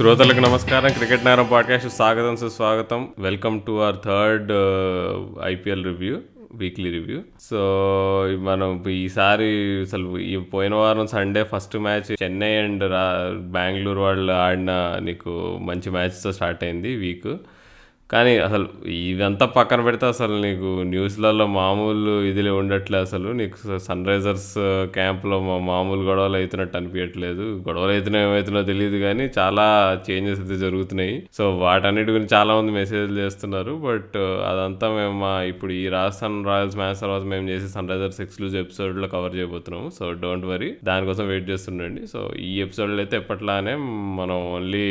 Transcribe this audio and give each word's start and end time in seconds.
శ్రోతలకు 0.00 0.40
నమస్కారం. 0.40 0.92
క్రికెట్ 0.92 1.24
నేరం 1.24 1.48
పాడ్కాస్ట్ 1.52 1.88
స్వాగతం 1.88 2.36
సుస్వాగతం. 2.36 3.08
Welcome 3.18 3.60
to 3.66 3.72
our 3.72 3.96
third 4.04 4.52
IPL 5.44 5.84
review 5.84 6.18
weekly 6.54 6.90
review 6.90 7.20
so 7.50 7.58
మనం 8.40 8.84
ఈసారి 8.90 9.80
అసలు 9.80 10.18
ఈ 10.18 10.36
పోయిన 10.36 10.74
వారం 10.74 11.06
Sunday 11.06 11.42
first 11.42 11.76
match 11.76 12.22
Chennai 12.22 12.56
and 12.56 12.90
రా 12.90 13.30
బెంగళూరు 13.34 14.00
వాళ్ళు 14.00 14.32
ఆడిన 14.32 14.98
నీకు 15.02 15.58
మంచి 15.62 15.90
మ్యాచ్తో 15.90 16.32
స్టార్ట్ 16.32 16.64
అయింది 16.64 16.96
వీక్ 16.96 17.36
కానీ 18.12 18.38
అసలు 18.38 18.88
ఇదంతా 18.90 19.46
పక్కన 19.46 19.80
పెడితే 19.80 20.06
అసలు 20.06 20.42
నీకు 20.42 20.82
న్యూస్లలో 20.82 21.46
మామూలు 21.46 22.22
ఇదిలే 22.22 22.50
ఉండట్లే 22.50 22.98
అసలు. 22.98 23.28
నీకు 23.32 23.78
సన్ 23.78 24.06
రైజర్స్ 24.06 24.54
క్యాంప్లో 24.94 25.40
మా 25.40 25.58
మామూలు 25.58 26.00
గొడవలు 26.00 26.36
అవుతున్నట్టు 26.36 26.76
అనిపించట్లేదు 26.76 27.42
గొడవలు 27.68 27.92
అవుతున్నాయి 27.92 28.26
ఏమవుతున్నా 28.26 28.62
తెలియదు 28.62 28.96
కానీ 28.96 29.30
చాలా 29.38 29.66
చేంజెస్ 30.10 30.40
అయితే 30.40 30.56
జరుగుతున్నాయి. 30.56 31.28
సో 31.32 31.58
వాటన్నిటి 31.58 32.10
గురించి 32.10 32.34
చాలా 32.34 32.54
మంది 32.54 32.72
మెసేజ్లు 32.72 33.18
చేస్తున్నారు. 33.18 33.72
బట్ 33.72 34.16
అదంతా 34.50 34.88
మేము 34.88 35.20
మా 35.20 35.42
ఇప్పుడు 35.42 35.72
ఈ 35.72 35.88
రాజస్థాన్ 35.88 36.46
రాయల్స్ 36.46 36.76
మ్యాచ్ 36.76 37.00
తర్వాత 37.00 37.22
మేము 37.22 37.48
చేసే 37.48 37.68
సన్ 37.68 37.88
రైజర్స్ 37.88 38.20
ఎక్స్క్లూజివ్ 38.20 38.62
ఎపిసోడ్లో 38.62 39.08
కవర్ 39.08 39.36
చేయబోతున్నాము. 39.36 39.90
So 39.90 40.12
don't 40.12 40.46
worry. 40.46 40.74
దానికోసం 40.84 41.28
వెయిట్ 41.28 41.50
చేస్తుండండి. 41.50 42.06
సో 42.06 42.30
ఈ 42.40 42.60
ఎపిసోడ్లో 42.60 42.96
అయితే 42.96 43.16
ఎప్పట్లానే 43.16 43.74
మనం 44.20 44.36
ఓన్లీ 44.52 44.84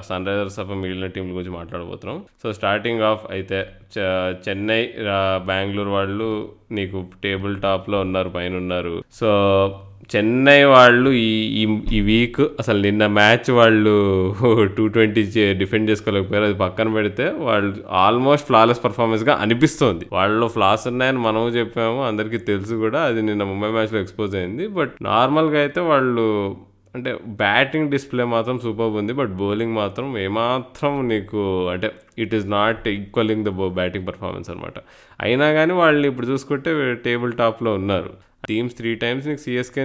సన్ 0.00 0.26
రైజర్స్ 0.26 0.56
తప్ప 0.56 0.72
మిగిలిన 0.72 1.06
టీంల 1.06 1.34
గురించి 1.34 1.50
మాట్లాడబోతున్నాం. 1.50 2.24
సో 2.42 2.52
స్టార్టింగ్ 2.52 3.02
ఆఫ్ 3.02 3.20
అయితే 3.30 3.66
చ- 3.98 4.34
చెన్నై 4.48 4.90
బెంగళూరు 5.36 5.88
వాళ్ళు 5.88 6.48
నీకు 6.70 7.04
టేబుల్ 7.24 7.62
టాప్లో 7.62 8.00
ఉన్నారు 8.00 8.28
పైన 8.28 8.56
ఉన్నారు. 8.56 9.02
సో 9.12 9.80
చెన్నై 10.16 10.64
వాళ్ళు 10.64 11.10
ఈ 11.10 11.66
ఈ- 11.92 12.00
వీక్ 12.00 12.40
అసలు 12.40 12.82
నిన్న 12.82 13.06
మ్యాచ్ 13.06 13.50
వాళ్ళు 13.50 14.34
టూ 14.78 14.86
ట్వంటీ 14.86 15.52
డిఫెండ్ 15.52 15.90
చేసుకోలేకపోయారు. 15.90 16.44
అది 16.44 16.54
పక్కన 16.54 16.92
పెడితే 16.92 17.30
వాళ్ళు 17.30 17.76
ఆల్మోస్ట్ 17.90 18.46
ఫ్లాలెస్ 18.46 18.84
పర్ఫార్మెన్స్గా 18.84 19.34
అనిపిస్తోంది. 19.34 20.06
వాళ్ళు 20.12 20.48
ఫ్లాస్ 20.48 20.86
ఉన్నాయని 20.86 21.18
మనం 21.18 21.48
చెప్పాము 21.48 22.04
అందరికీ 22.04 22.38
తెలుసు 22.38 22.74
కూడా. 22.74 23.02
అది 23.02 23.22
నిన్న 23.22 23.44
ముంబై 23.44 23.68
మ్యాచ్లో 23.68 24.00
ఎక్స్పోజ్ 24.00 24.36
అయింది. 24.36 24.68
బట్ 24.68 24.92
నార్మల్గా 25.02 25.60
అయితే 25.60 25.80
వాళ్ళు 25.80 26.56
అంటే 26.94 27.18
బ్యాటింగ్ 27.26 27.90
డిస్ప్లే 27.90 28.24
మాత్రం 28.24 28.58
సూపర్ 28.58 28.86
ఉంది 28.86 29.12
బట్ 29.12 29.30
బౌలింగ్ 29.30 29.74
మాత్రం 29.74 30.18
ఏమాత్రం 30.18 31.08
నీకు 31.08 31.68
అంటే 31.68 31.90
it 32.18 32.34
is 32.34 32.46
not 32.46 32.88
equalling 32.88 33.44
the 33.44 33.48
batting 33.48 34.06
performance 34.06 34.50
అనమాట 34.50 34.78
అయినా 35.20 35.52
కానీ 35.52 35.72
వాళ్ళు 35.72 36.06
ఇప్పుడు 36.08 36.26
చూసుకుంటే 36.26 36.94
టేబుల్ 36.94 37.32
టాప్లో 37.32 37.74
ఉన్నారు. 37.74 38.30
టీమ్స్ 38.48 38.76
త్రీ 38.76 38.94
టైమ్స్ 38.94 39.26
నీకు 39.28 39.40
సిఎస్కే 39.40 39.82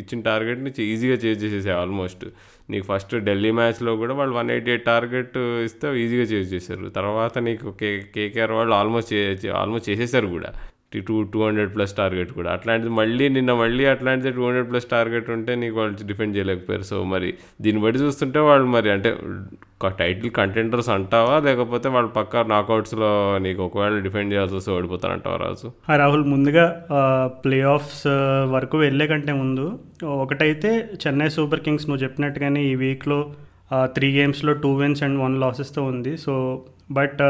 ఇచ్చిన 0.00 0.20
టార్గెట్ని 0.20 0.82
ఈజీగా 0.82 1.14
చేజ్ 1.14 1.44
చేసేసాయి 1.44 1.76
ఆల్మోస్ట్ 1.76 2.24
నీకు 2.70 2.84
ఫస్ట్ 2.84 3.14
ఢిల్లీ 3.14 3.50
మ్యాచ్లో 3.50 3.96
కూడా 3.96 4.14
వాళ్ళు 4.14 4.34
వన్ 4.36 4.50
ఎయిటీ 4.50 4.70
ఎయిట్ 4.70 4.84
టార్గెట్ 4.84 5.38
ఇస్తే 5.64 6.00
ఈజీగా 6.02 6.22
చేజ్ 6.22 6.54
చేశారు. 6.54 6.88
తర్వాత 6.88 7.38
నీకు 7.38 7.70
కే 7.70 8.02
కేకేఆర్ 8.14 8.52
వాళ్ళు 8.52 8.74
ఆల్మోస్ట్ 8.74 9.14
ఆల్మోస్ట్ 9.48 9.90
చేసేసారు 9.90 10.26
కూడా. 10.26 10.52
Two 11.08 11.16
two 11.34 11.40
hundred 11.46 11.74
plus 11.74 11.94
target 12.00 12.32
కూడా. 12.38 12.50
అట్లాంటిది 12.56 12.92
మళ్ళీ 13.00 13.26
నిన్న 13.36 13.52
మళ్ళీ 13.62 13.84
అట్లాంటిది 13.92 14.32
టూ 14.38 14.42
హండ్రెడ్ 14.46 14.68
ప్లస్ 14.70 14.88
టార్గెట్ 14.94 15.28
ఉంటే 15.36 15.54
నీకు 15.62 15.76
వాళ్ళు 15.80 16.08
డిఫెండ్ 16.10 16.36
చేయలేకపోయారు. 16.36 16.86
సో 16.92 16.96
మరి 17.12 17.30
దీన్ని 17.66 17.82
బట్టి 17.84 18.00
చూస్తుంటే 18.04 18.42
వాళ్ళు 18.48 18.68
మరి 18.76 18.90
అంటే 18.96 19.12
టైటిల్ 20.00 20.30
కంటెంటర్స్ 20.38 20.88
అంటావా? 20.96 21.34
లేకపోతే 21.46 21.88
వాళ్ళు 21.94 22.10
పక్కా 22.18 22.40
నాకౌట్స్లో 22.52 23.08
నీకు 23.46 23.60
ఒకవేళ 23.64 23.96
డిఫెండ్ 24.06 24.32
చేయాల్సి 24.32 24.54
వస్తే 24.58 24.70
ఓడిపోతారంటావా 24.76 25.36
రాజు? 25.42 25.68
రాహుల్ 26.02 26.24
ముందుగా 26.34 26.64
ప్లే 27.44 27.58
ఆఫ్స్ 27.74 28.06
వరకు 28.54 28.76
వెళ్ళే 28.84 29.06
కంటే 29.12 29.32
ముందు 29.42 29.66
ఒకటైతే 30.22 30.70
చెన్నై 31.02 31.28
సూపర్ 31.36 31.62
కింగ్స్ 31.66 31.86
నువ్వు 31.88 32.02
చెప్పినట్టుగానే 32.04 32.62
ఈ 32.70 32.74
వీక్లో 32.84 33.18
త్రీ 33.96 34.08
గేమ్స్లో 34.18 34.52
టూ 34.64 34.70
విన్స్ 34.80 35.02
అండ్ 35.02 35.18
వన్ 35.24 35.36
లాసెస్తో 35.42 35.82
ఉంది. 35.92 36.14
సో 36.24 36.32
బట్ 36.92 37.20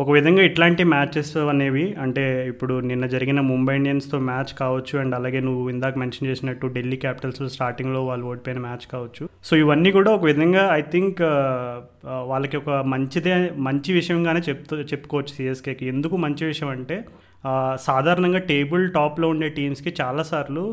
ఒక 0.00 0.10
విధంగా 0.10 0.42
ఇట్లాంటి 0.42 0.84
మ్యాచెస్ 0.84 1.36
అనేవి 1.36 1.82
అంటే 1.92 2.22
ఇప్పుడు 2.48 2.80
నిన్న 2.80 3.06
జరిగిన 3.06 3.40
ముంబై 3.40 3.74
ఇండియన్స్తో 3.76 4.18
మ్యాచ్ 4.18 4.52
కావచ్చు 4.58 4.98
అండ్ 4.98 5.14
అలాగే 5.14 5.40
నువ్వు 5.40 5.70
ఇందాక 5.70 5.98
మెన్షన్ 5.98 6.28
చేసినట్టు 6.28 6.66
ఢిల్లీ 6.66 6.96
క్యాపిటల్స్ 6.96 7.52
స్టార్టింగ్లో 7.52 8.00
వాళ్ళు 8.06 8.26
ఓడిపోయిన 8.26 8.60
మ్యాచ్ 8.60 8.86
కావచ్చు. 8.92 9.28
సో 9.44 9.56
ఇవన్నీ 9.56 9.90
కూడా 9.90 10.10
ఒక 10.10 10.24
విధంగా 10.24 10.62
ఐ 10.72 10.80
థింక్ 10.80 11.20
వాళ్ళకి 12.04 12.56
ఒక 12.56 12.70
మంచిదే 12.70 13.34
మంచి 13.56 13.92
విషయంగానే 13.92 14.40
చెప్తూ 14.48 14.76
చెప్పుకోవచ్చు 14.76 15.34
సిఎస్కేకి. 15.34 15.86
ఎందుకు 15.86 16.16
మంచి 16.16 16.46
విషయం 16.46 16.68
అంటే 16.68 16.98
సాధారణంగా 17.80 18.38
టేబుల్ 18.38 18.92
టాప్లో 18.92 19.28
ఉండే 19.28 19.48
టీమ్స్కి 19.48 19.94
చాలాసార్లు 20.00 20.64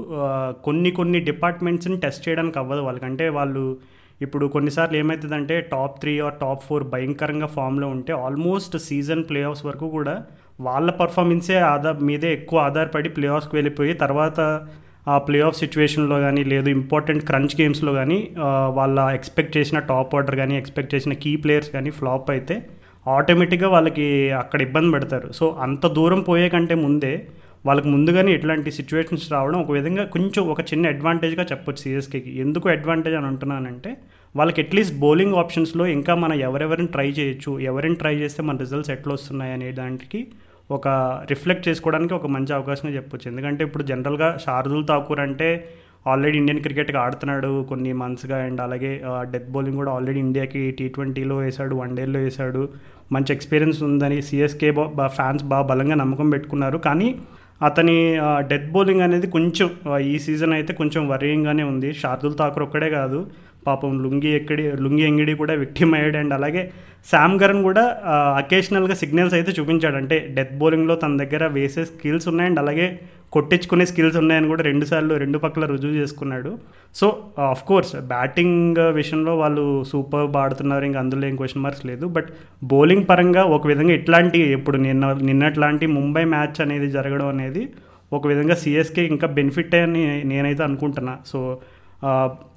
కొన్ని 0.64 0.92
కొన్ని 0.92 1.20
డిపార్ట్మెంట్స్ని 1.20 2.00
టెస్ట్ 2.00 2.30
చేయడానికి 2.30 2.60
అవ్వదు 2.60 2.82
వాళ్ళకంటే 2.82 3.28
వాళ్ళు 3.30 3.66
ఇప్పుడు 4.22 4.46
కొన్నిసార్లు 4.48 4.98
ఏమవుతుందంటే 4.98 5.62
top 5.62 6.00
three 6.00 6.20
or 6.20 6.34
top 6.42 6.64
four 6.64 6.84
భయంకరంగా 6.84 7.46
ఫామ్లో 7.48 7.88
ఉంటే 7.88 8.14
ఆల్మోస్ట్ 8.14 8.78
సీజన్ 8.78 9.24
ప్లే 9.24 9.44
ఆఫ్స్ 9.44 9.66
వరకు 9.66 9.90
కూడా 9.90 10.16
వాళ్ళ 10.60 10.92
పర్ఫార్మెన్సే 10.92 11.58
ఆధార్ 11.74 12.04
మీదే 12.04 12.34
ఎక్కువ 12.34 12.60
ఆధారపడి 12.60 13.10
ప్లే 13.10 13.28
ఆఫ్స్కి 13.28 13.56
వెళ్ళిపోయి 13.56 13.94
తర్వాత 13.94 14.40
ఆ 15.08 15.18
ప్లే 15.18 15.40
ఆఫ్ 15.40 15.58
సిచ్యువేషన్లో 15.58 16.20
కానీ 16.20 16.44
లేదు 16.44 16.70
ఇంపార్టెంట్ 16.70 17.26
క్రంచ్ 17.26 17.62
గేమ్స్లో 17.62 17.94
కానీ 17.94 18.18
వాళ్ళ 18.70 19.00
ఎక్స్పెక్ట్ 19.14 19.58
చేసిన 19.58 19.80
టాప్ 19.80 20.16
ఆర్డర్ 20.16 20.36
కానీ 20.36 20.58
ఎక్స్పెక్ట్ 20.58 20.96
చేసిన 20.96 21.14
కీ 21.14 21.36
ప్లేయర్స్ 21.36 21.70
కానీ 21.70 21.90
ఫ్లాప్ 21.90 22.30
అయితే 22.32 22.56
ఆటోమేటిక్గా 23.08 23.70
వాళ్ళకి 23.70 24.08
అక్కడ 24.32 24.62
ఇబ్బంది 24.62 24.92
పెడతారు. 24.92 25.32
సో 25.32 25.58
అంత 25.60 25.88
దూరం 25.88 26.22
పోయే 26.22 26.50
కంటే 26.50 26.76
ముందే 26.76 27.14
వాళ్ళకి 27.66 27.88
ముందుగానే 27.88 28.32
ఇట్లాంటి 28.32 28.72
సిచ్యువేషన్స్ 28.72 29.32
రావడం 29.32 29.58
ఒక 29.60 29.72
విధంగా 29.72 30.04
కొంచెం 30.06 30.44
ఒక 30.48 30.62
చిన్న 30.62 30.88
అడ్వాంటేజ్గా 30.88 31.44
చెప్పొచ్చు 31.44 31.82
సిఎస్కేకి 31.82 32.32
ఎందుకు 32.40 32.70
అడ్వాంటేజ్ 32.70 33.16
అని 33.16 33.26
అంటున్నానంటే 33.26 33.92
వాళ్ళకి 34.36 34.62
అట్లీస్ట్ 34.62 34.96
బౌలింగ్ 35.00 35.36
ఆప్షన్స్లో 35.36 35.88
ఇంకా 35.88 36.16
మనం 36.16 36.34
ఎవరెవరిని 36.40 36.88
ట్రై 36.88 37.08
చేయొచ్చు 37.12 37.60
ఎవరిని 37.60 37.96
ట్రై 37.96 38.16
చేస్తే 38.16 38.44
మన 38.44 38.58
రిజల్ట్స్ 38.58 38.92
ఎట్లా 38.92 39.14
వస్తున్నాయి 39.14 39.54
అనే 39.54 39.72
దానికి 39.72 40.28
ఒక 40.72 40.88
రిఫ్లెక్ట్ 41.30 41.68
చేసుకోవడానికి 41.68 42.14
ఒక 42.14 42.28
మంచి 42.28 42.54
అవకాశంగా 42.54 42.94
చెప్పొచ్చు. 42.94 43.32
ఎందుకంటే 43.32 43.64
ఇప్పుడు 43.64 43.84
జనరల్గా 43.84 44.38
షార్దుల్ 44.46 44.88
ఠాకూర్ 44.88 45.20
అంటే 45.20 45.50
ఆల్రెడీ 46.08 46.38
ఇండియన్ 46.38 46.62
క్రికెట్కి 46.62 46.98
ఆడుతున్నాడు 46.98 47.64
కొన్ని 47.70 47.94
మంత్స్గా 47.94 48.38
అండ్ 48.38 48.62
అలాగే 48.62 49.02
డెత్ 49.32 49.50
బౌలింగ్ 49.50 49.76
కూడా 49.76 49.92
ఆల్రెడీ 49.92 50.20
ఇండియాకి 50.20 50.72
టీ 50.72 50.88
ట్వంటీలో 50.88 51.38
వేశాడు 51.38 51.76
వన్ 51.76 51.96
డేలో 51.96 52.20
వేశాడు 52.20 52.70
మంచి 53.12 53.34
ఎక్స్పీరియన్స్ 53.34 53.84
ఉందని 53.84 54.22
సిఎస్కే 54.22 54.72
బా 54.72 55.08
ఫ్యాన్స్ 55.08 55.44
బాగా 55.44 55.68
బలంగా 55.68 55.96
నమ్మకం 55.96 56.30
పెట్టుకున్నారు. 56.30 56.78
కానీ 56.78 57.10
అతని 57.62 57.96
డెత్ 58.50 58.70
బౌలింగ్ 58.72 59.02
అనేది 59.02 59.28
కొంచెం 59.28 59.70
ఈ 60.14 60.20
సీజన్ 60.20 60.54
అయితే 60.54 60.74
కొంచెం 60.74 61.10
వరీయింగ్గానే 61.10 61.64
ఉంది. 61.64 61.94
షార్దుల్ 61.94 62.36
ఠాకూర్ 62.40 62.64
ఒక్కడే 62.64 62.90
కాదు. 62.90 63.28
పాపం 63.68 64.04
లుంగి 64.04 64.30
ఎక్కడి 64.30 64.64
లుంగి 64.84 65.04
ఎంగిడి 65.04 65.34
కూడా 65.34 65.54
విక్టిమ్ 65.54 65.96
అయ్యాడు. 65.96 66.18
అండ్ 66.18 66.34
అలాగే 66.34 66.72
శామ్ 67.12 67.40
గరన్ 67.44 67.64
కూడా 67.64 67.84
అకేషనల్గా 68.38 68.96
సిగ్నల్స్ 68.96 69.34
అయితే 69.34 69.52
చూపించాడు. 69.60 69.96
అంటే 69.96 70.28
డెత్ 70.38 70.54
బౌలింగ్లో 70.54 70.96
తన 70.96 71.18
దగ్గర 71.24 71.48
వేసే 71.48 71.86
స్కిల్స్ 71.86 72.28
ఉన్నాయి. 72.28 72.50
అండ్ 72.50 72.60
అలాగే 72.60 73.00
కొట్టించుకునే 73.34 73.86
స్కిల్స్ 73.86 74.18
ఉన్నాయని 74.18 74.48
కూడా 74.48 74.64
రెండు 74.64 74.86
సార్లు 74.86 75.14
రెండు 75.16 75.38
పక్కల 75.38 75.66
రుజువు 75.66 75.96
చేసుకున్నాడు. 75.96 76.52
సో 76.96 77.08
ఆఫ్ 77.40 77.64
కోర్స్ 77.64 77.96
బ్యాటింగ్ 77.96 78.78
విషయంలో 78.78 79.38
వాళ్ళు 79.38 79.84
సూపర్ 79.84 80.38
ఆడుతున్నారు 80.38 80.86
ఇంకా 80.86 81.00
అందులో 81.00 81.28
ఏం 81.28 81.36
క్వశ్చన్ 81.36 81.64
మార్క్స్ 81.64 81.86
లేదు. 81.86 82.06
బట్ 82.08 82.30
బౌలింగ్ 82.64 83.06
పరంగా 83.10 83.44
ఒక 83.44 83.68
విధంగా 83.68 83.94
ఇట్లాంటి 83.94 84.40
ఇప్పుడు 84.40 84.78
నిన్న 84.78 85.12
నిన్నట్లాంటి 85.30 85.88
ముంబై 85.98 86.24
మ్యాచ్ 86.36 86.62
అనేది 86.62 86.90
జరగడం 86.92 87.28
అనేది 87.28 87.64
ఒక 88.14 88.28
విధంగా 88.28 88.56
సిఎస్కే 88.56 89.04
ఇంకా 89.06 89.28
బెనిఫిట్ 89.28 89.76
అని 89.76 90.24
నేనైతే 90.24 90.64
అనుకుంటున్నా. 90.64 91.16
సో 91.26 91.40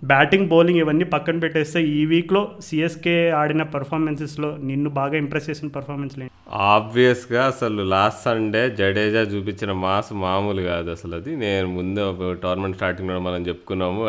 బ్యాటింగ్ 0.05 0.49
బౌలింగ్ 0.49 0.79
ఇవన్నీ 0.79 1.05
పక్కన 1.05 1.39
పెట్టేస్తే 1.39 1.81
ఈ 1.83 2.07
వీక్లో 2.07 2.43
సిఎస్కే 2.63 3.31
ఆడిన 3.31 3.63
పర్ఫార్మెన్సెస్లో 3.63 4.57
నిన్ను 4.57 4.91
బాగా 4.91 5.17
ఇంప్రెస్ 5.17 5.51
చేసిన 5.51 5.69
పర్ఫార్మెన్స్ 5.69 6.19
లేదు 6.19 6.29
ఆబ్వియస్గా 6.53 7.47
అసలు 7.47 7.83
లాస్ట్ 7.83 8.25
సండే 8.25 8.71
జడేజా 8.71 9.21
చూపించిన 9.21 9.73
మాస్ 9.73 10.13
మామూలు 10.13 10.63
కాదు 10.63 10.91
అసలు 10.91 11.15
అది. 11.15 11.37
నేను 11.37 11.67
ముందు 11.67 12.05
టోర్నమెంట్ 12.43 12.77
స్టార్టింగ్లో 12.77 13.21
మనం 13.21 13.43
చెప్పుకున్నాము. 13.49 14.03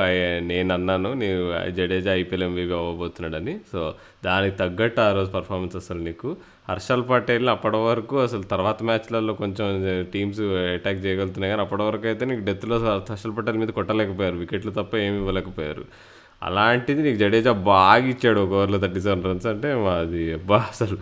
నేను 0.51 0.73
అన్నాను 0.73 1.13
నేను 1.13 1.71
జడేజా 1.79 2.13
ఐపీఎల్ 2.13 2.43
ఎంవీబీ 2.43 2.73
అవ్వబోతున్నాడని. 2.73 3.55
సో 3.73 3.93
దానికి 4.25 4.57
తగ్గట్టు 4.57 5.01
ఆ 5.01 5.11
రోజు 5.11 5.31
పర్ఫార్మెన్స్ 5.31 5.75
అసలు 5.75 5.99
నీకు. 5.99 6.37
హర్షల్ 6.69 7.03
పటేల్ 7.09 7.49
అప్పటి 7.49 7.77
వరకు 7.77 8.19
అసలు 8.19 8.41
తర్వాత 8.41 8.83
మ్యాచ్లలో 8.83 9.33
కొంచెం 9.33 9.67
టీమ్స్ 10.13 10.41
అటాక్ 10.41 11.05
చేయగలుగుతున్నాయి 11.05 11.51
కానీ 11.51 11.61
అప్పటి 11.61 11.81
వరకు 11.81 12.05
అయితే 12.05 12.25
నీకు 12.25 12.45
డెత్లో 12.45 12.77
హర్షల్ 13.09 13.37
పటేల్ 13.37 13.57
మీద 13.57 13.67
కొట్టలేకపోయారు. 13.67 14.35
వికెట్లు 14.35 14.71
తప్ప 14.71 14.95
ఏమి 14.95 15.17
ఇవ్వలేకపోయారు. 15.17 15.85
అలాంటిది 16.43 17.01
నీకు 17.03 17.17
జడేజా 17.17 17.51
బాగా 17.51 18.05
ఇచ్చాడు 18.05 18.39
ఒక 18.39 18.51
ఓవర్లో 18.51 18.77
థర్టీ 18.79 19.01
సెవెన్ 19.01 19.23
రన్స్ 19.23 19.45
అంటే 19.45 19.71
అది 19.99 20.33
అబ్బా 20.33 20.57
అసలు 20.57 20.97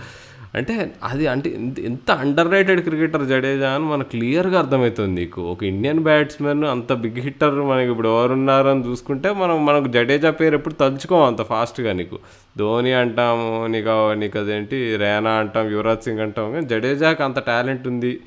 అంటే 0.56 0.92
అది 1.04 1.28
అంటే 1.28 1.50
ఎంత- 1.80 2.14
అండర్ 2.14 2.52
రేటెడ్ 2.52 2.82
క్రికెటర్ 2.82 3.28
జడేజా 3.28 3.70
అని 3.70 3.84
మనకు 3.84 4.10
క్లియర్గా 4.10 4.60
అర్థమవుతుంది 4.60 5.22
నీకు. 5.22 5.42
ఒక 5.42 5.64
ఇండియన్ 5.64 6.00
బ్యాట్స్మెన్ 6.00 6.64
అంత 6.64 6.94
బిగ్ 6.94 7.20
హిట్టర్ 7.20 7.56
మనకి 7.56 7.92
ఇప్పుడు 7.92 8.08
ఎవరున్నారు 8.08 8.68
అని 8.68 8.88
చూసుకుంటే 8.88 9.34
మనం 9.34 9.66
మనకు 9.66 9.88
జడేజా 9.88 10.32
పేరు 10.32 10.56
ఎప్పుడు 10.56 10.74
తలుచుకోం 10.74 11.24
అంత 11.24 11.42
ఫాస్ట్గా 11.42 11.94
నీకు. 11.94 12.20
ధోని 12.58 12.94
అంటాము 12.94 13.68
నీకు 13.68 14.14
నీకు 14.14 14.40
అదేంటి 14.40 14.96
రేనా 14.96 15.32
అంటాం 15.32 15.72
యువరాజ్ 15.72 16.04
సింగ్ 16.04 16.20
అంటాం 16.20 16.52
కానీ 16.52 16.66
జడేజాకి 16.66 17.24
అంత 17.24 17.40
టాలెంట్ 17.40 17.88
ఉంది. 17.88 18.20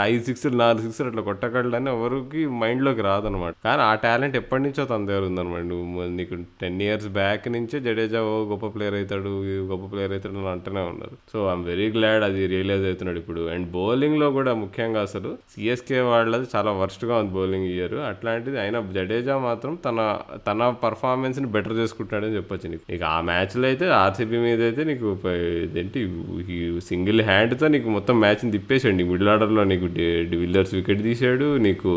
ఐదు 0.00 0.22
సిక్స్లు 0.26 0.56
నాలుగు 0.62 0.82
సిక్స్లు 0.84 1.06
అట్లా 1.10 1.22
కొట్టగలని 1.28 1.90
ఎవరికి 1.94 2.40
మైండ్లోకి 2.62 3.02
రాదనమాట. 3.06 3.54
కానీ 3.66 3.82
ఆ 3.82 3.92
టాలెంట్ 4.04 4.36
ఎప్పటి 4.40 4.62
నుంచో 4.64 4.82
తన 4.90 5.00
దగ్గర 5.08 5.24
ఉందనమాట. 5.30 5.62
నువ్వు 5.72 6.04
నీకు 6.18 6.34
టెన్ 6.62 6.80
ఇయర్స్ 6.86 7.08
బ్యాక్ 7.18 7.46
నుంచే 7.54 7.76
జడేజా 7.86 8.20
ఓ 8.30 8.34
గొప్ప 8.50 8.66
ప్లేయర్ 8.74 8.96
అవుతాడు 8.98 9.32
ఈ 9.52 9.54
గొప్ప 9.70 9.84
ప్లేయర్ 9.92 10.12
అవుతాడు 10.16 10.38
అని 10.42 10.50
అంటూనే 10.54 10.82
ఉన్నారు. 10.92 11.16
సో 11.32 11.38
ఐఎమ్ 11.48 11.64
వెరీ 11.70 11.86
గ్లాడ్ 11.96 12.24
అది 12.28 12.42
రియలైజ్ 12.54 12.86
అవుతున్నాడు 12.90 13.20
ఇప్పుడు. 13.22 13.42
అండ్ 13.54 13.68
బౌలింగ్లో 13.76 14.28
కూడా 14.38 14.54
ముఖ్యంగా 14.64 15.02
అసలు 15.08 15.32
సిఎస్కే 15.54 16.00
వాళ్ళది 16.12 16.48
చాలా 16.54 16.72
వర్స్ట్గా 16.82 17.16
ఉంది 17.22 17.34
బౌలింగ్ 17.38 17.68
ఇయర్. 17.74 17.96
అట్లాంటిది 18.10 18.60
అయినా 18.64 18.80
జడేజా 18.98 19.38
మాత్రం 19.48 19.74
తన 19.86 19.98
తన 20.48 20.68
పర్ఫార్మెన్స్ని 20.84 21.50
బెటర్ 21.56 21.76
చేసుకుంటాడని 21.80 22.36
చెప్పొచ్చు 22.38 22.66
నీకు. 22.74 22.84
నీకు 22.92 23.06
ఆ 23.14 23.16
మ్యాచ్లో 23.30 23.66
అయితే 23.72 23.88
ఆర్సీబీ 24.02 24.38
మీద 24.46 24.60
అయితే 24.68 24.84
నీకు 24.92 25.06
ఇదేంటి 25.66 26.00
సింగిల్ 26.90 27.20
హ్యాండ్తో 27.30 27.66
నీకు 27.76 27.88
మొత్తం 27.98 28.16
మ్యాచ్ని 28.24 28.50
తిప్పేసాడు 28.56 28.96
నీకు 29.00 29.10
మిడిల్ 29.14 29.30
ఆర్డర్లో 29.46 29.64
నీకు 29.64 29.86
డివిల్లర్స్ 30.30 30.74
వికెట్ 30.74 31.02
తీసాడు 31.02 31.48
నీకు 31.56 31.90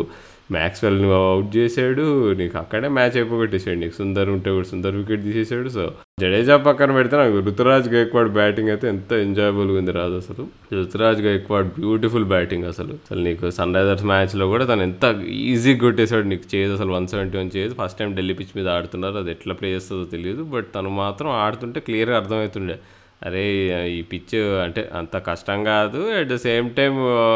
మ్యాక్స్వెల్ 0.52 1.02
అవుట్ 1.14 1.50
చేశాడు 1.58 2.06
నీకు 2.34 2.56
అక్కడే 2.58 2.88
మ్యాచ్ 2.88 3.16
అయిపోగొట్టేసాడు 3.18 3.78
నీకు 3.80 3.96
సుందర్ 3.98 4.30
ఉంటే 4.30 4.50
కూడా 4.52 4.68
సుందర్ 4.68 4.96
వికెట్ 4.96 5.22
తీసేసాడు 5.24 5.70
సో 5.70 5.84
జడేజా 6.22 6.56
పక్కన 6.58 6.92
పెడితే 6.92 7.16
నాకు 7.18 7.36
ఋతురాజ్ 7.50 7.88
గైక్వాడ్ 7.90 8.32
బ్యాటింగ్ 8.38 8.70
అయితే 8.70 8.88
ఎంత 8.88 9.12
ఎంజాయబుల్గా 9.26 9.78
ఉంది 9.78 9.92
రాదు 9.92 10.16
అసలు. 10.18 10.44
ఋతురాజ్ 10.82 11.22
గైక్వాడ్ 11.22 11.70
బ్యూటిఫుల్ 11.80 12.28
బ్యాటింగ్ 12.34 12.66
అసలు. 12.72 12.94
అసలు 13.06 13.22
నీకు 13.24 13.50
సన్ 13.60 13.76
రైజర్స్ 13.76 14.06
మ్యాచ్లో 14.12 14.48
కూడా 14.54 14.66
తను 14.66 14.84
ఎంత 14.90 15.06
ఈజీగా 15.52 15.80
కొట్టేశాడు. 15.80 16.28
నీకు 16.34 16.48
చేజ్ 16.56 16.74
అసలు 16.74 16.92
one 16.98 17.08
seventy 17.14 17.38
one 17.38 17.52
chase 17.58 17.74
first 17.82 18.00
time 18.00 18.12
Delhi 18.16 18.36
pitch 18.42 18.56
మీద 18.56 18.68
ఆడుతున్నారు. 18.78 19.18
అది 19.24 19.32
ఎట్లా 19.38 19.56
ప్లే 19.62 19.70
చేస్తుందో 19.76 20.06
తెలియదు. 20.16 20.44
బట్ 20.56 20.70
తను 20.76 20.92
మాత్రం 21.04 21.30
ఆడుతుంటే 21.46 21.80
క్లియర్గా 21.80 22.18
అర్థమవుతుండే. 22.22 22.78
అరే 23.26 23.44
ఈ 23.92 24.02
పిచ్ 24.02 24.36
అంటే 24.36 24.90
అంత 24.96 25.18
కష్టం 25.18 25.64
కాదు. 25.64 26.02
అట్ 26.12 26.28
ద 26.28 26.36
సేమ్ 26.36 26.68
టైం 26.76 26.94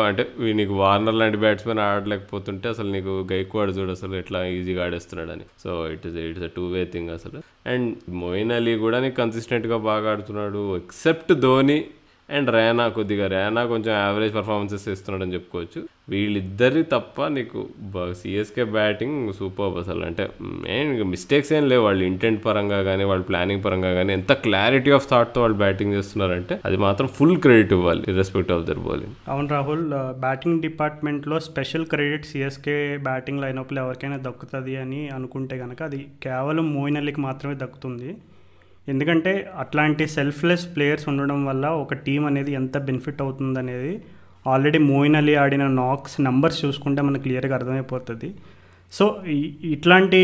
అంటే 0.08 0.24
నీకు 0.54 0.74
వార్నర్ 0.74 1.16
లాంటి 1.16 1.38
బ్యాట్స్మెన్ 1.38 1.80
ఆడలేకపోతుంటే 1.80 2.70
అసలు 2.70 2.92
నీకు 2.92 3.28
గైక్వాడ్ 3.32 3.78
చూడు 3.78 3.92
అసలు 3.92 4.16
ఎట్లా 4.16 4.46
ఈజీగా 4.46 4.86
ఆడేస్తున్నాడని. 4.86 5.46
So 5.64 5.90
it 5.90 6.08
is 6.08 6.16
it's 6.16 6.44
a 6.44 6.48
two 6.58 6.68
way 6.68 6.86
thing 6.86 7.10
అసలు. 7.10 7.42
అండ్ 7.70 7.96
మోయిన్ 8.10 8.52
అలీ 8.52 8.76
కూడా 8.78 9.00
నీకు 9.00 9.16
కన్సిస్టెంట్గా 9.16 9.78
బాగా 9.78 10.12
ఆడుతున్నాడు 10.12 10.76
ఎక్సెప్ట్ 10.76 11.34
ధోని. 11.34 11.86
అండ్ 12.38 12.50
రేనా 12.56 12.86
కొద్దిగా 12.98 13.26
రేనా 13.34 13.62
కొంచెం 13.72 13.92
యావరేజ్ 14.04 14.34
పర్ఫార్మెన్సెస్ 14.38 14.86
ఇస్తున్నాడని 14.94 15.36
చెప్పుకోవచ్చు. 15.38 15.82
వీళ్ళిద్దరి 16.12 16.82
తప్ప 16.94 17.26
నీకు 17.36 17.60
సిఎస్కే 18.22 18.64
బ్యాటింగ్ 18.78 19.20
సూపర్ 19.40 19.78
అసలు. 19.82 20.02
అంటే 20.10 20.24
ఏం 20.76 20.88
మిస్టేక్స్ 21.14 21.52
ఏం 21.58 21.64
లేవు. 21.72 21.84
వాళ్ళు 21.88 22.04
ఇంటెంట్ 22.10 22.42
పరంగా 22.48 22.80
కానీ 22.90 23.04
వాళ్ళ 23.12 23.24
ప్లానింగ్ 23.30 23.64
పరంగా 23.66 23.92
కానీ 24.00 24.14
ఎంత 24.20 24.34
క్లారిటీ 24.48 24.92
ఆఫ్ 24.98 25.08
థాట్తో 25.12 25.42
వాళ్ళు 25.42 25.58
బ్యాటింగ్ 25.64 25.96
చేస్తున్నారంటే 25.98 26.58
అది 26.70 26.80
మాత్రం 26.86 27.08
ఫుల్ 27.18 27.38
క్రెడిట్ 27.46 27.74
ఇవ్వాలి 27.78 28.04
ఇర్రెస్పెక్ట్ 28.14 28.52
ఆఫ్ 28.58 28.66
దర్ 28.70 28.84
బౌలింగ్ 28.88 29.16
అవును 29.34 29.50
రాహుల్ 29.56 29.86
బ్యాటింగ్ 30.26 30.62
డిపార్ట్మెంట్లో 30.68 31.40
స్పెషల్ 31.50 31.88
క్రెడిట్ 31.94 32.30
సిఎస్కే 32.32 32.78
బ్యాటింగ్ 33.10 33.42
లైనప్లో 33.46 33.82
ఎవరికైనా 33.86 34.20
దక్కుతుంది 34.28 34.76
అని 34.84 35.02
అనుకుంటే 35.18 35.58
కనుక 35.64 35.82
అది 35.84 36.02
కేవలం 36.24 36.68
మోయిన్ 36.74 36.98
అలీకి 36.98 37.22
మాత్రమే 37.22 37.56
దక్కుతుంది. 37.56 38.12
ఎందుకంటే 38.88 39.34
అట్లాంటి 39.62 40.04
సెల్ఫ్లెస్ 40.08 40.66
ప్లేయర్స్ 40.76 41.06
ఉండడం 41.10 41.40
వల్ల 41.50 41.66
ఒక 41.84 41.94
టీం 42.06 42.22
అనేది 42.30 42.52
ఎంత 42.62 42.78
బెనిఫిట్ 42.88 43.22
అవుతుంది 43.26 43.60
అనేది 43.64 43.94
ఆల్రెడీ 44.54 44.80
మోయిన్ 44.92 45.18
అలీ 45.20 45.36
ఆడిన 45.44 45.66
నాక్స్ 45.82 46.16
నెంబర్స్ 46.28 46.58
చూసుకుంటే 46.64 47.02
మనకు 47.08 47.24
క్లియర్గా 47.26 47.56
అర్థమైపోతుంది. 47.60 48.30
సో 48.94 49.06
ఇట్లాంటి 49.76 50.20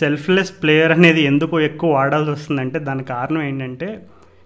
సెల్ఫ్లెస్ 0.00 0.52
ప్లేయర్ 0.60 0.92
అనేది 0.92 1.22
ఎందుకు 1.30 1.56
ఎక్కువ 1.68 1.88
వాడాల్సి 1.98 2.30
వస్తుందంటే 2.30 2.78
దాని 2.88 3.02
కారణం 3.14 3.42
ఏంటంటే 3.48 3.88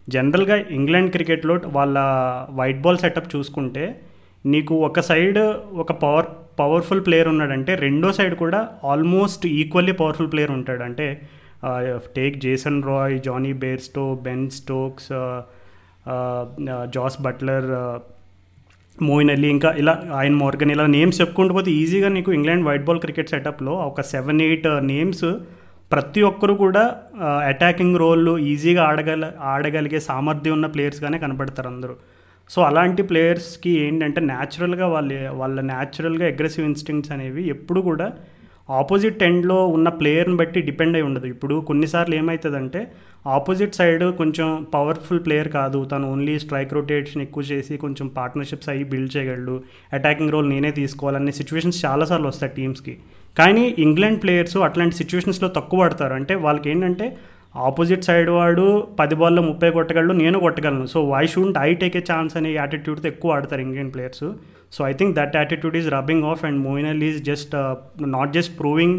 జనరల్గా 0.08 0.56
ఇంగ్లాండ్ 0.76 1.12
క్రికెట్లో 1.14 1.54
వాళ్ళ 1.76 1.98
వైట్ 2.60 2.80
బాల్ 2.84 3.00
సెటప్ 3.04 3.32
చూసుకుంటే 3.34 3.84
నీకు 4.44 4.74
ఒక 4.88 5.00
సైడ్ 5.10 5.38
ఒక 5.82 5.92
పవర్ 6.04 6.28
పవర్ఫుల్ 6.60 7.02
ప్లేయర్ 7.06 7.28
ఉన్నాడంటే 7.32 7.72
రెండో 7.84 8.08
సైడ్ 8.18 8.34
కూడా 8.44 8.60
ఆల్మోస్ట్ 8.92 9.44
ఈక్వల్లీ 9.60 9.94
పవర్ఫుల్ 10.00 10.30
ప్లేయర్ 10.32 10.52
ఉంటాడు. 10.58 10.82
అంటే 10.88 11.06
take 12.16 12.36
Jason 12.36 12.82
Roy 12.82 13.20
Jonny 13.20 13.52
Bairstow 13.52 14.14
Ben 14.14 14.50
Stokes 14.50 15.12
Jos 16.90 17.22
Buttler 17.22 17.98
Moeen 19.02 19.30
Ali 19.30 19.48
ఇంకా 19.48 19.70
ఇలా 19.70 20.02
ఆయన 20.12 20.32
మోర్గన్ 20.32 20.70
ఇలా 20.70 20.86
నేమ్స్ 20.86 21.20
చెప్పుకుంటూ 21.20 21.54
పోతే 21.54 21.70
ఈజీగా 21.70 22.08
నీకు 22.08 22.32
ఇంగ్లాండ్ 22.32 22.66
వైట్ 22.66 22.84
బాల్ 22.84 23.00
క్రికెట్ 23.00 23.28
సెటప్లో 23.28 23.72
ఒక 23.72 24.00
సెవెన్ 24.00 24.40
ఎయిట్ 24.40 24.66
నేమ్స్ 24.80 25.34
ప్రతి 25.92 26.22
ఒక్కరు 26.22 26.54
కూడా 26.54 26.96
అటాకింగ్ 27.46 27.96
రోల్ 27.96 28.38
ఈజీగా 28.38 28.84
ఆడగల 28.84 29.32
ఆడగలిగే 29.40 30.00
సామర్థ్యం 30.00 30.52
ఉన్న 30.54 30.66
ప్లేయర్స్గానే 30.66 31.18
కనపడతారు 31.18 31.68
అందరూ. 31.68 31.96
సో 32.50 32.62
అలాంటి 32.62 33.02
ప్లేయర్స్కి 33.02 33.70
ఏంటంటే 33.70 34.20
న్యాచురల్గా 34.20 34.86
వాళ్ళ 34.86 35.28
వాళ్ళ 35.28 35.60
న్యాచురల్గా 35.60 36.26
అగ్రెసివ్ 36.26 36.66
ఇన్స్టింగ్స్ 36.66 37.10
అనేవి 37.10 37.48
ఎప్పుడు 37.48 37.80
కూడా 37.80 38.12
ఆపోజిట్ 38.70 39.22
ఎండ్లో 39.22 39.66
ఉన్న 39.66 39.88
ప్లేయర్ని 39.88 40.36
బట్టి 40.36 40.60
డిపెండ్ 40.60 40.96
అయి 40.96 41.02
ఉండదు. 41.02 41.26
ఇప్పుడు 41.26 41.60
కొన్నిసార్లు 41.60 42.14
ఏమవుతుందంటే 42.14 42.90
ఆపోజిట్ 43.26 43.74
సైడ్ 43.74 44.12
కొంచెం 44.12 44.66
పవర్ఫుల్ 44.74 45.20
ప్లేయర్ 45.26 45.48
కాదు. 45.48 45.84
తను 45.84 46.12
ఓన్లీ 46.12 46.38
స్ట్రైక్ 46.38 46.74
రొటేషన్ 46.74 47.22
ఎక్కువ 47.22 47.42
చేసి 47.42 47.76
కొంచెం 47.76 48.08
పార్ట్నర్షిప్స్ 48.08 48.68
అయ్యి 48.68 48.84
బిల్డ్ 48.84 49.16
చేయగలడు. 49.16 49.62
అటాకింగ్ 49.92 50.30
రోల్ 50.30 50.48
నేనే 50.48 50.70
తీసుకోవాలనే 50.70 51.32
సిచ్యువేషన్స్ 51.32 51.84
చాలాసార్లు 51.84 52.28
వస్తాయి 52.28 52.52
టీమ్స్కి. 52.56 52.96
కానీ 53.38 53.74
ఇంగ్లాండ్ 53.78 54.22
ప్లేయర్స్ 54.22 54.56
అట్లాంటి 54.56 54.96
సిచ్యువేషన్స్లో 54.96 55.48
తక్కువ 55.48 55.82
ఆడతారు 55.82 56.14
అంటే 56.14 56.34
వాళ్ళకి 56.34 56.70
ఏంటంటే 56.70 57.16
ఆపోజిట్ 57.54 58.06
సైడ్ 58.08 58.30
వాడు 58.30 58.66
పది 58.98 59.14
బాల్లో 59.20 59.42
ముప్పై 59.42 59.68
కొట్టగలడు 59.76 60.14
నేను 60.22 60.38
కొట్టగలను. 60.46 60.86
So 60.94 60.98
why 61.12 61.24
should 61.34 61.56
I 61.68 61.70
take 61.82 61.96
a 62.00 62.02
chance 62.10 62.34
అనే 62.40 62.50
యాటిట్యూడ్తో 62.60 63.08
ఎక్కువ 63.12 63.36
ఆడతారు 63.36 63.62
Indian 63.68 63.92
players 63.94 64.24
so 64.76 64.80
I 64.90 64.92
think 64.98 65.14
that 65.18 65.36
attitude 65.42 65.76
is 65.80 65.88
rubbing 65.96 66.26
off 66.32 66.42
and 66.48 66.60
Moeen Ali 66.68 67.02
is 67.08 67.20
just 67.30 67.54
not 68.16 68.32
just 68.36 68.52
proving 68.60 68.98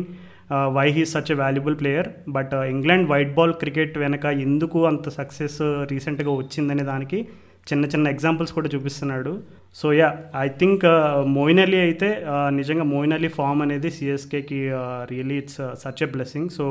why 0.78 0.86
he 0.96 1.04
such 1.14 1.32
a 1.34 1.38
valuable 1.42 1.76
player 1.82 2.08
but 2.36 2.54
England 2.74 3.08
white 3.12 3.34
ball 3.38 3.54
cricket 3.64 3.98
వెనక 4.04 4.26
ఎందుకు 4.46 4.80
అంత 4.92 5.10
success 5.20 5.60
రీసెంట్గా 5.92 6.32
uh, 6.32 6.40
వచ్చిందనే 6.42 6.84
దానికి 6.92 7.20
చిన్న 7.70 7.86
చిన్న 7.94 8.06
examples 8.16 8.54
కూడా 8.58 8.70
చూపిస్తున్నాడు. 8.74 9.32
So 9.80 9.88
yeah 10.00 10.08
I 10.46 10.48
think 10.62 10.86
Moeen 11.38 11.62
Ali 11.66 11.80
అయితే 11.88 12.10
uh, 12.34 12.50
నిజంగా 12.60 12.88
మోయిన్ 12.94 13.14
అలీ 13.18 13.30
ఫామ్ 13.38 13.62
అనేది 13.66 13.92
సిఎస్కేకి 13.98 14.62
really 15.12 15.38
it's 15.44 15.62
such 15.84 16.04
a 16.08 16.10
blessing 16.16 16.52
so 16.58 16.66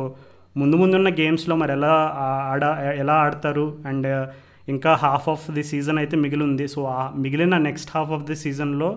ముందు 0.57 0.77
ముందున్న 0.77 1.09
గేమ్స్లో 1.19 1.55
మరి 1.57 1.73
ఎలా 1.73 1.95
ఆడ 2.53 2.65
ఎలా 3.03 3.17
ఆడతారు? 3.25 3.67
అండ్ 3.87 4.07
uh, 4.09 4.25
ఇంకా 4.69 4.93
హాఫ్ 5.03 5.27
ఆఫ్ 5.29 5.45
ది 5.51 5.63
సీజన్ 5.63 5.99
అయితే 5.99 6.17
మిగిలి 6.17 6.43
ఉంది 6.43 6.65
సో 6.69 6.81
ఆ 6.95 7.03
మిగిలిన 7.17 7.57
నెక్స్ట్ 7.59 7.91
హాఫ్ 7.95 8.11
ఆఫ్ 8.13 8.25
ది 8.25 8.37
సీజన్లో 8.37 8.89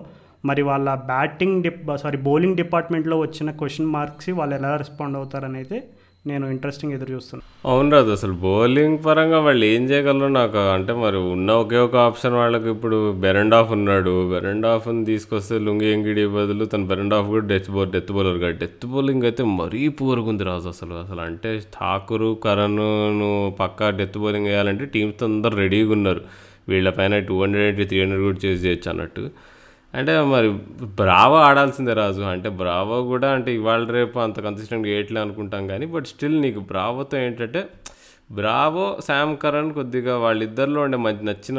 మరి 0.44 0.62
వాళ్ళ 0.62 0.88
బ్యాటింగ్ 1.06 1.56
డిప్ 1.62 1.80
సారీ 2.02 2.18
బౌలింగ్ 2.18 2.56
డిపార్ట్మెంట్లో 2.56 3.16
వచ్చిన 3.18 3.50
క్వశ్చన్ 3.60 3.88
మార్క్స్ 3.88 4.30
వాళ్ళు 4.38 4.54
ఎలా 4.56 4.72
రెస్పాండ్ 4.76 5.16
అవుతారని 5.16 5.58
అయితే 5.58 5.78
నేను 6.26 6.44
ఇంట్రెస్టింగ్ 6.54 6.92
ఎదురు 6.96 7.10
చూస్తున్నాను 7.14 7.46
అవును 7.70 7.88
రాదు 7.94 8.10
అసలు 8.10 8.34
బౌలింగ్ 8.44 8.98
పరంగా 9.06 9.38
వాళ్ళు 9.46 9.64
ఏం 9.66 9.82
చేయగలరు 9.90 10.28
నాకు 10.36 10.58
అంటే 10.74 10.92
మరి 11.02 11.18
ఉన్న 11.32 11.56
ఒకే 11.62 11.78
ఒక 11.86 11.96
ఆప్షన్ 12.08 12.34
వాళ్ళకి 12.34 12.68
ఇప్పుడు 12.70 12.98
బెరెండాఫ్ 13.24 13.70
ఉన్నాడు. 13.78 14.12
బెరెండాఫ్ని 14.32 15.02
తీసుకొస్తే 15.04 15.56
లుంగి 15.58 15.88
ఎంగిడి 15.92 16.26
బదులు 16.26 16.64
తన 16.64 16.84
బెరెండాఫ్ 16.90 17.26
కూడా 17.26 17.44
డెత్ 17.46 17.70
బౌల్ 17.70 17.90
డెత్ 17.96 18.12
బౌలర్ 18.12 18.38
కాదు 18.44 18.56
డెత్ 18.62 18.86
బౌలింగ్ 18.86 19.26
అయితే 19.30 19.44
మరీ 19.60 19.82
పూర్గా 20.00 20.28
ఉంది 20.34 20.46
రాజు 20.50 20.68
అసలు. 20.68 20.94
అసలు 20.94 21.20
అంటే 21.20 21.52
ఠాకూరు 21.76 22.30
కరణ్ను 22.44 23.30
పక్కా 23.60 23.88
డెత్ 24.00 24.18
బౌలింగ్ 24.18 24.46
వేయాలంటే 24.46 24.86
టీమ్స్ 24.96 25.24
అందరు 25.30 25.56
రెడీగా 25.56 25.92
ఉన్నారు. 25.98 26.22
వీళ్ళపైన 26.68 27.14
two 27.28 27.36
hundred 27.42 27.66
eighty 27.68 27.84
three 27.84 28.00
hundred 28.02 28.24
కూడా 28.28 28.40
చేసి 28.44 28.60
చేయొచ్చు 28.66 28.88
అన్నట్టు. 28.90 29.24
అంటే 29.94 30.12
మరి 30.20 30.48
బ్రావో 31.00 31.36
ఆడాల్సిందే 31.36 31.94
రాజు. 31.94 32.20
అంటే 32.20 32.48
బ్రావో 32.48 33.02
కూడా 33.02 33.30
అంటే 33.30 33.54
ఇవాళ 33.54 33.90
రేపు 33.90 34.18
అంత 34.18 34.40
కన్సిస్టెంట్గా 34.40 34.94
వేయట్లే 34.94 35.20
అనుకుంటాం 35.20 35.66
కానీ 35.66 35.86
బట్ 35.86 36.06
స్టిల్ 36.06 36.42
నీకు 36.42 36.60
బ్రావోతో 36.60 37.16
ఏంటంటే 37.18 37.62
బ్రావో 38.32 38.98
శామ్ 39.06 39.36
కరణ్ 39.36 39.70
కొద్దిగా 39.72 40.18
వాళ్ళిద్దరిలో 40.18 40.80
ఉండే 40.80 40.98
మంచి 40.98 41.24
నచ్చిన 41.24 41.58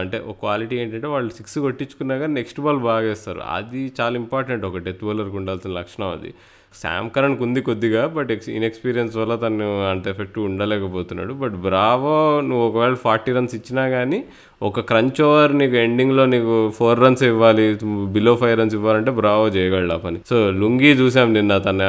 అంటే 0.00 0.18
ఒక 0.18 0.36
క్వాలిటీ 0.40 0.76
ఏంటంటే 0.76 1.06
వాళ్ళు 1.06 1.30
సిక్స్ 1.30 1.58
కొట్టించుకున్నా 1.58 2.14
కానీ 2.18 2.34
నెక్స్ట్ 2.34 2.60
బాల్ 2.60 2.78
బాగా 2.78 3.04
వేస్తారు. 3.08 3.40
అది 3.40 3.92
చాలా 4.00 4.16
ఇంపార్టెంట్ 4.16 4.64
ఒక 4.66 4.76
డెత్ 4.76 5.04
బౌలర్కి 5.04 5.36
ఉండాల్సిన 5.36 5.70
లక్షణం 5.70 6.08
అది. 6.08 6.34
శామ్ 6.82 7.10
కరణ్కి 7.10 7.42
ఉంది 7.42 7.60
కొద్దిగా 7.62 8.06
బట్ 8.06 8.30
ఎక్స్ 8.32 8.48
ఇన్ఎక్స్పీరియన్స్ 8.48 9.16
వల్ల 9.16 9.34
తను 9.34 9.90
అంత 9.90 10.08
ఎఫెక్ట్ 10.08 10.38
ఉండలేకపోతున్నాడు. 10.38 11.32
బట్ 11.32 11.52
బ్రావో 11.52 12.40
నువ్వు 12.40 12.68
ఒకవేళ 12.68 12.94
ఫార్టీ 12.94 13.32
రన్స్ 13.32 13.54
ఇచ్చినా 13.54 13.88
కానీ 13.88 14.24
ఒక 14.62 14.80
క్రంచ్ 14.80 15.22
ఓవర్ 15.22 15.58
నీకు 15.58 15.74
ఎండింగ్లో 15.74 16.26
నీకు 16.26 16.72
ఫోర్ 16.76 17.00
రన్స్ 17.00 17.22
ఇవ్వాలి 17.22 17.78
బిలో 17.84 18.36
ఫైవ్ 18.36 18.58
రన్స్ 18.58 18.74
ఇవ్వాలంటే 18.74 19.10
బ్రావో 19.10 19.48
చేయగలడు 19.48 19.92
ఆ 19.92 19.96
పని. 19.96 20.18
సో 20.30 20.50
లుంగి 20.50 20.92
చూసాం 20.92 21.34
నిన్న 21.34 21.58
తన 21.58 21.80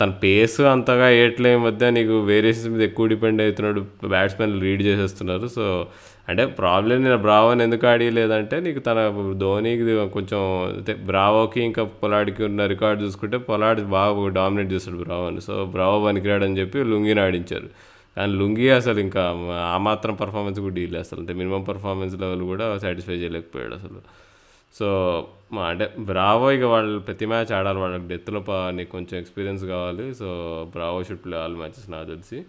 తన 0.00 0.10
పేస్ 0.10 0.60
అంతగా 0.60 1.10
ఏట్లే 1.10 1.56
మధ్య 1.56 1.90
నీకు 1.90 2.20
వేరియేషన్స్ 2.20 2.68
మీద 2.68 2.82
ఎక్కువ 2.82 3.06
డిపెండ్ 3.06 3.42
అవుతున్నాడు. 3.42 3.80
బ్యాట్స్మెన్ 4.08 4.60
రీడ్ 4.62 4.82
చేసేస్తున్నారు. 4.82 5.46
సో 5.46 5.86
అంటే 6.28 6.46
ప్రాబ్లం 6.46 7.04
నేను 7.04 7.16
బ్రావోని 7.16 7.62
ఎందుకు 7.62 7.86
ఆడియలేదంటే 7.86 8.60
నీకు 8.60 8.78
తన 8.78 9.32
ధోనికి 9.36 10.08
కొంచెం 10.10 10.40
బ్రావోకి 11.06 11.62
ఇంకా 11.62 11.84
పొలాడికి 11.84 12.44
ఉన్న 12.44 12.66
రికార్డు 12.66 13.04
చూసుకుంటే 13.04 13.36
పొలాడ్ 13.38 13.80
బాగా 13.80 14.28
డామినేట్ 14.28 14.72
చేస్తాడు 14.72 14.96
బ్రావోని. 14.96 15.40
సో 15.40 15.64
బ్రావో 15.64 16.04
పనికిరాడని 16.04 16.58
చెప్పి 16.58 16.78
లుంగిని 16.84 17.20
ఆడించారు. 17.20 17.68
కానీ 18.16 18.32
లుంగి 18.32 18.70
అసలు 18.70 19.00
ఇంకా 19.00 19.22
ఆ 19.74 19.78
మాత్రం 19.78 20.14
పర్ఫార్మెన్స్ 20.14 20.60
కూడా 20.60 20.74
డీల్ 20.74 20.96
అసలు 20.96 21.20
అంటే 21.20 21.32
మినిమం 21.32 21.62
పర్ఫార్మెన్స్ 21.62 22.20
లెవెల్ 22.20 22.42
కూడా 22.42 22.78
సాటిస్ఫై 22.78 23.12
చేయలేకపోయాడు 23.12 23.74
అసలు. 23.74 24.00
సో 24.78 24.88
మా 25.52 25.62
అంటే 25.62 25.92
బ్రావో 25.98 26.52
ఇక 26.52 26.62
వాళ్ళు 26.62 26.98
ప్రతి 26.98 27.26
మ్యాచ్ 27.26 27.52
ఆడాలి. 27.52 27.78
వాళ్ళకి 27.78 28.08
డెత్లో 28.08 28.44
నీకు 28.70 28.90
కొంచెం 28.90 29.20
ఎక్స్పీరియన్స్ 29.20 29.64
కావాలి. 29.64 30.14
So 30.14 30.26
Bravo 30.72 31.02
should 31.02 31.18
play 31.18 31.38
all 31.38 31.56
matches 31.56 31.90
నాకు 31.90 32.06
తెలిసి. 32.06 32.44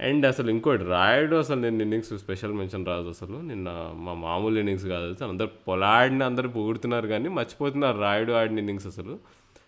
అండ్ 0.00 0.26
అసలు 0.26 0.50
ఇంకోటి 0.50 0.84
రాయుడు 0.84 1.36
అసలు 1.36 1.60
నేను 1.60 1.82
ఇన్నింగ్స్ 1.82 2.18
స్పెషల్ 2.18 2.52
మెన్షన్ 2.52 2.86
రాదు 2.86 3.08
అసలు. 3.08 3.38
నిన్న 3.38 3.92
మా 3.96 4.14
మామూలు 4.14 4.58
ఇన్నింగ్స్ 4.58 4.86
కాదు. 4.86 5.10
అసలు 5.10 5.28
అందరు 5.28 5.50
పొలాడిని 5.68 6.24
అందరు 6.24 6.48
పొగుడుతున్నారు 6.48 7.08
కానీ 7.08 7.28
మర్చిపోతున్నారు 7.28 7.98
రాయుడు 7.98 8.32
ఆడిన 8.32 8.58
ఇన్నింగ్స్ 8.58 8.86
అసలు. 8.86 9.18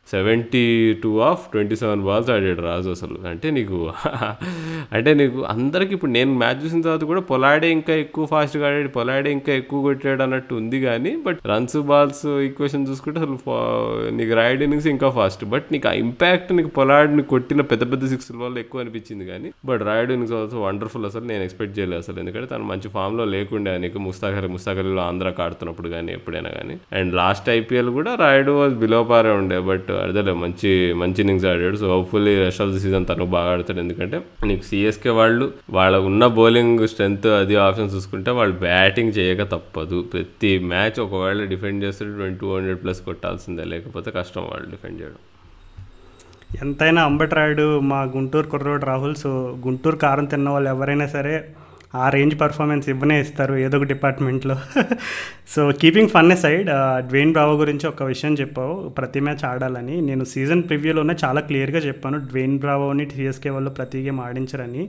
Seventy 0.07 0.63
two 1.03 1.21
off 1.23 1.43
twenty 1.51 1.77
seven 1.77 2.03
balls 2.03 2.31
ఆడాడు 2.31 2.63
రాజు 2.63 2.91
అసలు. 2.91 3.17
అంటే 3.29 3.49
నీకు 3.53 3.79
అంటే 4.97 5.11
నీకు 5.15 5.39
అందరికి 5.51 5.93
ఇప్పుడు 5.95 6.13
నేను 6.13 6.33
మ్యాచ్ 6.35 6.61
చూసిన 6.65 6.81
తర్వాత 6.81 7.05
కూడా 7.05 7.23
పొలాడే 7.27 7.69
ఇంకా 7.73 7.95
ఎక్కువ 8.03 8.25
ఫాస్ట్గా 8.27 8.67
ఆడాడు 8.69 8.91
పొలాడే 8.91 9.31
ఇంకా 9.33 9.53
ఎక్కువ 9.55 9.79
కొట్టాడు 9.83 10.23
అన్నట్టు 10.23 10.55
ఉంది 10.57 10.81
కానీ 10.83 11.13
బట్ 11.25 11.39
రన్స్ 11.47 11.77
బాల్స్ 11.89 12.23
ఈక్వేషన్ 12.47 12.87
చూసుకుంటే 12.89 13.21
అసలు 13.21 13.39
ఫా- 13.45 13.59
నీకు 14.13 14.35
రాయడ్ 14.37 14.63
ఇన్నింగ్స్ 14.63 14.89
ఇంకా 14.89 15.11
ఫాస్ట్ 15.17 15.45
బట్ 15.47 15.67
నీకు 15.73 15.89
ఆ 15.89 15.97
ఇంపాక్ట్ 16.03 16.53
నీకు 16.53 16.71
పొలాడిని 16.77 17.25
కొట్టిన 17.31 17.61
పెద్ద 17.71 17.83
పెద్ద 17.93 18.05
సిక్స్ల 18.07 18.39
వల్ల 18.43 18.57
ఎక్కువ 18.59 18.83
అనిపించింది 18.83 19.27
కానీ 19.27 19.51
but 19.67 19.83
Rayudu 19.83 20.11
innings 20.11 20.37
also 20.39 20.61
wonderful 20.63 21.07
అసలు. 21.07 21.27
నేను 21.27 21.45
ఎక్స్పెక్ట్ 21.45 21.77
చేయలేదు 21.79 22.03
అసలు. 22.03 22.19
ఎందుకంటే 22.21 22.49
తను 22.49 22.67
మంచి 22.67 22.89
ఫామ్లో 22.91 23.27
లేకుండే 23.33 23.75
నీకు 23.79 23.99
ముస్తాఖర్ 24.07 24.49
ముస్తాఖర్లో 24.55 25.03
ఆంధ్రాకి 25.07 25.43
ఆడుతున్నప్పుడు 25.43 25.91
కానీ 25.91 26.13
ఎప్పుడైనా 26.13 26.53
కానీ. 26.57 26.77
అండ్ 26.97 27.13
లాస్ట్ 27.17 27.51
ఐపీఎల్ 27.53 27.93
కూడా 27.93 28.15
రాయుడు 28.21 28.55
వాజ్ 28.59 28.77
బిలో 28.79 29.03
పారే 29.07 29.35
ఉండే 29.37 29.61
బట్ 29.67 29.93
అదేలే 30.03 30.33
మంచి 30.33 30.71
మంచి 30.93 31.19
ఇన్నింగ్స్ 31.19 31.47
ఆడాడు. 31.47 31.77
So 31.77 31.87
hopefully 31.95 32.39
rest 32.45 32.63
of 32.63 32.71
the 32.71 32.79
season 32.79 33.07
తను 33.11 33.27
బాగా 33.27 33.51
ఆడతాడు. 33.53 33.79
ఎందుకంటే 33.79 34.21
నీకు 34.47 34.63
సిఎస్కే 34.63 35.11
వాళ్ళు 35.11 35.53
వాళ్ళ 35.71 35.97
ఉన్న 35.97 36.27
బౌలింగ్ 36.39 36.89
స్ట్రెంత్ 36.89 37.27
అది 37.27 37.57
ఆప్షన్ 37.57 37.91
చూసుకుంటే 37.95 38.31
వాళ్ళు 38.31 38.57
బ్యాటింగ్ 38.57 39.13
చేయక 39.19 39.43
తప్పదు. 39.43 40.01
ప్రతి 40.13 40.59
మ్యాచ్ 40.59 41.01
ఒకవేళ 41.01 41.45
డిఫెండ్ 41.45 41.85
చేస్తే 41.85 42.05
ట్వంటీ 42.05 42.39
టూ 42.41 42.57
హండ్రెడ్ 42.57 42.83
ప్లస్ 42.83 43.01
కొట్టాల్సిందే. 43.01 43.65
లేకపోతే 43.65 44.11
కష్టం 44.11 44.43
వాళ్ళు 44.43 44.71
డిఫెండ్ 44.71 45.01
చేయడం. 45.03 45.23
ఎంతైనా 46.63 47.05
అంబట్రాయుడు 47.05 47.81
మా 47.81 48.03
గుంటూరు 48.03 48.47
కుర్రోడు 48.47 48.85
రాహుల్. 48.85 49.15
సో 49.15 49.31
గుంటూరు 49.67 49.97
కారం 49.97 50.25
తిన్న 50.25 50.49
వాళ్ళు 50.49 50.69
ఎవరైనా 50.71 51.07
సరే 51.07 51.35
ఆ 51.97 52.09
రేంజ్ 52.09 52.35
పర్ఫార్మెన్స్ 52.41 52.89
ఇవ్వనే 52.89 53.17
ఇస్తారు 53.21 53.55
ఏదో 53.55 53.77
ఒక 53.79 53.85
డిపార్ట్మెంట్లో 53.85 54.57
so 55.55 55.63
keeping 55.81 56.09
fun 56.09 56.37
side 56.37 56.69
Dwayne 57.09 57.33
Bravo 57.33 57.55
గురించి 57.57 57.87
ఒక 57.89 58.03
విషయం 58.03 58.35
చెప్పావు 58.35 58.75
ప్రతి 58.99 59.21
మ్యాచ్ 59.21 59.45
ఆడాలని. 59.45 59.97
నేను 60.01 60.25
సీజన్ 60.25 60.63
ప్రివ్యూలోనే 60.63 61.15
చాలా 61.25 61.41
క్లియర్గా 61.41 61.79
చెప్పాను 61.79 62.19
డ్వేన్ 62.19 62.59
బ్రావోని 62.59 63.05
టీఎస్కే 63.05 63.51
వాళ్ళు 63.51 63.71
ప్రతి 63.71 64.01
గేమ్ 64.05 64.21
ఆడించరని. 64.21 64.85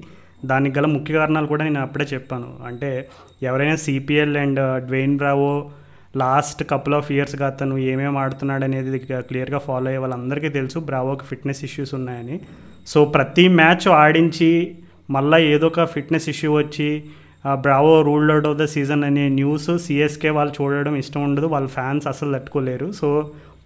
దానికి 0.45 0.79
గల 0.79 0.85
ముఖ్య 0.85 1.13
కారణాలు 1.13 1.47
కూడా 1.47 1.63
నేను 1.63 1.81
అప్పుడే 1.81 2.05
చెప్పాను. 2.13 2.49
అంటే 2.65 2.89
ఎవరైనా 3.43 3.75
CPL 3.75 4.37
and 4.37 4.61
Dwayne 4.85 5.17
Bravo 5.17 5.51
last 6.17 6.61
couple 6.69 6.95
of 6.95 7.11
ఇయర్స్గా 7.11 7.47
అతను 7.47 7.77
ఏమేమి 7.77 8.17
ఆడుతున్నాడు 8.19 8.63
అనేది 8.63 8.99
క్లియర్గా 8.99 9.57
ఫాలో 9.57 9.87
అయ్యే 9.87 9.97
వాళ్ళందరికీ 9.97 10.49
తెలుసు 10.49 10.79
బ్రావోకి 10.79 11.25
ఫిట్నెస్ 11.25 11.63
ఇష్యూస్ 11.63 11.93
ఉన్నాయని. 11.93 12.37
సో 12.87 13.05
ప్రతి 13.05 13.47
మ్యాచ్ 13.47 13.87
ఆడించి 13.87 14.51
మళ్ళీ 15.15 15.39
ఏదో 15.53 15.67
ఒక 15.71 15.83
ఫిట్నెస్ 15.93 16.29
ఇష్యూ 16.29 16.49
వచ్చి 16.57 16.89
Bravo 17.65 17.93
ruled 18.07 18.31
out 18.33 18.47
of 18.47 18.57
the 18.61 18.65
season 18.73 19.03
అనే 19.09 19.25
న్యూస్ 19.39 19.69
సిఎస్కే 19.85 20.31
వాళ్ళు 20.37 20.53
చూడడం 20.57 20.95
ఇష్టం 21.01 21.21
ఉండదు. 21.27 21.47
వాళ్ళ 21.53 21.67
ఫ్యాన్స్ 21.75 22.07
అసలు 22.07 22.31
తట్టుకోలేరు. 22.37 22.87
సో 22.91 23.09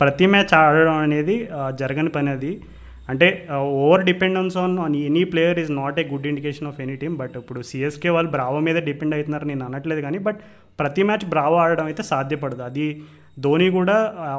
ప్రతి 0.02 0.26
మ్యాచ్ 0.34 0.54
ఆడడం 0.60 0.98
అనేది 1.06 1.36
జరగని 1.80 2.10
పని 2.10 2.30
అది. 2.30 2.52
అంటే 3.10 3.28
over 3.58 4.04
dependence 4.10 4.58
on 4.64 4.76
on 4.80 4.96
any 4.96 5.24
player 5.32 5.60
is 5.60 5.72
not 5.72 5.98
a 6.00 6.04
good 6.12 6.28
indication 6.32 6.68
of 6.68 6.82
any 6.86 6.96
team. 7.02 7.16
But 7.22 7.34
ఇప్పుడు 7.42 7.62
సిఎస్కే 7.70 8.10
వాళ్ళు 8.16 8.32
బ్రావో 8.32 8.60
మీద 8.68 8.78
డిపెండ్ 8.90 9.16
అవుతున్నారు 9.16 9.46
నేను 9.46 9.66
అనట్లేదు 9.66 10.02
కానీ 10.02 10.18
బట్ 10.28 10.40
ప్రతి 10.80 11.04
మ్యాచ్ 11.04 11.26
బ్రావో 11.34 11.58
ఆడడం 11.64 11.86
అయితే 11.86 12.04
సాధ్యపడదు. 12.04 12.62
అది 12.70 12.88
ధోని 13.38 13.68
కూడా 13.78 13.96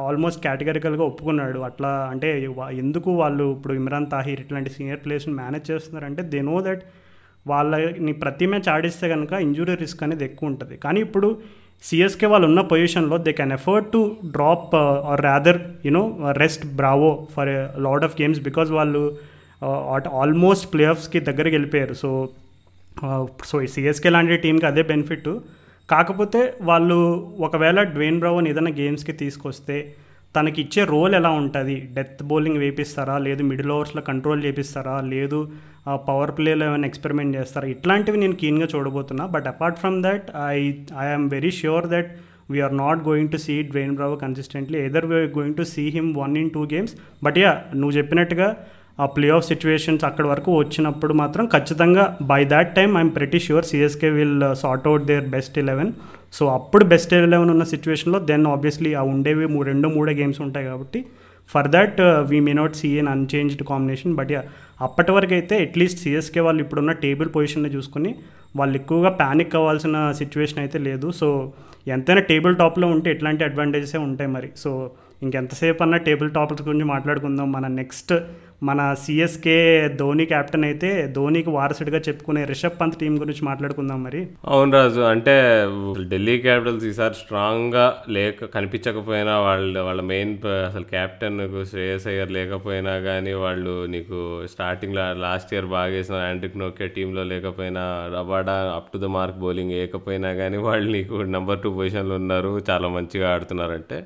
ఆల్మోస్ట్ 0.08 0.40
కేటగిరికల్గా 0.46 1.04
ఒప్పుకున్నాడు. 1.10 1.58
అట్లా 1.68 1.90
అంటే 2.12 2.28
ఎందుకు 2.82 3.10
వాళ్ళు 3.22 3.44
ఇప్పుడు 3.56 3.74
ఇమ్రాన్ 3.80 4.06
తాహిర్ 4.14 4.40
ఇట్లాంటి 4.44 4.70
సీనియర్ 4.76 5.00
ప్లేయర్స్ని 5.04 5.34
మేనేజ్ 5.40 5.66
చేస్తున్నారంటే 5.70 6.24
దే 6.32 6.40
నో 6.50 6.56
దట్ 6.68 6.82
వాళ్ళని 7.46 8.12
ప్రతి 8.22 8.46
మ్యాచ్ 8.50 8.68
ఆడిస్తే 8.74 9.06
కనుక 9.14 9.32
ఇంజురీ 9.46 9.74
రిస్క్ 9.82 10.02
అనేది 10.06 10.24
ఎక్కువ 10.28 10.50
ఉంటుంది. 10.52 10.76
కానీ 10.84 11.00
ఇప్పుడు 11.06 11.28
సిఎస్కే 11.88 12.26
వాళ్ళు 12.32 12.46
ఉన్న 12.50 12.60
పొజిషన్లో 12.72 13.16
they 13.26 13.32
can 13.40 13.54
afford 13.56 13.88
to 13.94 14.00
drop 14.34 14.74
or 15.12 15.22
rather 15.28 15.58
you know 15.86 16.02
rest 16.42 16.66
Bravo 16.80 17.10
for 17.34 17.50
lot 17.86 18.04
of 18.08 18.14
games 18.20 18.40
because 18.48 18.70
వాళ్ళు 18.78 19.02
ఆల్మోస్ట్ 20.22 20.66
ప్లే 20.74 20.84
ఆఫ్స్కి 20.92 21.20
దగ్గరికి 21.30 21.54
వెళ్ళిపోయారు. 21.56 21.94
సో 22.02 22.10
సో 23.50 23.56
సిఎస్కే 23.74 24.10
లాంటి 24.14 24.36
టీంకి 24.44 24.66
అదే 24.70 24.82
బెనిఫిట్ 24.92 25.28
కాకపోతే 25.92 26.40
వాళ్ళు 26.70 26.98
ఒకవేళ 27.46 27.78
డ్వేన్ 27.94 28.20
బ్రౌన్ 28.22 28.48
ఏదైనా 28.52 28.72
గేమ్స్కి 28.80 29.14
తీసుకొస్తే 29.22 29.76
తనకి 30.34 30.58
ఇచ్చే 30.64 30.82
రోల్ 30.92 31.14
ఎలా 31.18 31.30
ఉంటుంది? 31.40 31.74
డెత్ 31.96 32.20
బౌలింగ్ 32.30 32.60
వేపిస్తారా? 32.62 33.16
లేదు 33.26 33.42
మిడిల్ 33.50 33.72
ఓవర్స్లో 33.74 34.02
కంట్రోల్ 34.10 34.40
చేపిస్తారా? 34.46 34.94
లేదు 35.12 35.38
పవర్ 36.08 36.32
ప్లేలో 36.36 36.62
ఏమైనా 36.68 36.86
ఎక్స్పెరిమెంట్ 36.90 37.36
చేస్తారా? 37.38 37.66
ఇట్లాంటివి 37.74 38.18
నేను 38.22 38.36
కీన్గా 38.42 38.68
చూడబోతున్నా. 38.74 39.24
But 39.34 39.46
apart 39.52 39.80
from 39.82 39.98
that 40.06 40.28
I 40.54 40.58
I'm 41.04 41.26
very 41.34 41.52
sure 41.60 41.88
that 41.94 42.10
we're 42.52 42.74
not 42.84 43.00
going 43.08 43.30
to 43.34 43.38
see 43.46 43.54
Dwayne 43.72 43.92
Bravo 43.98 44.16
consistently 44.24 44.78
either 44.88 45.06
we're 45.10 45.30
going 45.38 45.58
to 45.60 45.64
see 45.74 45.84
him 45.96 46.10
one 46.22 46.34
in 46.42 46.50
two 46.56 46.62
games 46.72 46.94
but 47.26 47.38
yeah 47.44 47.52
నువ్వు 47.80 47.94
చెప్పినట్టుగా 47.98 48.48
ఆ 48.98 49.06
play 49.06 49.28
of 49.28 49.46
situations 49.46 50.04
అక్కడ 50.04 50.26
వరకు 50.26 50.58
వచ్చినప్పుడు 50.58 51.12
మాత్రం 51.12 51.46
ఖచ్చితంగా 51.46 52.18
by 52.22 52.44
that 52.44 52.74
time 52.74 52.96
I'm 52.96 53.14
pretty 53.14 53.38
sure 53.38 53.64
CSK 53.64 54.10
will 54.10 54.54
sort 54.54 54.88
out 54.88 55.04
their 55.04 55.26
best 55.26 55.58
eleven 55.58 55.92
so 56.32 56.46
అప్పుడు 56.46 56.84
best 56.84 57.14
eleven 57.14 57.50
ఉన్న 57.50 57.64
సిచ్యువేషన్లో 57.64 58.18
దెన్ 58.18 58.46
ఆబ్వియస్లీ 58.46 58.94
ఆ 58.94 59.02
ఉండేవి 59.02 59.62
రెండు 59.62 59.88
మూడే 59.88 60.14
గేమ్స్ 60.14 60.40
ఉంటాయి 60.40 60.66
కాబట్టి 60.66 61.04
for 61.54 61.68
that 61.68 62.00
we 62.28 62.40
may 62.40 62.52
not 62.52 62.76
see 62.76 62.88
an 62.88 63.08
unchanged 63.08 63.62
combination 63.62 64.14
but 64.14 64.32
అప్పటి 64.80 65.12
వరకు 65.12 65.32
అయితే 65.32 65.62
అట్లీస్ట్ 65.62 66.00
సిఎస్కే 66.00 66.40
వాళ్ళు 66.40 66.62
ఇప్పుడున్న 66.62 66.92
టేబుల్ 66.92 67.28
పొజిషన్ని 67.28 67.70
చూసుకుని 67.70 68.14
వాళ్ళు 68.56 68.74
ఎక్కువగా 68.74 69.08
ప్యానిక్ 69.08 69.54
అవ్వాల్సిన 69.54 70.12
సిచ్యువేషన్ 70.12 70.58
అయితే 70.58 70.78
లేదు. 70.78 71.10
సో 71.10 71.52
ఎంతైనా 71.88 72.20
టేబుల్ 72.20 72.56
టాప్లో 72.56 72.86
ఉంటే 72.86 73.10
ఎట్లాంటి 73.10 73.44
అడ్వాంటేజెసే 73.44 73.98
ఉంటాయి 73.98 74.30
మరి? 74.30 74.50
సో 74.56 74.90
ఇంకెంతసేపు 75.22 75.82
అన్న 75.82 75.96
టేబుల్ 75.96 76.30
టాప్స్ 76.30 76.62
గురించి 76.62 76.84
మాట్లాడుకుందాం. 76.84 77.52
మన 77.52 77.66
నెక్స్ట్ 77.66 78.12
మన 78.68 78.80
సిఎస్కే 79.02 79.54
ధోని 80.00 80.24
కెప్టెన్ 80.32 80.64
అయితే 80.68 80.90
ధోనికి 81.16 81.50
వారసుడిగా 81.56 82.00
చెప్పుకునే 82.06 82.42
రిషబ్ 82.50 82.76
పంత్ 82.80 82.98
టీం 83.00 83.14
గురించి 83.22 83.42
మాట్లాడుకుందాం 83.48 84.00
మరి. 84.06 84.20
అవును 84.52 84.72
రాజు 84.76 85.00
అంటే 85.12 85.34
ఢిల్లీ 86.12 86.36
క్యాపిటల్స్ 86.44 86.86
ఈసారి 86.90 87.16
స్ట్రాంగ్గా 87.22 87.86
లేక 88.16 88.50
కనిపించకపోయినా 88.54 89.34
వాళ్ళ 89.46 89.84
వాళ్ళ 89.88 90.00
మెయిన్ 90.12 90.32
అసలు 90.68 90.86
క్యాప్టెన్ 90.94 91.40
శ్రేయస్ 91.72 92.08
అయ్యర్ 92.12 92.32
లేకపోయినా 92.38 92.94
కానీ 93.08 93.32
వాళ్ళు 93.44 93.74
నీకు 93.94 94.18
స్టార్టింగ్లో 94.54 95.06
లాస్ట్ 95.26 95.54
ఇయర్ 95.56 95.70
బాగా 95.76 95.92
వేసిన 95.96 96.24
యాండ్రిక్ 96.28 96.60
నోకే 96.64 96.88
టీంలో 96.96 97.24
లేకపోయినా 97.34 97.84
Rabada 98.16 98.56
up 98.78 98.92
to 98.94 99.00
the 99.04 99.10
mark 99.18 99.40
bowling 99.44 99.76
వేయకపోయినా 99.78 100.32
కానీ 100.42 100.60
వాళ్ళు 100.68 100.90
నీకు 100.98 101.16
నెంబర్ 101.36 101.62
టూ 101.64 101.72
పొజిషన్లో 101.78 102.16
ఉన్నారు 102.24 102.52
చాలా 102.70 102.88
మంచిగా 102.98 103.28
ఆడుతున్నారంటే. 103.34 103.98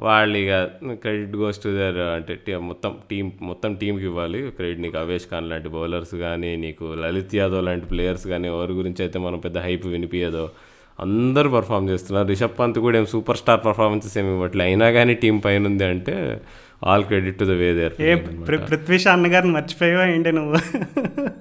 వాళ్ళు 0.00 0.38
ఇక 0.38 0.52
క్రెడిట్ 0.94 1.36
గోస్ 1.36 1.58
టు 1.62 1.68
దర్ 1.70 1.98
అంటే 2.10 2.34
మొత్తం 2.62 2.92
టీం 3.10 3.26
మొత్తం 3.42 3.74
టీంకి 3.74 4.04
ఇవ్వాలి. 4.04 4.50
క్రెడిట్ 4.50 4.80
నీకు 4.80 4.98
అవేష్ 4.98 5.26
ఖాన్ 5.30 5.48
లాంటి 5.48 5.68
బౌలర్స్ 5.68 6.14
కానీ 6.16 6.56
నీకు 6.56 6.84
లలిత్ 6.98 7.34
యాదవ్ 7.34 7.64
లాంటి 7.64 7.86
ప్లేయర్స్ 7.86 8.26
కానీ 8.26 8.48
ఎవరి 8.48 8.72
గురించి 8.72 9.02
అయితే 9.02 9.18
మనం 9.18 9.38
పెద్ద 9.38 9.58
హైప్ 9.58 9.86
వినిపించదో 9.86 10.44
అందరూ 10.98 11.50
పర్ఫామ్ 11.50 11.88
చేస్తున్నారు. 11.88 12.26
రిషబ్ 12.28 12.58
పంత్ 12.58 12.78
కూడా 12.78 12.98
ఏం 12.98 13.06
సూపర్ 13.06 13.36
స్టార్ 13.36 13.60
పర్ఫార్మెన్సెస్ 13.64 14.18
ఏమి 14.18 14.28
ఇవ్వట్లే. 14.28 14.64
అయినా 14.64 14.90
కానీ 14.90 15.14
టీం 15.14 15.38
పైన 15.38 15.66
ఉంది 15.66 15.84
అంటే 15.84 16.14
all 16.86 17.04
credit 17.04 17.38
to 17.38 17.44
the 17.44 17.54
way 17.60 17.72
they 17.74 17.94
ఏ 18.02 18.14
పృ- 18.48 18.60
పృథ్వీ 18.68 18.98
షా 18.98 19.12
అన్నగారిని 19.12 19.52
మర్చిపోయావా 19.52 20.04
ఏంటి 20.06 20.32
నువ్వు? 20.32 20.58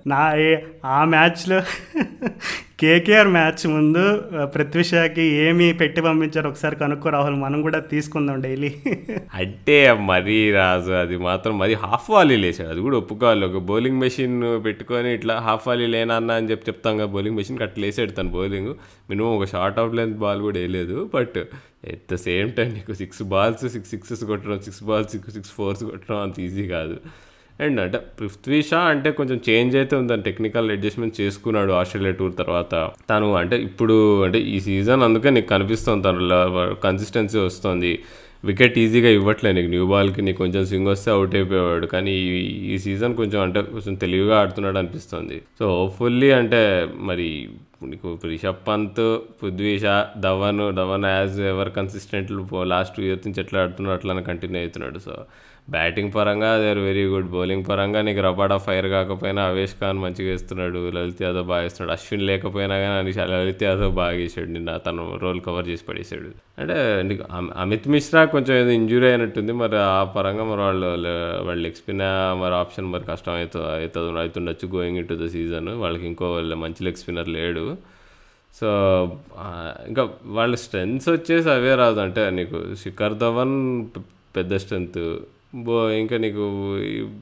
నా 0.08 0.22
ఏ 0.40 0.52
ఆ 0.86 1.06
మ్యాచ్లో 1.06 1.60
కేకేఆర్ 2.80 3.28
మ్యాచ్ 3.28 3.68
ముందు 3.68 4.04
పృథ్వీషాకి 4.44 5.22
ఏమి 5.22 5.74
పెట్టి 5.74 6.02
పంపించారు? 6.02 6.48
ఒకసారి 6.48 6.76
కనుక్కో 6.76 7.10
రాహుల్ 7.10 7.36
మనం 7.36 7.62
కూడా 7.62 7.80
తీసుకుందాం 7.80 8.42
డైలీ. 8.42 8.70
అంటే 9.34 9.94
మరీ 9.94 10.52
రాజు 10.52 10.92
అది 10.92 11.18
మాత్రం 11.18 11.60
మరి 11.60 11.74
హాఫ్ 11.74 12.10
వాలీ 12.12 12.36
లేచాడు. 12.36 12.70
అది 12.70 12.80
కూడా 12.80 12.98
ఒప్పుకోవాలి. 12.98 13.46
ఒక 13.46 13.62
బౌలింగ్ 13.72 14.00
మెషిన్ 14.00 14.66
పెట్టుకొని 14.66 15.14
ఇట్లా 15.14 15.36
హాఫ్ 15.38 15.68
వాలీ 15.68 15.86
లేనన్నా 15.86 16.34
అని 16.34 16.50
చెప్పి 16.52 16.72
చెప్తాం 16.72 16.98
కదా 16.98 17.06
బౌలింగ్ 17.06 17.36
మెషిన్ 17.36 17.62
అట్లా 17.62 17.82
లేసాడు 17.86 18.12
తను 18.12 18.30
బౌలింగ్. 18.30 18.74
మినిమం 19.10 19.30
ఒక 19.30 19.46
షార్ట్ 19.46 19.80
అవుట్ 19.80 19.96
లెంత్ 19.96 20.18
బాల్ 20.18 20.42
కూడా 20.42 20.60
వేయలేదు. 20.60 21.10
But 21.14 21.38
at 21.86 22.14
the 22.14 22.16
same 22.16 22.52
time 22.52 22.72
నీకు 22.74 22.94
సిక్స్ 22.94 23.24
బాల్స్ 23.24 23.68
సిక్స్ 23.68 23.90
సిక్సెస్ 23.90 24.24
కొట్టడం 24.24 24.62
six 24.62 24.84
balls 24.84 25.12
six 25.12 25.34
six 25.34 25.52
fours 25.52 25.84
కొట్టడం 25.84 26.20
అంత 26.20 26.40
ఈజీ 26.40 26.68
కాదు. 26.68 26.98
అండ్ 27.66 27.80
అంటే 27.80 28.00
పృథ్వీ 28.20 28.62
షా 28.62 28.80
అంటే 28.94 29.12
కొంచెం 29.12 29.38
చేంజ్ 29.50 29.76
అయితే 29.76 29.96
ఉంది. 29.96 30.22
టెక్నికల్ 30.28 30.72
అడ్జస్ట్మెంట్ 30.72 31.22
చేసుకున్నాడు 31.22 31.72
ఆస్ట్రేలియా 31.72 32.14
టూర్ 32.20 32.34
తర్వాత. 32.38 32.74
తను 33.10 33.28
అంటే 33.36 33.58
ఇప్పుడు 33.70 34.24
అంటే 34.24 34.40
ఈ 34.56 34.60
సీజన్ 34.60 35.04
అందుకే 35.04 35.30
నీకు 35.30 35.48
కనిపిస్తుంది. 35.48 36.04
తను 36.08 36.76
కన్సిస్టెన్సీ 36.84 37.40
వస్తుంది. 37.40 38.00
వికెట్ 38.46 38.78
ఈజీగా 38.80 39.10
ఇవ్వట్లే 39.10 39.52
నీకు. 39.52 39.70
న్యూ 39.70 39.86
బాల్కి 39.88 40.22
నీకు 40.22 40.38
కొంచెం 40.38 40.66
స్వింగ్ 40.66 40.88
వస్తే 40.88 41.12
అవుట్ 41.12 41.34
అయిపోయేవాడు. 41.36 41.88
కానీ 41.88 42.12
ఈ 42.12 42.38
ఈ 42.74 42.78
సీజన్ 42.86 43.16
కొంచెం 43.16 43.42
అంటే 43.42 43.62
కొంచెం 43.62 43.96
తెలివిగా 44.04 44.36
ఆడుతున్నాడు 44.42 44.78
అనిపిస్తుంది. 44.78 45.38
సో 45.60 45.66
హోప్ఫుల్లీ 45.80 46.32
అంటే 46.32 46.62
మరి 47.10 47.28
నీకు 47.84 48.20
Rishabh 48.26 48.64
Pant 48.68 49.04
Prithvi Shaw 49.42 49.84
Dhawan 50.20 50.64
Dhawan 50.76 51.06
as 51.06 51.38
ever 51.52 51.70
consistent 51.70 52.32
last 52.74 52.96
two 52.96 53.04
years 53.04 53.28
నుంచి 53.28 53.42
ఎట్లా 53.42 53.60
ఆడుతున్నాడు 53.62 53.98
అట్లానే 53.98 54.22
కంటిన్యూ 54.22 54.62
అవుతున్నాడు. 54.62 55.00
సో 55.00 55.14
బ్యాటింగ్ 55.74 56.12
పరంగా 56.16 56.50
they 56.62 56.68
are 56.70 56.80
very 56.80 57.04
good 57.06 57.30
bowling 57.30 57.66
పరంగా 57.70 58.00
నీకు 58.08 58.22
రబాడా 58.22 58.58
ఫైర్ 58.58 58.88
కాకపోయినా 58.88 59.42
అవేష్ 59.44 59.74
ఖాన్ 59.82 60.00
మంచిగా 60.04 60.30
వేస్తున్నాడు. 60.32 60.80
లలిత్ 60.96 61.22
యాదవ్ 61.24 61.48
బాగా 61.48 61.62
వేస్తున్నాడు. 61.62 61.94
అశ్విన్ 61.98 62.24
లేకపోయినా 62.30 62.76
కానీ 62.78 63.12
లలిత్ 63.34 63.64
యాదవ్ 63.64 63.94
బాగా 64.02 64.16
వేసాడు. 64.22 64.50
నిన్న 64.50 64.78
తను 64.78 65.20
రోల్ 65.22 65.42
కవర్ 65.42 65.68
చేసి 65.68 65.84
పడేసాడు. 65.90 66.32
అంటే 66.62 66.78
నీకు 67.10 67.26
అమిత్ 67.64 67.88
మిశ్రా 67.88 68.26
కొంచెం 68.26 68.56
ఏదో 68.56 68.70
ఇంజురీ 68.70 69.08
అయినట్టుంది. 69.08 69.52
మరి 69.52 69.78
ఆ 69.78 70.04
పరంగా 70.04 70.44
మరి 70.44 70.62
వాళ్ళు 70.62 70.88
వాళ్ళు 71.48 71.62
లెగ్ 71.66 71.80
స్పిన్ 71.82 72.06
మరి 72.42 72.54
ఆప్షన్ 72.54 72.92
మరి 72.96 73.04
కష్టం 73.04 73.34
అవుతుంది 73.34 73.66
అవుతుంది 73.66 74.20
అవుతుండొచ్చు 74.20 74.68
going 74.76 74.98
in 74.98 75.08
to 75.08 75.18
the 75.24 75.28
season 75.28 75.70
వాళ్ళకి 75.84 76.08
ఇంకో 76.08 76.30
మంచి 76.66 76.84
లెగ్ 76.86 77.02
స్పిన్నర్ 77.04 77.30
లేడు. 77.30 77.78
సో 78.60 78.70
ఇంకా 79.88 80.10
వాళ్ళ 80.26 80.56
స్ట్రెంగ్స్ 80.56 81.10
వచ్చేసి 81.10 81.50
అవే 81.50 81.76
రాదు. 81.76 82.00
అంటే 82.00 82.30
నీకు 82.30 82.60
శిఖర్ 82.84 83.14
ధవన్ 83.14 83.58
పెద్ద 84.38 84.56
స్ట్రెంత్ 84.56 85.04
ఇంకా 86.00 86.18
నీకు 86.18 86.46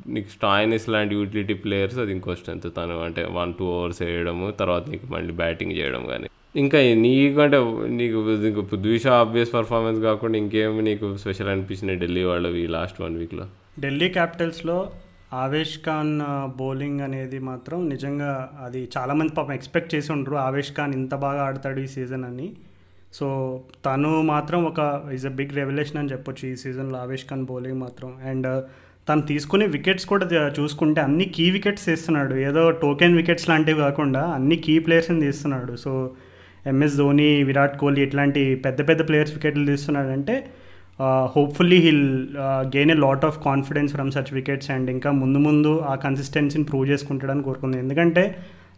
నీకు 0.10 0.30
స్టాయినిస్ 0.30 0.90
లాంటి 0.90 1.16
యూటిలిటీ 1.16 1.54
ప్లేయర్స్ 1.54 1.98
అది 1.98 2.12
ఇంకో 2.12 2.36
స్ట్రెంత్ 2.36 2.78
తను. 2.78 3.04
అంటే 3.04 3.28
వన్ 3.32 3.54
టూ 3.54 3.80
అవర్స్ 3.80 4.02
వేయడము 4.02 4.52
తర్వాత 4.52 4.90
నీకు 4.90 5.06
మళ్ళీ 5.06 5.34
బ్యాటింగ్ 5.34 5.72
చేయడం 5.72 6.06
కానీ 6.06 6.28
ఇంకా 6.56 6.78
నీకు 6.80 7.42
అంటే 7.42 7.58
నీకు 7.86 8.40
నీకు 8.44 8.76
ద్విష 8.76 9.08
ఆబ్వియస్ 9.08 9.54
పర్ఫార్మెన్స్ 9.54 10.02
కాకుండా 10.02 10.38
ఇంకేమి 10.38 10.82
నీకు 10.82 11.18
స్పెషల్ 11.18 11.48
అనిపించినాయి 11.48 12.00
ఢిల్లీ 12.00 12.24
వాళ్ళవి 12.24 12.68
లాస్ట్ 12.68 13.02
వన్ 13.02 13.18
వీక్లో 13.18 13.46
ఢిల్లీ 13.80 14.10
క్యాపిటల్స్లో 14.10 14.92
ఆవేష్ 15.34 15.80
ఖాన్ 15.86 16.22
బౌలింగ్ 16.58 17.02
అనేది 17.02 17.40
మాత్రం 17.40 17.90
నిజంగా 17.90 18.50
అది 18.66 18.90
చాలామంది 18.98 19.34
పాపం 19.34 19.54
ఎక్స్పెక్ట్ 19.54 19.96
చేసి 19.96 20.12
ఉండరు. 20.12 20.36
ఆవేష్ 20.36 20.72
ఖాన్ 20.74 20.94
ఇంత 20.94 21.16
బాగా 21.16 21.44
ఆడతాడు 21.44 21.80
ఈ 21.80 21.88
సీజన్ 21.88 22.24
అని. 22.24 22.54
సో 23.18 23.28
తను 23.86 24.12
మాత్రం 24.32 24.60
ఒక 24.72 24.80
ఈజ్ 25.16 25.26
అ 25.32 25.34
బిగ్ 25.40 25.54
రెవల్యూషన్ 25.60 26.00
అని 26.02 26.12
చెప్పొచ్చు 26.14 26.44
ఈ 26.52 26.54
సీజన్లో 26.64 26.98
ఆవేష్ 27.06 27.26
ఖాన్ 27.30 27.46
బౌలింగ్ 27.52 27.80
మాత్రం. 27.86 28.12
అండ్ 28.32 28.48
uh, 28.52 28.60
తను 29.08 29.24
తీసుకునే 29.30 29.66
వికెట్స్ 29.76 30.06
కూడా 30.12 30.26
చూసుకుంటే 30.58 31.00
అన్ని 31.08 31.26
కీ 31.36 31.46
వికెట్స్ 31.56 31.86
తీస్తున్నాడు 31.90 32.34
ఏదో 32.48 32.64
టోకెన్ 32.82 33.16
వికెట్స్ 33.20 33.46
లాంటివి 33.52 33.80
కాకుండా 33.86 34.22
అన్ని 34.38 34.58
కీ 34.66 34.76
ప్లేయర్స్ని 34.86 35.22
తీస్తున్నాడు. 35.26 35.74
సో 35.84 35.92
ఎంఎస్ 36.72 36.98
ధోని 37.02 37.30
విరాట్ 37.50 37.76
కోహ్లీ 37.82 38.02
ఇట్లాంటి 38.08 38.42
పెద్ద 38.66 38.80
పెద్ద 38.90 39.02
ప్లేయర్స్ 39.10 39.34
వికెట్లు 39.36 39.66
తీస్తున్నాడంటే 39.72 40.36
hopefully 41.36 41.80
he'll 41.86 42.06
gain 42.76 42.92
a 42.94 42.98
lot 43.06 43.26
of 43.30 43.38
confidence 43.48 43.92
from 43.96 44.12
such 44.16 44.32
wickets 44.38 44.70
and 44.76 44.88
ఇంకా 44.96 45.10
ముందు 45.22 45.40
ముందు 45.48 45.72
ఆ 45.92 45.96
కన్సిస్టెన్సీని 46.06 46.66
ప్రూవ్ 46.72 46.86
చేసుకుంటాడని 46.92 47.44
కోరుకుంది. 47.48 47.78
ఎందుకంటే 47.84 48.24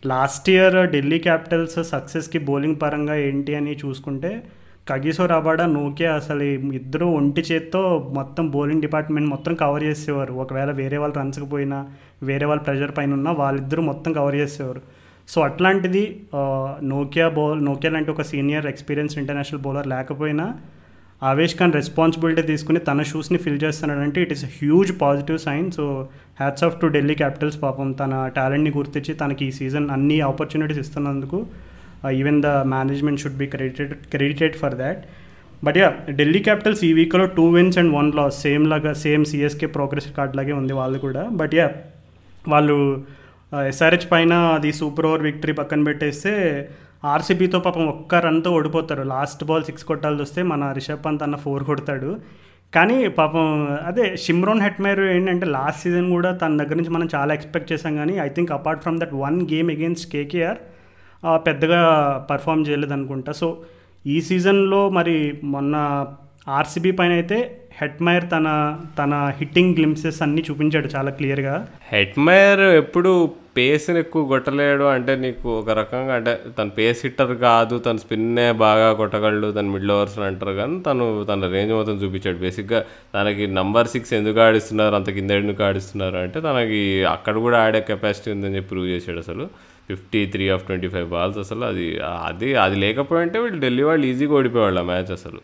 లాస్ట్ 0.06 0.50
ఇయర్ 0.50 0.91
ఢిల్లీ 0.91 1.20
క్యాపిటల్స్ 1.20 1.84
సక్సెస్కి 1.84 2.39
బౌలింగ్ 2.39 2.75
పరంగా 2.82 3.15
ఏంటి 3.15 3.56
అని 3.56 3.77
చూసుకుంటే 3.86 4.44
కగిసో 4.89 5.25
రబాడా 5.25 5.65
నోకియా 5.65 6.13
అసలు 6.15 6.44
ఇద్దరు 6.44 7.06
ఒంటి 7.06 7.41
చేత్తో 7.41 8.12
మొత్తం 8.13 8.50
బౌలింగ్ 8.50 8.82
డిపార్ట్మెంట్ 8.82 9.29
మొత్తం 9.29 9.56
కవర్ 9.56 9.84
చేసేవారు. 9.84 10.34
ఒకవేళ 10.34 10.72
వేరే 10.72 10.98
వాళ్ళు 10.98 11.20
రన్స్కి 11.20 11.46
పోయినా 11.46 11.88
వేరే 12.24 12.46
వాళ్ళ 12.46 12.62
ప్రెషర్ 12.62 12.98
పైన 12.98 13.13
ఉన్నా 13.13 13.32
వాళ్ళిద్దరూ 13.32 13.82
మొత్తం 13.84 14.13
కవర్ 14.13 14.36
చేసేవారు. 14.36 14.82
సో 15.29 15.41
అట్లాంటిది 15.41 16.22
నోకియా 16.84 17.29
బౌల్ 17.29 17.65
నోకియా 17.65 17.94
లాంటి 17.94 18.12
ఒక 18.12 18.22
సీనియర్ 18.22 18.65
ఎక్స్పీరియన్స్ 18.65 19.18
ఇంటర్నేషనల్ 19.18 19.62
బౌలర్ 19.62 19.88
లేకపోయినా 19.88 20.56
ఆవేష్ 21.22 21.56
ఖాన్ 21.58 21.74
రెస్పాన్సిబిలిటీ 21.74 22.42
తీసుకుని 22.42 22.80
తన 22.80 23.04
షూస్ని 23.04 23.38
ఫిల్ 23.38 23.62
చేస్తున్నాడంటే 23.64 24.20
it 24.22 24.32
is 24.32 24.44
huge 24.58 24.92
positive 25.02 25.40
sign 25.40 25.66
so 25.72 25.86
hats 26.40 26.64
off 26.64 26.78
to 26.82 26.88
Delhi 26.88 27.16
Capitals 27.16 27.58
పాపం 27.62 27.88
తన 27.94 28.14
టాలెంట్ని 28.36 28.72
గుర్తించి 28.78 29.14
తనకి 29.14 29.46
ఈ 29.46 29.52
సీజన్ 29.52 29.88
అన్ని 29.90 30.18
opportunities 30.22 30.80
ఇస్తున్నందుకు 30.80 31.40
even 32.14 32.40
the 32.42 32.52
management 32.66 33.22
should 33.24 33.38
be 33.38 33.48
credited 33.48 33.94
credited 34.14 34.56
for 34.56 34.76
that 34.76 35.02
but 35.63 35.78
yeah 35.78 35.88
Delhi 36.20 36.39
Capitals 36.39 36.82
ఈ 36.84 36.91
వీక్లో 36.93 37.26
two 37.38 37.46
wins 37.50 37.78
and 37.78 37.91
one 37.93 38.12
loss 38.15 38.38
same 38.41 38.65
లాగా 38.67 38.91
సేమ్ 39.04 39.24
సిఎస్కే 39.26 39.67
ప్రోగ్రెస్ 39.67 40.08
కార్డ్ 40.17 40.36
లాగే 40.36 40.54
ఉంది 40.54 40.74
వాళ్ళు 40.74 41.00
కూడా. 41.00 41.24
బట్ 41.32 41.56
యా 41.60 41.67
వాళ్ళు 42.48 42.78
uh, 43.52 43.63
ఎస్ఆర్హెచ్ 43.72 44.08
పైన 44.12 44.34
అది 44.58 44.72
సూపర్ 44.72 45.06
ఓవర్ 45.06 45.24
విక్టరీ 45.24 45.54
పక్కన 45.54 45.84
పెట్టేస్తే 45.84 46.34
ఆర్సీబీతో 47.04 47.60
పాపం 47.66 47.84
ఒక్క 47.88 48.16
రన్తో 48.26 48.50
ఓడిపోతారు. 48.58 49.04
లాస్ట్ 49.14 49.44
బాల్ 49.50 49.64
సిక్స్ 49.68 49.86
కొట్టాల్సి 49.90 50.22
వస్తే 50.26 50.42
మన 50.52 50.72
రిషబ్ 50.78 51.04
పంత్ 51.06 51.24
అన్న 51.24 51.36
ఫోర్ 51.46 51.64
కొడతాడు. 51.70 52.10
కానీ 52.74 52.98
పాపం 53.20 53.46
అదే 53.90 54.06
షిమ్రోన్ 54.24 54.62
హెట్మేర్ 54.62 55.00
ఏంటంటే 55.00 55.46
లాస్ట్ 55.56 55.84
సీజన్ 55.84 56.10
కూడా 56.16 56.32
తన 56.42 56.58
దగ్గర 56.62 56.76
నుంచి 56.76 56.90
మనం 56.90 57.08
చాలా 57.16 57.32
ఎక్స్పెక్ట్ 57.34 57.72
చేసాం 57.72 57.94
కానీ 57.98 58.16
I 58.26 58.28
think 58.30 58.52
apart 58.52 58.84
from 58.84 59.00
that 59.00 59.14
one 59.26 59.38
game 59.54 59.70
against 59.76 60.08
KKR 60.12 60.60
పెద్దగా 61.48 61.80
పర్ఫామ్ 62.30 62.66
చేయలేదు 62.70 62.94
అనుకుంటా 62.94 63.32
సో 63.32 63.48
ఈ 64.06 64.18
సీజన్లో 64.22 64.82
మరి 64.90 65.16
మొన్న 65.56 65.76
ఆర్సీబీ 66.48 66.92
పైన 66.92 67.12
అయితే 67.12 67.40
హెట్మైర్ 67.82 68.26
తన 68.32 68.48
తన 68.98 69.13
హిట్టింగ్ 69.39 69.76
గ్లిమ్సెస్ 69.76 70.22
అన్నీ 70.26 70.42
చూపించాడు 70.48 70.88
చాలా 70.96 71.12
క్లియర్గా 71.20 71.54
హెట్మైర్ 71.92 72.63
ఎప్పుడు 72.82 73.12
పేస్ని 73.58 74.00
ఎక్కువ 74.00 74.24
కొట్టలేడు 74.26 74.86
అంటే 74.96 75.13
నీకు 75.15 75.48
ఒక 75.60 75.70
రకంగా 75.80 76.13
అంటే 76.15 76.34
తన 76.58 76.68
పేస్ 76.78 77.00
హిట్టర్ 77.06 77.34
కాదు 77.46 77.76
తన 77.78 77.98
స్పిన్నే 78.04 78.46
బాగా 78.63 78.94
కొట్టగలడు 78.94 79.48
తన 79.52 79.65
మిడిల్ 79.76 79.94
ఓవర్స్ 79.96 80.18
అంటారు 80.28 80.54
కానీ 80.60 80.76
తను 80.88 81.06
తన 81.30 81.48
రేంజ్ 81.56 81.74
మొత్తం 81.74 81.98
చూపించాడు. 82.04 82.39
బేసిక్గా 82.46 82.80
తనకి 83.15 83.46
నంబర్ 83.60 83.92
సిక్స్ 83.94 84.13
ఎందుకు 84.20 84.42
ఆడిస్తున్నారు 84.48 84.96
అంత 85.00 85.10
కింద 85.18 85.32
ఎందుకు 85.44 85.63
ఆడిస్తున్నారు 85.70 86.18
అంటే 86.18 86.39
తనకి 86.48 86.82
అక్కడ 87.15 87.36
కూడా 87.48 87.60
ఆడే 87.65 87.82
కెపాసిటీ 87.92 88.30
ఉందని 88.36 88.58
చెప్పి 88.58 88.70
ప్రూవ్ 88.70 88.89
చేశాడు 88.96 89.22
అసలు. 89.26 89.46
Fifty 89.89 90.20
three 90.34 90.48
of 90.56 90.65
twenty 90.68 90.89
five 90.96 91.08
balls 91.15 91.39
అసలు 91.46 91.63
అది 91.72 91.88
అది 92.30 92.50
అది 92.65 92.76
లేకపోయింటే 92.86 93.39
వీళ్ళు 93.39 93.62
ఢిల్లీ 93.62 93.84
వాళ్ళు 93.84 94.06
ఈజీగా 94.12 94.36
ఓడిపోయేవాళ్ళు 94.39 94.82
ఆ 94.82 94.88
మ్యాచ్ 94.92 95.12
అసలు. 95.12 95.42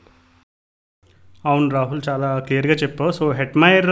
అవును 1.50 1.68
రాహుల్ 1.76 2.02
చాలా 2.08 2.30
క్లియర్గా 2.46 2.76
చెప్పావు. 2.84 3.12
సో 3.18 3.26
హెట్మైర్ 3.40 3.90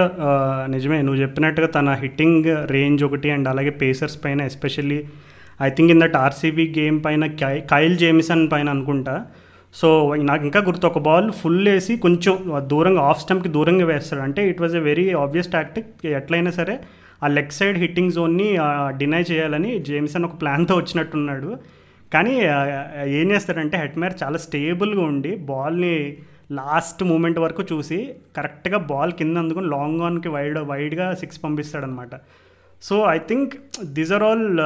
నిజమే 0.74 1.00
నువ్వు 1.08 1.20
చెప్పినట్టుగా 1.22 1.68
తన 1.76 1.90
హిట్టింగ్ 2.04 2.48
రేంజ్ 2.76 3.02
ఒకటి 3.08 3.30
అండ్ 3.36 3.48
అలాగే 3.52 3.72
పేసర్స్ 3.82 4.18
పైన 4.24 4.42
especially 4.52 5.00
I 5.68 5.70
think 5.78 5.92
in 5.96 6.02
that 6.04 6.18
RCB 6.26 6.66
game 6.80 6.98
పైన 7.06 7.26
కై 7.42 7.56
కైల్ 7.74 7.96
జేమిసన్ 8.04 8.44
పైన 8.54 8.68
అనుకుంటా. 8.76 9.16
సో 9.76 9.88
నాకు 10.30 10.44
ఇంకా 10.48 10.60
గుర్తు 10.70 10.86
ఒక 10.92 11.00
బాల్ 11.10 11.30
ఫుల్ 11.42 11.62
వేసి 11.68 11.94
కొంచెం 12.06 12.34
దూరంగా 12.74 13.04
ఆఫ్ 13.12 13.22
స్టంప్కి 13.22 13.52
దూరంగా 13.58 13.86
వేస్తాడు. 13.92 14.24
అంటే 14.28 14.42
it 14.52 14.62
was 14.64 14.76
a 14.82 14.84
very 14.90 15.06
obvious 15.24 15.50
tactic 15.56 15.94
ఎట్లయినా 16.20 16.52
సరే 16.60 16.76
ఆ 17.24 17.28
లెగ్ 17.38 17.56
సైడ్ 17.60 17.78
హిట్టింగ్ 17.84 18.14
జోన్ని 18.18 18.50
డినై 19.00 19.24
చేయాలని 19.32 19.72
జేమిసన్ 19.88 20.26
ఒక 20.30 20.36
ప్లాన్తో 20.42 20.74
వచ్చినట్టున్నాడు. 20.82 21.50
కానీ 22.14 22.36
ఏం 23.20 23.28
చేస్తాడంటే 23.34 23.76
హెట్మేర్ 23.84 24.16
చాలా 24.24 24.38
స్టేబుల్గా 24.46 25.04
ఉండి 25.12 25.32
బాల్ని 25.52 25.96
లాస్ట్ 26.52 27.04
మూమెంట్ 27.04 27.40
వరకు 27.40 27.64
చూసి 27.74 28.16
కరెక్ట్గా 28.38 28.78
బాల్ 28.78 29.12
కింద 29.12 29.38
అందుకుని 29.38 29.68
లాంగ్ 29.68 30.02
ఆన్కి 30.02 30.30
వైడ్ 30.30 30.58
వైడ్గా 30.58 31.14
six 31.14 31.44
పంపిస్తాడనమాట. 31.44 32.10
So 32.82 33.06
I 33.10 33.18
think 33.18 33.54
these 33.84 34.12
are 34.12 34.24
all 34.24 34.60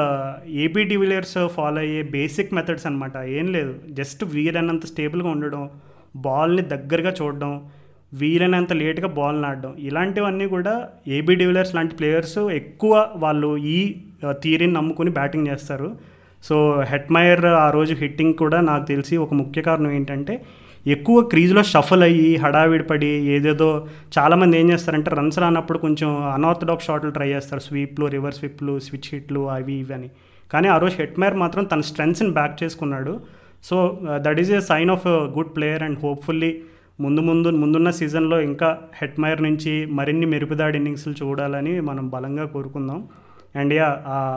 AB 0.47 0.83
de Villiers 0.83 1.47
follow 1.47 1.79
అయ్యే 1.79 2.01
బేసిక్ 2.01 2.53
మెథడ్స్ 2.53 2.85
అనమాట. 2.85 3.17
ఏం 3.17 3.51
లేదు. 3.51 3.75
జస్ట్ 3.89 4.23
వీలైనంత 4.23 4.85
స్టేబుల్గా 4.85 5.29
ఉండడం 5.29 5.69
బాల్ని 6.15 6.61
దగ్గరగా 6.61 7.13
చూడడం 7.21 7.65
వీలైనంత 8.13 8.73
లేట్గా 8.73 9.07
బాల్ 9.07 9.41
నాడడం 9.41 9.75
ఇలాంటివన్నీ 9.79 10.47
కూడా 10.47 10.89
ఏబీ 11.07 11.35
డివిలియర్స్ 11.35 11.75
లాంటి 11.75 11.95
ప్లేయర్స్ 11.95 12.37
ఎక్కువ 12.37 13.09
వాళ్ళు 13.15 13.57
ఈ 13.57 13.95
థీరీని 14.29 14.73
నమ్ముకుని 14.73 15.09
బ్యాటింగ్ 15.09 15.47
చేస్తారు. 15.47 15.97
సో 16.43 16.81
హెట్మైర్ 16.81 17.45
ఆ 17.45 17.71
రోజు 17.71 17.93
హిట్టింగ్ 17.93 18.33
కూడా 18.33 18.61
నాకు 18.61 18.85
తెలిసి 18.85 19.17
ఒక 19.17 19.33
ముఖ్య 19.33 19.61
కారణం 19.61 19.91
ఏంటంటే 19.91 20.45
ఎక్కువ 20.87 21.21
క్రీజ్లో 21.21 21.63
షఫల్ 21.63 22.03
అయ్యి 22.03 22.35
హడావిడి 22.35 22.83
పడి 22.83 23.05
ఏదేదో 23.05 23.87
చాలామంది 24.17 24.59
ఏం 24.59 24.71
చేస్తారంటే 24.71 25.11
రన్స్ 25.11 25.39
రానప్పుడు 25.39 25.77
కొంచెం 25.77 26.09
అన్ఆర్థడాక్స్ 26.31 26.87
షాట్లు 26.87 27.09
ట్రై 27.09 27.29
చేస్తారు. 27.29 27.61
స్వీప్లు 27.61 28.05
రివర్స్ 28.05 28.37
స్వీప్లు 28.37 28.79
స్విచ్ 28.79 29.09
హిట్లు 29.13 29.49
అవి 29.49 29.73
ఇవి 29.73 29.93
అని. 29.93 30.09
కానీ 30.53 30.67
ఆ 30.67 30.77
రోజు 30.77 30.95
హెట్మైర్ 30.95 31.35
మాత్రం 31.35 31.63
తన 31.63 31.81
స్ట్రెంగ్స్ని 31.81 32.29
బ్యాక్ 32.29 32.63
చేసుకున్నాడు. 32.63 33.19
So 33.63 33.99
that 34.17 34.39
is 34.39 34.51
a 34.51 34.59
sign 34.59 34.89
of 34.89 35.07
good 35.07 35.55
player 35.55 35.83
and 35.83 35.99
hopefully 35.99 36.51
ముందు 36.99 37.21
ముందు 37.21 37.49
ముందున్న 37.49 37.89
సీజన్లో 37.91 38.41
ఇంకా 38.41 38.77
హెట్మైర్ 39.01 39.41
నుంచి 39.41 39.85
మరిన్ని 39.85 40.25
మెరుపుదాడి 40.25 40.77
ఇన్నింగ్స్లు 40.77 41.13
చూడాలని 41.23 41.79
మనం 41.81 42.09
బలంగా 42.09 42.45
కోరుకుందాం. 42.45 43.07
అండ్ 43.55 43.73
యా 43.73 43.89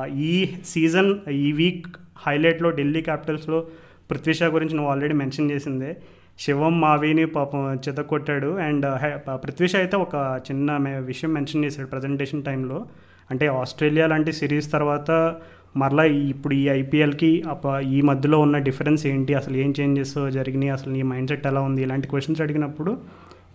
ఈ 0.09 0.49
సీజన్ 0.67 1.31
ఈ 1.31 1.53
వీక్ 1.53 1.87
హైలైట్లో 2.27 2.71
ఢిల్లీ 2.71 3.03
క్యాపిటల్స్లో 3.03 3.67
పృథ్వీ 4.11 4.35
షా 4.35 4.47
గురించి 4.47 4.75
నువ్వు 4.75 4.91
ఆల్రెడీ 4.93 5.15
మెన్షన్ 5.15 5.51
చేసిందే. 5.51 5.97
శివం 6.41 6.81
మావిని 6.81 7.25
పాపం 7.27 7.79
చితకొట్టాడు 7.89 8.57
అండ్ 8.57 8.87
పృథ్వీ 9.45 9.69
అయితే 9.79 9.97
ఒక 9.97 10.41
చిన్న 10.51 10.99
విషయం 10.99 11.33
మెన్షన్ 11.35 11.65
చేశాడు 11.65 11.87
ప్రజెంటేషన్ 11.87 12.43
టైంలో 12.43 12.87
అంటే 13.31 13.47
ఆస్ట్రేలియా 13.47 14.07
లాంటి 14.07 14.33
సిరీస్ 14.33 14.73
తర్వాత 14.73 15.37
మరలా 15.77 16.05
ఇప్పుడు 16.05 16.55
ఈ 16.55 16.69
ఐపీఎల్కి 16.69 17.45
ఈ 17.83 18.01
మధ్యలో 18.01 18.39
ఉన్న 18.39 18.59
డిఫరెన్స్ 18.59 19.07
ఏంటి? 19.07 19.35
అసలు 19.35 19.57
ఏం 19.57 19.75
చేంజెస్ 19.81 20.31
జరిగినాయి? 20.31 20.71
అసలు 20.71 20.93
నీ 20.93 21.03
మైండ్ 21.03 21.31
సెట్ 21.31 21.47
ఎలా 21.47 21.61
ఉంది? 21.61 21.83
ఇలాంటి 21.83 22.09
క్వశ్చన్స్ 22.09 22.41
అడిగినప్పుడు 22.41 22.99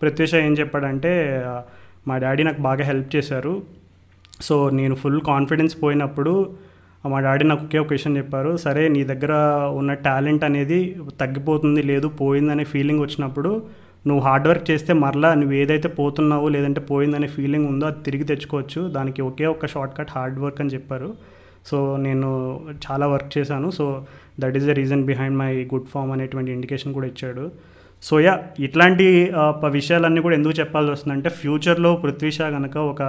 ప్రత్యూష 0.02 0.34
ఏం 0.34 0.52
చెప్పాడంటే 0.52 1.44
మా 2.08 2.18
డాడీ 2.18 2.42
నాకు 2.42 2.62
బాగా 2.62 2.84
హెల్ప్ 2.84 3.16
చేశారు. 3.16 3.62
సో 4.40 4.70
నేను 4.70 4.94
ఫుల్ 4.94 5.20
కాన్ఫిడెన్స్ 5.20 5.82
పోయినప్పుడు 5.82 6.56
మా 7.04 7.18
డాడీ 7.26 7.44
నాకు 7.48 7.62
ఒకే 7.66 7.78
ఒక 7.82 7.92
విషయం 7.96 8.14
చెప్పారు. 8.20 8.52
సరే 8.64 8.82
నీ 8.94 9.00
దగ్గర 9.10 9.32
ఉన్న 9.80 9.92
టాలెంట్ 10.06 10.44
అనేది 10.48 10.78
తగ్గిపోతుంది 11.20 11.82
లేదు 11.90 12.08
పోయిందనే 12.20 12.64
ఫీలింగ్ 12.72 13.02
వచ్చినప్పుడు 13.04 13.50
నువ్వు 14.08 14.22
హార్డ్ 14.26 14.48
వర్క్ 14.48 14.66
చేస్తే 14.70 14.92
మరలా 15.04 15.30
నువ్వు 15.40 15.54
ఏదైతే 15.60 15.88
పోతున్నావో 15.98 16.48
లేదంటే 16.54 16.80
పోయిందనే 16.90 17.28
ఫీలింగ్ 17.36 17.66
ఉందో 17.72 17.86
అది 17.90 18.00
తిరిగి 18.06 18.24
తెచ్చుకోవచ్చు. 18.30 18.80
దానికి 18.96 19.20
ఒకే 19.28 19.46
ఒక 19.54 19.66
షార్ట్ 19.74 19.94
కట్ 19.98 20.12
హార్డ్ 20.16 20.38
వర్క్ 20.44 20.60
అని 20.64 20.74
చెప్పారు. 20.74 21.08
సో 21.70 21.78
నేను 22.06 22.28
చాలా 22.84 23.06
వర్క్ 23.14 23.30
చేశాను. 23.38 23.68
So 23.78 23.84
that 24.40 24.56
is 24.58 24.66
the 24.70 24.74
reason 24.80 25.02
behind 25.10 25.38
my 25.42 25.50
good 25.72 25.88
form 25.94 26.12
అనేటువంటి 26.16 26.50
ఇండికేషన్ 26.56 26.94
కూడా 26.98 27.08
ఇచ్చాడు. 27.12 27.46
సో 28.02 28.14
యా 28.26 28.34
ఇట్లాంటి 28.66 29.06
విషయాలన్నీ 29.78 30.20
కూడా 30.26 30.34
ఎందుకు 30.38 30.54
చెప్పాల్సి 30.60 30.90
వస్తుందంటే 30.94 31.28
ఫ్యూచర్లో 31.40 31.90
పృథ్వీ 32.02 32.30
షా 32.38 32.46
కనుక 32.56 32.76
ఒక 32.92 33.02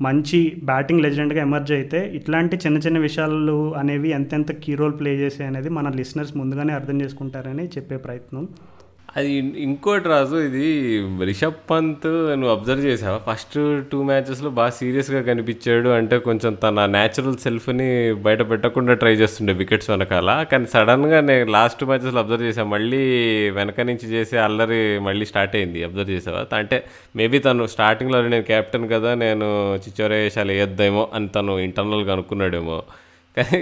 మంచి 0.00 0.38
బ్యాటింగ్ 0.64 1.02
లెజెండ్గా 1.02 1.40
ఎమర్జ్ 1.40 1.72
అయితే 1.72 1.98
ఇట్లాంటి 2.14 2.56
చిన్న 2.56 2.78
చిన్న 2.78 2.98
విషయాలు 2.98 3.74
అనేవి 3.74 4.10
ఎంతెంత 4.10 4.52
కీ 4.52 4.74
రోల్ 4.74 4.98
ప్లే 4.98 5.16
చేసాయి 5.16 5.48
అనేది 5.48 5.68
మన 5.68 5.88
లిసనర్స్ 5.88 6.36
ముందుగానే 6.36 6.72
అర్థం 6.72 7.02
చేసుకుంటారని 7.02 7.66
చెప్పే 7.66 7.96
ప్రయత్నం. 7.96 8.48
అది 9.16 9.32
ఇంకోటి 9.34 10.08
రాజు 10.08 10.36
ఇది 10.36 10.66
రిషబ్ 11.24 11.70
పంత్ 11.70 12.06
నువ్వు 12.06 12.50
అబ్జర్వ్ 12.50 12.86
చేసావా? 12.86 13.34
ఫస్ట్ 13.34 13.84
టూ 13.92 14.02
మ్యాచెస్లో 14.02 14.50
బాగా 14.50 14.70
సీరియస్గా 14.70 15.22
కనిపించాడు 15.22 15.88
అంటే 15.88 16.18
కొంచెం 16.18 16.54
తన 16.54 16.86
న్యాచురల్ 16.86 17.36
సెల్ఫ్ని 17.36 18.12
బయట 18.12 18.50
పెట్టకుండా 18.50 18.94
ట్రై 18.94 19.12
చేస్తుండే 19.12 19.52
వికెట్స్ 19.52 19.90
వెనకాల. 19.90 20.46
కానీ 20.52 20.66
సడన్గా 20.66 21.20
నేను 21.20 21.50
లాస్ట్ 21.50 21.84
మ్యాచెస్లో 21.84 22.20
అబ్జర్వ్ 22.20 22.42
చేసాను 22.42 22.68
మళ్ళీ 22.68 23.02
వెనక 23.50 23.80
నుంచి 23.80 24.08
చేసే 24.08 24.38
అల్లరి 24.38 24.98
మళ్ళీ 24.98 25.26
స్టార్ట్ 25.26 25.56
అయింది. 25.56 25.84
అబ్జర్వ్ 25.84 26.10
చేసావా? 26.10 26.56
అంటే 26.56 26.84
మేబీ 27.16 27.38
తను 27.38 27.66
స్టార్టింగ్లో 27.66 28.28
నేను 28.28 28.42
క్యాప్టెన్ 28.42 28.90
కదా 28.90 29.14
నేను 29.14 29.76
చిచ్చోరేషాలు 29.76 30.52
వేయొద్దేమో 30.52 31.08
అని 31.14 31.28
తను 31.28 31.58
ఇంటర్నల్గా 31.58 32.12
అనుకున్నాడేమో. 32.12 32.82
కానీ 33.36 33.58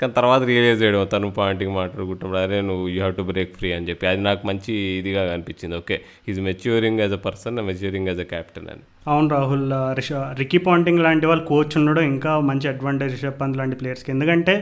కానీ 0.00 0.12
తర్వాత 0.18 0.40
రియలైజ్ 0.50 0.80
చేయడం 0.82 1.04
తను 1.12 1.28
పాయింట్కి 1.38 1.72
మాట్లాడుకుంటున్నాడు 1.78 2.38
అరే 2.46 2.58
నువ్వు 2.68 2.84
you 2.92 2.98
have 3.02 3.14
to 3.20 3.24
break 3.30 3.52
free 3.58 3.68
అని 3.76 3.88
చెప్పి. 3.90 4.04
అది 4.10 4.20
నాకు 4.26 4.42
మంచి 4.50 4.72
ఇదిగా 4.98 5.22
అనిపించింది. 5.36 5.76
Okay 5.82 5.96
is 6.30 6.38
maturing 6.48 7.00
as 7.04 7.14
a 7.18 7.20
person 7.26 7.58
maturing 7.68 8.10
as 8.10 8.20
a 8.24 8.26
captain 8.34 8.68
అని. 8.74 8.84
అవును 9.12 9.28
రాహుల్ 9.36 9.66
రిష 10.00 10.12
రికీ 10.42 10.60
పాంటింగ్ 10.68 11.02
లాంటి 11.06 11.26
వాళ్ళు 11.30 11.44
కోచ్ 11.50 11.74
ఉండడం 11.80 12.06
ఇంకా 12.14 12.34
మంచి 12.50 12.68
అడ్వాంటేజ్ 12.72 13.14
రిషబ్ 13.16 13.40
పంత్ 13.42 13.58
లాంటి 13.62 13.78
ప్లేయర్స్కి 13.82 14.12
ఎందుకంటే 14.16 14.54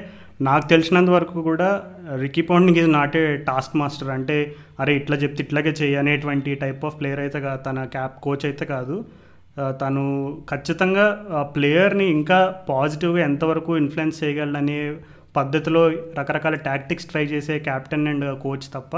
నాకు 0.49 0.65
తెలిసినంత 0.73 1.11
వరకు 1.17 1.43
కూడా 1.51 1.69
Ricky 2.25 2.43
Ponting 2.49 2.81
is 2.81 2.91
not 2.97 3.15
a 3.21 3.27
task 3.51 3.77
master 3.83 4.11
అంటే 4.17 4.39
అరే 4.83 4.95
ఇట్లా 5.01 5.17
చెప్తే 5.23 5.41
ఇట్లాగే 5.47 5.75
చెయ్యి 5.83 5.97
అనేటువంటి 6.03 6.51
టైప్ 6.65 6.83
ఆఫ్ 6.89 6.99
ప్లేయర్ 7.03 7.23
అయితే 7.27 7.41
కాదు 7.47 7.63
తన 7.69 7.85
క్యాప్ 7.95 8.17
కోచ్ 8.27 8.45
అయితే 8.51 8.67
కాదు. 8.75 8.97
తను 9.81 10.05
ఖచ్చితంగా 10.51 11.05
ఆ 11.39 11.43
ప్లేయర్ని 11.55 12.07
ఇంకా 12.17 12.39
పాజిటివ్గా 12.69 13.21
ఎంతవరకు 13.25 13.77
ఇన్ఫ్లుయెన్స్ 13.83 14.21
చేయగలడనే 14.23 14.79
పద్ధతిలో 15.39 15.83
రకరకాల 16.19 16.57
టాక్టిక్స్ 16.69 17.09
ట్రై 17.13 17.25
చేసే 17.33 17.55
క్యాప్టెన్ 17.69 18.09
అండ్ 18.13 18.27
కోచ్ 18.45 18.67
తప్ప 18.75 18.97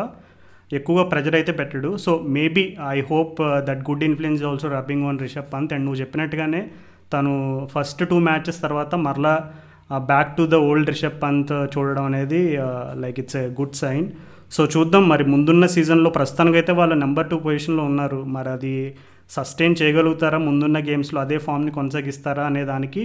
ఎక్కువగా 0.78 1.04
ప్రెజర్ 1.12 1.36
అయితే 1.38 1.52
పెట్టడు. 1.52 1.90
So 2.04 2.10
maybe 2.36 2.64
I 2.94 2.98
hope 3.10 3.38
that 3.68 3.82
good 3.88 4.04
influence 4.08 4.42
also 4.50 4.68
rubbing 4.76 5.06
on 5.10 5.20
Rishabh 5.24 5.52
Pant 5.54 5.72
and 5.74 5.84
నువ్వు 5.86 6.00
చెప్పినట్టుగానే 6.00 6.62
తను 7.12 7.32
ఫస్ట్ 7.74 8.02
టూ 8.10 8.16
మ్యాచెస్ 8.28 8.62
తర్వాత 8.64 8.94
మరలా 9.06 9.34
back 10.10 10.32
to 10.38 10.42
the 10.54 10.56
old 10.68 10.90
Rishabh 10.92 11.20
Pant 11.22 11.52
చూడడం 11.74 12.04
అనేది 12.10 12.40
like 13.04 13.20
it's 13.22 13.38
a 13.42 13.44
good 13.60 13.78
sign 13.82 14.06
so 14.56 14.64
చూద్దాం. 14.74 15.04
మరి 15.12 15.24
ముందున్న 15.34 15.66
సీజన్లో 15.76 16.10
ప్రస్తుతానికైతే 16.10 16.72
వాళ్ళు 16.80 16.96
నెంబర్ 17.04 17.30
టూ 17.30 17.36
పొజిషన్లో 17.46 17.84
ఉన్నారు. 17.90 18.20
మరి 18.36 18.48
అది 18.56 18.74
సస్టైన్ 19.30 19.74
చేయగలుగుతారా? 19.82 20.38
ముందున్న 20.38 20.78
గేమ్స్లో 20.88 21.20
అదే 21.20 21.38
ఫామ్ని 21.38 21.72
కొనసాగిస్తారా 21.78 22.44
అనే 22.50 22.64
దానికి 22.64 23.02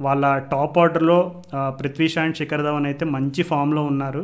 వాళ్ళ 0.00 0.38
టాప్ 0.38 0.78
ఆర్డర్లో 0.78 1.42
పృథ్వీ 1.80 2.08
అండ్ 2.22 2.36
శిఖర్ 2.36 2.62
ధవన్ 2.62 2.86
అయితే 2.86 3.04
మంచి 3.04 3.42
ఫామ్లో 3.42 3.84
ఉన్నారు. 3.84 4.22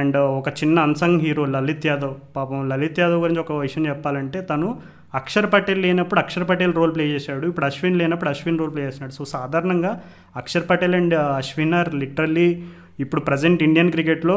అండ్ 0.00 0.16
ఒక 0.16 0.48
చిన్న 0.60 0.76
అన్సంగ్ 0.80 1.20
హీరో 1.20 1.44
లలిత్ 1.44 1.86
యాదవ్. 1.86 2.14
పాపం 2.36 2.68
లలిత్ 2.68 3.00
యాదవ్ 3.00 3.20
గురించి 3.20 3.40
ఒక 3.40 3.52
విషయం 3.52 3.86
చెప్పాలంటే 3.86 4.40
తను 4.40 4.68
అక్షర్ 5.14 5.46
పటేల్ 5.52 5.82
లేనప్పుడు 5.82 6.20
అక్షర్ 6.20 6.48
పటేల్ 6.48 6.72
రోల్ 6.74 6.94
ప్లే 6.94 7.04
చేశాడు. 7.06 7.44
ఇప్పుడు 7.46 7.66
అశ్విన్ 7.66 7.98
లేనప్పుడు 7.98 8.30
అశ్విన్ 8.30 8.58
రోల్ 8.58 8.72
ప్లే 8.74 8.84
చేస్తున్నాడు. 8.86 9.14
సో 9.14 9.24
సాధారణంగా 9.24 10.00
Axar 10.36 10.64
Patel 10.70 10.94
and 10.94 11.14
Ashwin 11.14 11.74
are 11.74 11.94
literally 11.94 12.62
ఇప్పుడు 13.00 13.20
ప్రజెంట్ 13.20 13.62
ఇండియన్ 13.62 13.90
క్రికెట్లో 13.90 14.36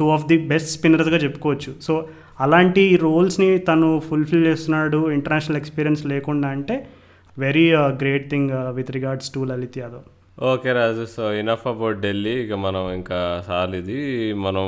టూ 0.00 0.08
ఆఫ్ 0.10 0.26
ది 0.26 0.38
బెస్ట్ 0.38 0.70
స్పిన్నర్స్గా 0.78 1.16
చెప్పుకోవచ్చు. 1.16 1.70
సో 1.82 1.94
అలాంటి 2.44 2.84
రోల్స్ని 3.06 3.50
తను 3.70 3.88
ఫుల్ఫిల్ 4.08 4.46
చేస్తున్నాడు 4.50 5.00
ఇంటర్నేషనల్ 5.16 5.60
ఎక్స్పీరియన్స్ 5.62 6.04
లేకుండా 6.12 6.50
అంటే 6.56 6.76
very 7.44 7.66
great 8.02 8.28
thing 8.34 8.52
with 8.78 8.94
regards 8.96 9.32
to 9.34 9.40
Lalit 9.50 9.76
Yadav. 9.82 10.06
Okay 10.50 10.70
Raju 10.78 11.04
so 11.14 11.22
enough 11.40 11.64
about 11.70 11.96
Delhi 12.04 12.34
ఇక 12.42 12.56
మనం 12.64 12.82
ఇంకా 12.96 13.18
సార్ 13.46 13.72
ఇది. 13.78 13.96
మనం 14.44 14.66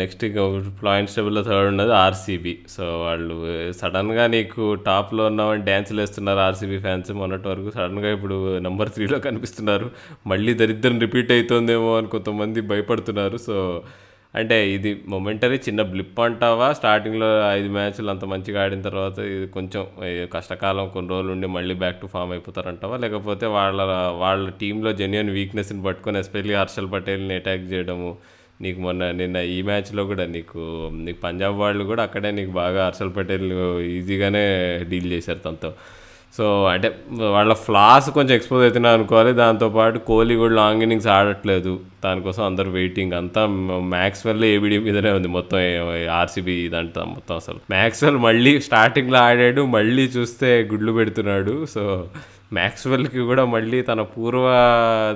నెక్స్ట్ 0.00 0.22
ఇక 0.28 0.40
పాయింట్స్ 0.82 1.14
టేబుల్లో 1.16 1.42
థర్డ్ 1.48 1.68
ఉన్నది 1.72 1.92
ఆర్సీబీ 2.02 2.54
సో 2.74 2.86
వాళ్ళు 3.04 3.36
సడన్గా 3.80 4.24
నీకు 4.34 4.64
టాప్లో 4.88 5.24
ఉన్నామని 5.30 5.64
డ్యాన్సులు 5.68 6.00
వేస్తున్నారు 6.04 6.42
ఆర్సీబీ 6.48 6.80
ఫ్యాన్స్ 6.86 7.12
మొన్నటి 7.20 7.48
వరకు. 7.52 7.70
సడన్గా 7.78 8.10
ఇప్పుడు 8.16 8.38
నెంబర్ 8.66 8.92
త్రీలో 8.96 9.20
కనిపిస్తున్నారు. 9.28 9.88
మళ్ళీ 10.32 10.54
దరిద్రం 10.62 10.98
రిపీట్ 11.06 11.32
అవుతుందేమో 11.36 11.92
అని 12.00 12.10
కొంతమంది 12.16 12.62
భయపడుతున్నారు. 12.72 13.38
సో 13.48 13.56
అంటే 14.36 14.56
ఇది 14.76 14.90
మొమెంటరీ 15.12 15.56
చిన్న 15.66 15.82
బ్లిప్ 15.92 16.18
అంటావా? 16.24 16.66
స్టార్టింగ్లో 16.78 17.28
ఐదు 17.58 17.68
మ్యాచ్లు 17.76 18.10
అంత 18.14 18.24
మంచిగా 18.32 18.58
ఆడిన 18.64 18.80
తర్వాత 18.88 19.18
ఇది 19.34 19.46
కొంచెం 19.56 19.82
కష్టకాలం 20.34 20.88
కొన్ని 20.94 21.10
రోజులు 21.12 21.32
ఉండి 21.32 21.46
మళ్ళీ 21.56 21.74
బ్యాక్ 21.82 22.00
టు 22.00 22.08
ఫామ్ 22.14 22.32
అయిపోతారంటావా? 22.32 22.96
లేకపోతే 23.04 23.46
వాళ్ళ 23.56 23.78
వాళ్ళ 24.24 24.44
టీంలో 24.62 24.92
జెన్యున్ 25.00 25.30
వీక్నెస్ని 25.38 25.82
పట్టుకొని 25.82 26.18
ఎస్పెషల్లీ 26.18 26.54
హర్షల్ 26.54 26.90
పటేల్ని 26.92 27.36
అటాక్ 27.40 27.64
చేయడము 27.72 28.10
నీకు 28.64 28.78
మొన్న 28.80 29.10
నిన్న 29.10 29.36
ఈ 29.54 29.62
మ్యాచ్లో 29.62 30.02
కూడా 30.04 30.24
నీకు 30.26 30.60
నీకు 31.06 31.20
పంజాబ్ 31.20 31.56
వాళ్ళు 31.62 31.84
కూడా 31.84 32.02
అక్కడే 32.02 32.30
నీకు 32.30 32.50
బాగా 32.62 32.86
హర్షల్ 32.86 33.16
పటేల్ 33.16 33.48
ఈజీగానే 33.98 34.44
డీల్ 34.88 35.08
చేశారు 35.12 35.38
తనతో. 35.38 35.70
సో 36.36 36.64
అంటే 36.64 36.88
వాళ్ళ 37.20 37.52
ఫ్లాస్ 37.52 38.10
కొంచెం 38.10 38.34
ఎక్స్పోజ్ 38.34 38.62
అవుతున్నా 38.62 38.90
అనుకోవాలి. 38.90 39.32
దాంతోపాటు 39.32 39.98
కోహ్లీ 39.98 40.34
కూడా 40.36 40.54
లాంగ్ 40.54 40.82
ఇన్నింగ్స్ 40.82 41.06
ఆడట్లేదు. 41.06 41.80
దానికోసం 42.04 42.42
అందరు 42.44 42.70
వెయిటింగ్ 42.70 43.12
అంతా 43.12 43.46
మ్యాక్స్వెల్ 43.96 44.44
ఏబిడి 44.44 44.78
మీదనే 44.78 45.10
ఉంది 45.10 45.28
మొత్తం 45.28 45.58
ఆర్సీబీ 46.12 46.52
ఇదంతా 46.52 47.04
మొత్తం 47.04 47.36
అసలు. 47.36 47.58
మ్యాక్స్వెల్ 47.70 48.16
మళ్ళీ 48.16 48.60
స్టార్టింగ్లో 48.60 49.18
ఆడాడు. 49.18 49.62
మళ్ళీ 49.66 50.02
చూస్తే 50.02 50.68
గుడ్లు 50.72 50.92
పెడుతున్నాడు. 50.92 51.66
సో 51.66 52.06
మ్యాక్స్వెల్కి 52.52 53.18
కూడా 53.18 53.44
మళ్ళీ 53.44 53.82
తన 53.82 54.02
పూర్వ 54.02 54.46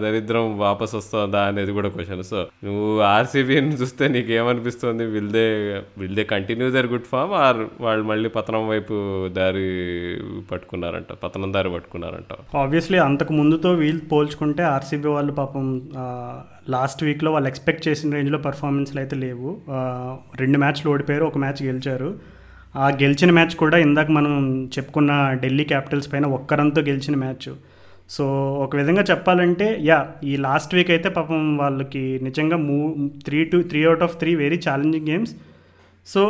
దరిద్రం 0.02 0.58
వాపస్ 0.58 0.94
వస్తుందా 0.94 1.42
అనేది 1.42 1.72
కూడా 1.72 1.88
క్వశ్చన్ 1.88 2.22
సో 2.22 2.40
నువ్వు 2.64 3.00
ఆర్సీబీని 3.00 3.74
చూస్తే 3.74 4.08
నీకు 4.08 4.32
ఏమనిపిస్తుంది 4.32 5.04
will they 5.04 5.46
will they 5.98 6.24
continue 6.24 6.70
their 6.70 6.86
good 6.86 7.02
form 7.02 7.32
or 7.32 7.66
వాళ్ళు 7.80 8.04
మళ్ళీ 8.04 8.28
పతనం 8.28 8.68
వైపు 8.68 9.28
దారి 9.28 9.68
పట్టుకున్నారంట 10.50 11.12
పతనం 11.12 11.52
దారి 11.52 11.70
పట్టుకున్నారంట? 11.70 12.56
ఆబ్వియస్లీ 12.56 12.98
అంతకు 12.98 13.32
ముందుతో 13.32 13.72
వీళ్ళు 13.72 14.04
పోల్చుకుంటే 14.04 14.62
ఆర్సీబీ 14.62 15.08
వాళ్ళు 15.08 15.32
పాపం 15.32 15.88
లాస్ట్ 16.68 17.04
వీక్లో 17.04 17.32
వాళ్ళు 17.32 17.48
ఎక్స్పెక్ట్ 17.48 17.88
చేసిన 17.88 18.14
రేంజ్లో 18.14 18.38
పర్ఫార్మెన్స్లు 18.38 19.00
అయితే 19.00 19.16
లేవు. 19.16 19.60
రెండు 20.40 20.58
మ్యాచ్లు 20.58 20.90
ఓడిపోయారు 20.90 21.24
ఒక 21.24 21.38
మ్యాచ్ 21.38 21.62
గెలిచారు. 21.62 22.39
ఆ 22.74 22.88
గెలిచిన 23.02 23.30
మ్యాచ్ 23.36 23.54
కూడా 23.62 23.76
ఇందాక 23.84 24.10
మనం 24.16 24.32
చెప్పుకున్న 24.74 25.12
ఢిల్లీ 25.42 25.64
క్యాపిటల్స్ 25.64 26.08
పైన 26.12 26.26
ఒక్కరంతో 26.38 26.80
గెలిచిన 26.88 27.14
మ్యాచ్. 27.22 27.48
సో 28.14 28.24
ఒక 28.64 28.72
విధంగా 28.80 29.02
చెప్పాలంటే 29.10 29.66
యా 29.88 29.98
ఈ 30.30 30.32
లాస్ట్ 30.46 30.72
వీక్ 30.76 30.90
అయితే 30.94 31.08
పాపం 31.16 31.42
వాళ్ళకి 31.56 32.02
నిజంగా 32.26 32.56
మూ 32.68 32.78
three 33.26 33.40
two 33.52 33.58
three 33.70 33.80
out 33.84 34.04
of 34.06 34.14
three 34.20 34.30
very 34.34 34.58
challenging 34.66 35.08
games. 35.10 35.32
So 36.06 36.20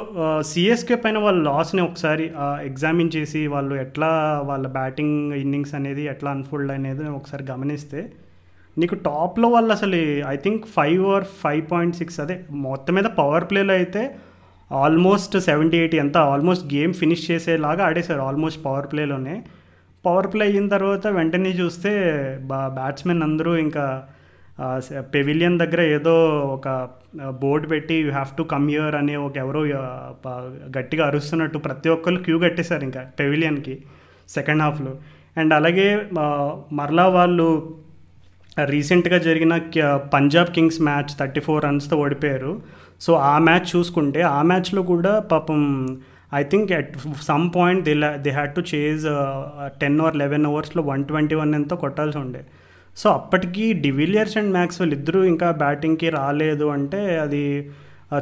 CSK 0.50 0.96
పైన 1.04 1.18
వాళ్ళ 1.18 1.38
లాస్ని 1.48 1.82
ఒకసారి 1.88 2.24
ఎగ్జామిన్ 2.70 3.12
చేసి 3.16 3.42
వాళ్ళు 3.46 3.74
ఎట్లా 3.84 4.10
వాళ్ళ 4.48 4.66
బ్యాటింగ్ 4.78 5.18
ఇన్నింగ్స్ 5.42 5.74
అనేది 5.74 6.02
ఎట్లా 6.14 6.30
అన్ఫోల్డ్ 6.36 6.72
అనేది 6.78 7.04
ఒకసారి 7.18 7.44
గమనిస్తే 7.52 8.00
నీకు 8.76 8.94
టాప్లో 9.06 9.46
వాళ్ళు 9.48 9.72
అసలు 9.72 10.00
I 10.32 10.36
think 10.36 10.64
five 10.76 11.04
or 11.14 11.24
five 11.42 11.62
point 11.72 11.96
six 11.96 12.18
అదే 12.20 12.36
మొత్తం 12.66 12.94
మీద 12.94 13.08
పవర్ 13.20 13.46
ప్లేలో 13.50 13.74
అయితే 13.74 14.02
ఆల్మోస్ట్ 14.72 15.38
సెవెంటీ 15.38 15.76
ఎయిటీ 15.76 15.96
ఎంత 15.96 16.16
ఆల్మోస్ట్ 16.16 16.74
గేమ్ 16.74 16.94
ఫినిష్ 16.94 17.30
చేసేలాగా 17.30 17.84
ఆడేశారు 17.84 18.20
ఆల్మోస్ట్ 18.20 18.64
పవర్ 18.64 18.86
ప్లేలోనే. 18.92 19.42
పవర్ 20.06 20.26
ప్లే 20.26 20.46
అయిన 20.46 20.68
తర్వాత 20.68 21.06
వెంటనే 21.06 21.50
చూస్తే 21.50 21.92
బా 22.42 22.68
బ్యాట్స్మెన్ 22.68 23.22
అందరూ 23.22 23.56
ఇంకా 23.56 24.02
పెవిలియన్ 24.98 25.58
దగ్గర 25.58 25.80
ఏదో 25.80 26.40
ఒక 26.40 26.88
బోర్డు 27.40 27.68
పెట్టి 27.68 27.94
you 27.94 28.10
have 28.10 28.36
to 28.36 28.42
come 28.42 28.70
your 28.70 28.94
అనే 28.94 29.16
ఒక 29.16 29.36
ఎవరో 29.36 29.62
గట్టిగా 30.78 31.06
అరుస్తున్నట్టు 31.06 31.58
ప్రతి 31.58 31.88
ఒక్కరు 31.88 32.16
క్యూ 32.16 32.38
కట్టేశారు 32.38 32.82
ఇంకా 32.82 33.00
పెవిలియన్కి 33.20 33.78
సెకండ్ 34.28 34.62
హాఫ్లో. 34.62 34.96
అండ్ 35.36 35.54
అలాగే 35.54 36.06
మరలా 36.72 37.08
వాళ్ళు 37.08 37.76
రీసెంట్గా 38.64 39.18
జరిగిన 39.18 39.56
Punjab 40.14 40.48
kings 40.48 40.80
match 40.82 41.18
thirty 41.20 41.40
four 41.40 41.64
రన్స్తో 41.64 41.96
ఓడిపోయారు. 41.96 42.62
సో 43.00 43.12
ఆ 43.14 43.38
మ్యాచ్ 43.38 43.76
చూసుకుంటే 43.76 44.22
ఆ 44.22 44.42
మ్యాచ్లో 44.42 44.82
కూడా 44.82 45.18
పాపం 45.18 45.60
I 46.34 46.42
think 46.42 46.72
at 46.72 46.92
some 47.22 47.50
point 47.56 47.84
they 47.84 47.94
they 48.16 48.30
had 48.30 48.54
to 48.54 48.62
chase 48.74 49.04
ten 49.80 50.00
or 50.00 50.16
eleven 50.16 50.46
అవర్స్లో 50.46 50.82
వన్ 50.82 51.04
ట్వంటీ 51.04 51.34
వన్ 51.34 51.54
ఎంతో 51.54 51.76
కొట్టాల్సి 51.76 52.18
ఉండే. 52.18 52.42
సో 52.96 53.10
అప్పటికి 53.10 53.72
డివిలియర్స్ 53.72 54.36
అండ్ 54.36 54.52
మ్యాక్స్వెల్ 54.52 54.92
ఇద్దరూ 54.92 55.24
ఇంకా 55.24 55.50
బ్యాటింగ్కి 55.50 56.08
రాలేదు 56.10 56.64
అంటే 56.64 57.18
అది 57.18 57.70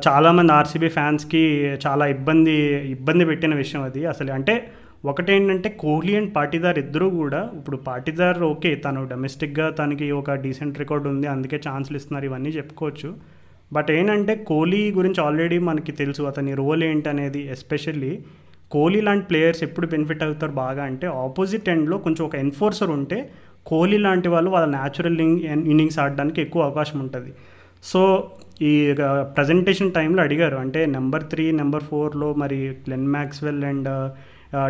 చాలామంది 0.08 0.52
ఆర్సీబీ 0.52 0.88
ఫ్యాన్స్కి 0.88 1.44
చాలా 1.86 2.06
ఇబ్బంది 2.06 2.56
ఇబ్బంది 2.90 3.24
పెట్టిన 3.24 3.54
విషయం 3.54 3.82
అది. 3.82 4.06
అసలు 4.06 4.32
అంటే 4.32 4.70
ఒకటేంటంటే 5.04 5.68
కోహ్లీ 5.68 6.16
అండ్ 6.16 6.36
పాటీదార్ 6.36 6.78
ఇద్దరు 6.78 7.06
కూడా 7.06 7.50
ఇప్పుడు 7.56 7.76
పాటీదార్ 7.76 8.42
ఓకే 8.42 8.74
తను 8.74 9.08
డొమెస్టిక్గా 9.08 9.70
తనకి 9.70 10.10
ఒక 10.10 10.30
డీసెంట్ 10.30 10.78
రికార్డ్ 10.78 11.06
ఉంది 11.06 11.26
అందుకే 11.26 11.60
ఛాన్స్లు 11.68 11.96
ఇస్తున్నారు 11.96 12.24
ఇవన్నీ 12.24 12.48
చెప్పుకోవచ్చు. 12.48 13.14
బట్ 13.72 13.90
ఏంటంటే 13.90 14.36
కోహ్లీ 14.36 14.92
గురించి 14.92 15.20
ఆల్రెడీ 15.24 15.58
మనకి 15.58 15.92
తెలుసు 15.92 16.22
అతని 16.22 16.54
రోల్ 16.54 16.84
ఏంటనేది 16.84 17.08
అనేది 17.10 17.52
ఎస్పెషల్లీ 17.52 18.18
కోహ్లీ 18.70 19.00
లాంటి 19.00 19.26
ప్లేయర్స్ 19.26 19.62
ఎప్పుడు 19.62 19.86
బెనిఫిట్ 19.86 20.22
అవుతారు 20.22 20.52
బాగా 20.52 20.82
అంటే 20.84 21.06
ఆపోజిట్ 21.06 21.68
ఎండ్లో 21.68 21.98
కొంచెం 21.98 22.26
ఒక 22.26 22.34
ఎన్ఫోర్సర్ 22.34 22.90
ఉంటే 22.90 23.30
కోహ్లీ 23.66 23.98
లాంటి 23.98 24.28
వాళ్ళు 24.28 24.50
వాళ్ళ 24.50 24.68
న్యాచురల్ 24.68 25.20
ఇన్నింగ్స్ 25.20 25.98
ఆడడానికి 25.98 26.42
ఎక్కువ 26.42 26.62
అవకాశం 26.62 27.00
ఉంటుంది. 27.00 27.32
సో 27.82 28.30
ఈ 28.62 28.94
ప్రజెంటేషన్ 29.22 29.92
టైంలో 29.92 30.22
అడిగారు 30.22 30.56
అంటే 30.56 30.86
నెంబర్ 30.86 31.24
త్రీ 31.24 31.52
నెంబర్ 31.52 31.82
ఫోర్లో 31.82 32.34
మరి 32.34 32.68
గ్లెన్ 32.68 33.08
మ్యాక్స్వెల్ 33.08 33.64
అండ్ 33.64 33.88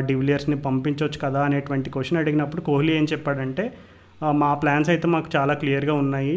డివిలియర్స్ని 0.08 0.56
పంపించవచ్చు 0.66 1.18
కదా 1.26 1.40
అనేటువంటి 1.48 1.88
క్వశ్చన్ 1.94 2.20
అడిగినప్పుడు 2.22 2.62
కోహ్లీ 2.68 2.92
ఏం 2.98 3.06
చెప్పాడంటే 3.12 3.64
మా 4.42 4.50
ప్లాన్స్ 4.62 4.90
అయితే 4.94 5.06
మాకు 5.14 5.28
చాలా 5.36 5.54
క్లియర్గా 5.60 5.96
ఉన్నాయి. 6.04 6.36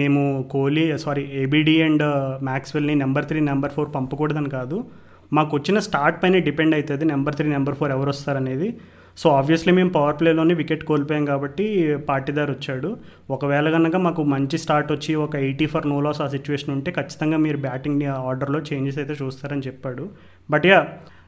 మేము 0.00 0.20
కోహ్లీ 0.52 0.84
సారీ 1.04 1.22
ఏబిడి 1.42 1.74
అండ్ 1.86 2.04
మ్యాక్స్వెల్ని 2.48 2.94
నెంబర్ 3.02 3.26
త్రీ 3.30 3.40
నెంబర్ 3.50 3.74
ఫోర్ 3.74 3.90
పంపకూడదని 3.96 4.50
కాదు. 4.58 4.76
మాకు 5.36 5.52
వచ్చిన 5.56 5.78
స్టార్ట్ 5.86 6.18
పైన 6.22 6.38
డిపెండ్ 6.48 6.74
అవుతుంది 6.76 7.04
నెంబర్ 7.14 7.36
త్రీ 7.38 7.46
నెంబర్ 7.56 7.76
ఫోర్ 7.78 7.92
ఎవరు 7.96 8.10
వస్తారనేది. 8.14 8.68
సో 9.20 9.26
ఆబ్వియస్లీ 9.38 9.72
మేము 9.76 9.90
పవర్ 9.96 10.16
ప్లేలోనే 10.20 10.54
వికెట్ 10.60 10.82
కోల్పోయాం 10.88 11.24
కాబట్టి 11.30 11.64
పాటిదార్ 12.08 12.50
వచ్చాడు. 12.54 12.90
ఒకవేళ 13.34 13.66
కనుక 13.76 13.96
మాకు 14.06 14.22
మంచి 14.34 14.56
స్టార్ట్ 14.64 14.90
వచ్చి 14.94 15.12
ఒక 15.24 15.36
ఎయిటీ 15.46 15.66
ఫర్ 15.72 15.86
నో 15.92 15.98
లాస్ 16.06 16.20
ఆ 16.24 16.26
సిచ్యువేషన్ 16.34 16.72
ఉంటే 16.76 16.90
ఖచ్చితంగా 16.98 17.38
మీరు 17.44 17.58
బ్యాటింగ్ 17.66 18.02
ఆర్డర్లో 18.30 18.60
చేంజెస్ 18.68 18.98
అయితే 19.02 19.16
చూస్తారని 19.22 19.64
చెప్పాడు. 19.68 20.06
బట్ 20.54 20.66
యా 20.72 20.80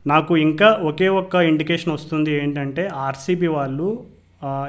నాకు 0.07 0.33
ఇంకా 0.47 0.69
ఒకే 0.91 1.09
ఒక్క 1.21 1.35
ఇండికేషన్ 1.51 1.95
వస్తుంది 1.97 2.33
ఏంటంటే 2.43 2.85
ఆర్సీబీ 3.07 3.49
వాళ్ళు 3.59 3.89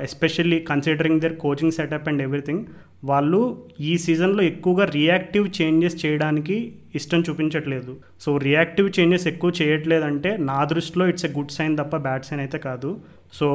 especially 0.05 0.59
considering 0.69 1.21
their 1.23 1.35
coaching 1.43 1.75
setup 1.77 2.07
and 2.09 2.21
everything 2.25 2.63
వాళ్ళు 3.09 3.41
ఈ 3.89 3.91
సీజన్లో 4.05 4.43
ఎక్కువగా 4.51 4.85
రియాక్టివ్ 4.95 5.45
చేంజెస్ 5.57 5.97
చేయడానికి 6.03 6.55
ఇష్టం 6.99 7.19
చూపించట్లేదు. 7.27 7.91
సో 8.23 8.29
రియాక్టివ్ 8.47 8.89
చేంజెస్ 8.97 9.27
ఎక్కువ 9.31 9.51
చేయట్లేదంటే 9.59 10.31
నా 10.49 10.59
దృష్టిలో 10.71 11.05
ఇట్స్ 11.11 11.27
ఎ 11.29 11.31
గుడ్ 11.37 11.55
సైన్ 11.57 11.75
తప్ప 11.81 11.95
బ్యాడ్ 12.07 12.27
సైన్ 12.29 12.41
అయితే 12.45 12.59
కాదు. 12.67 12.91
సో 13.39 13.47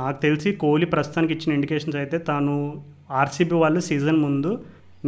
నాకు 0.00 0.18
తెలిసి 0.24 0.50
కోహ్లీ 0.62 0.86
ప్రస్తుతానికి 0.94 1.34
ఇచ్చిన 1.36 1.56
ఇండికేషన్స్ 1.58 1.98
అయితే 2.02 2.18
తాను 2.30 2.54
ఆర్సీబీ 3.22 3.56
వాళ్ళు 3.64 3.80
సీజన్ 3.90 4.20
ముందు 4.26 4.52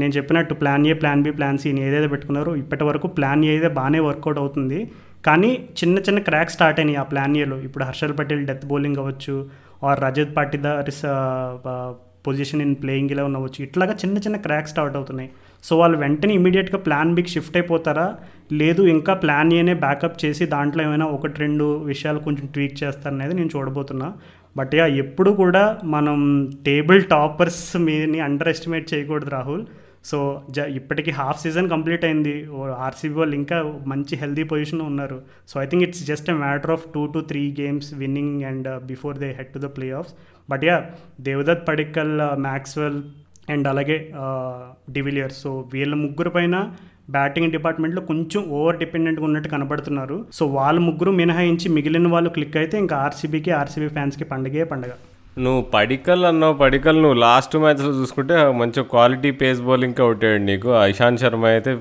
నేను 0.00 0.12
చెప్పినట్టు 0.16 0.54
plan 0.60 0.84
A 0.90 0.94
plan 1.00 1.22
B 1.24 1.32
plan 1.38 1.58
C 1.62 1.70
ఏదైతే 1.86 2.08
పెట్టుకున్నారో 2.12 2.52
ఇప్పటి 2.62 2.84
వరకు 2.88 3.06
ప్లాన్ 3.16 3.42
ఏ 3.48 3.50
అయితే 3.54 3.68
బాగానే 3.78 4.00
వర్కౌట్ 4.08 4.38
అవుతుంది. 4.42 4.78
కానీ 5.26 5.68
చిన్న 5.84 5.98
చిన్న 5.98 6.18
క్రాక్ 6.18 6.50
స్టార్ట్ 6.50 6.80
అయినాయి 6.80 6.96
ఆ 6.96 7.02
ప్లాన్ 7.02 7.36
ఇయర్లో 7.36 7.58
ఇప్పుడు 7.58 7.84
హర్షల్ 7.84 8.18
పటేల్ 8.18 8.46
డెత్ 8.46 8.66
బౌలింగ్ 8.66 8.96
అవ్వచ్చు 8.96 9.48
or 9.84 10.00
Rajat 10.00 10.36
Patidar 10.36 10.90
position 12.26 12.62
in 12.62 12.74
playing 12.74 13.10
ఇలా 13.10 13.22
అవ్వచ్చు. 13.22 13.62
ఇట్లాగా 13.62 13.92
చిన్న 13.92 14.18
చిన్న 14.18 14.36
క్రాక్ 14.36 14.68
స్టార్ట్ 14.68 14.96
అవుతున్నాయి. 14.96 15.30
సో 15.64 15.78
వాళ్ళు 15.78 15.98
వెంటనే 15.98 16.34
ఇమీడియట్గా 16.34 16.78
ప్లాన్ 16.78 17.14
బికి 17.14 17.28
షిఫ్ట్ 17.28 17.56
అయిపోతారా? 17.56 18.16
లేదు 18.52 18.82
ఇంకా 18.82 19.14
ప్లాన్ 19.14 19.52
ఏనే 19.52 19.74
బ్యాకప్ 19.74 20.24
చేసి 20.24 20.46
దాంట్లో 20.46 20.84
ఏమైనా 20.84 21.06
ఒకటి 21.06 21.40
రెండు 21.40 21.78
విషయాలు 21.78 22.18
కొంచెం 22.18 22.46
ట్వీక్ 22.46 22.84
చేస్తారనేది 22.84 23.34
నేను 23.34 23.50
చూడబోతున్నా. 23.56 24.12
బట్ 24.56 24.74
యా 24.74 24.86
ఎప్పుడు 24.86 25.30
కూడా 25.30 25.78
మనం 25.84 26.50
టేబుల్ 26.66 27.04
టాపర్స్ 27.04 27.76
మీని 27.76 28.20
అండర్ 28.20 28.48
ఎస్టిమేట్ 28.48 28.94
చేయకూడదు 28.94 29.30
రాహుల్. 29.30 29.62
సో 30.10 30.18
జ 30.56 30.64
ఇప్పటికి 30.78 31.10
హాఫ్ 31.18 31.40
సీజన్ 31.42 31.68
కంప్లీట్ 31.72 32.04
అయింది. 32.08 32.34
ఆర్సీబీ 32.86 33.14
వాళ్ళు 33.20 33.36
ఇంకా 33.40 33.56
మంచి 33.92 34.14
హెల్దీ 34.22 34.44
పొజిషన్లో 34.52 34.86
ఉన్నారు. 34.92 35.18
So 35.50 35.54
I 35.64 35.66
think 35.70 35.84
it's 35.86 36.02
just 36.10 36.28
a 36.32 36.36
matter 36.44 36.72
of 36.76 36.86
two 36.94 37.02
to 37.14 37.20
three 37.30 37.42
games 37.60 37.90
winning 38.02 38.36
and 38.50 38.68
uh, 38.72 38.78
before 38.90 39.18
they 39.24 39.28
head 39.38 39.52
to 39.56 39.60
the 39.66 39.70
playoffs 40.00 40.14
but 40.52 40.64
yeah 40.68 40.76
Devdutt 41.28 41.62
Padikkal 41.70 42.14
uh, 42.28 42.32
Maxwell 42.48 42.98
and 43.54 43.68
అలాగే 43.72 43.98
uh, 44.24 44.58
de Villiers. 44.96 45.38
So 45.44 45.52
వీళ్ళ 45.74 45.94
ముగ్గురు 46.04 46.32
పైన 46.38 46.56
batting 47.16 47.52
డిపార్ట్మెంట్లో 47.54 48.02
కొంచెం 48.10 48.42
over 48.58 48.76
డిపెండెంట్గా 48.82 49.24
ఉన్నట్టు 49.28 49.48
కనబడుతున్నారు. 49.54 50.18
So 50.38 50.42
వాళ్ళ 50.58 50.78
ముగ్గురు 50.88 51.12
మినహాయించి 51.22 51.68
మిగిలిన 51.76 52.08
వాళ్ళు 52.14 52.30
క్లిక్ 52.36 52.58
అయితే 52.60 52.76
ఇంకా 52.84 52.98
ఆర్సీబీకి 53.06 53.52
ఆర్సీబీ 53.62 53.88
ఫ్యాన్స్కి 53.96 54.26
పండగే 54.32 54.64
పండగ. 54.72 54.92
నువ్వు 55.36 55.60
పడికల్ 55.74 56.24
అన్నావు 56.24 56.54
పడికల్ 56.54 56.98
నువ్వు 57.02 57.18
లాస్ట్ 57.18 57.54
మ్యాచ్లో 57.56 57.90
చూసుకుంటే 57.92 58.34
మంచి 58.52 58.80
క్వాలిటీ 58.90 59.30
పేస్ 59.32 59.60
బౌలింగ్ 59.60 60.00
అవుతాడు 60.02 60.40
నీకు. 60.42 60.68
ఇషాంత్ 60.86 61.20
శర్మ 61.20 61.44
అయితే 61.46 61.72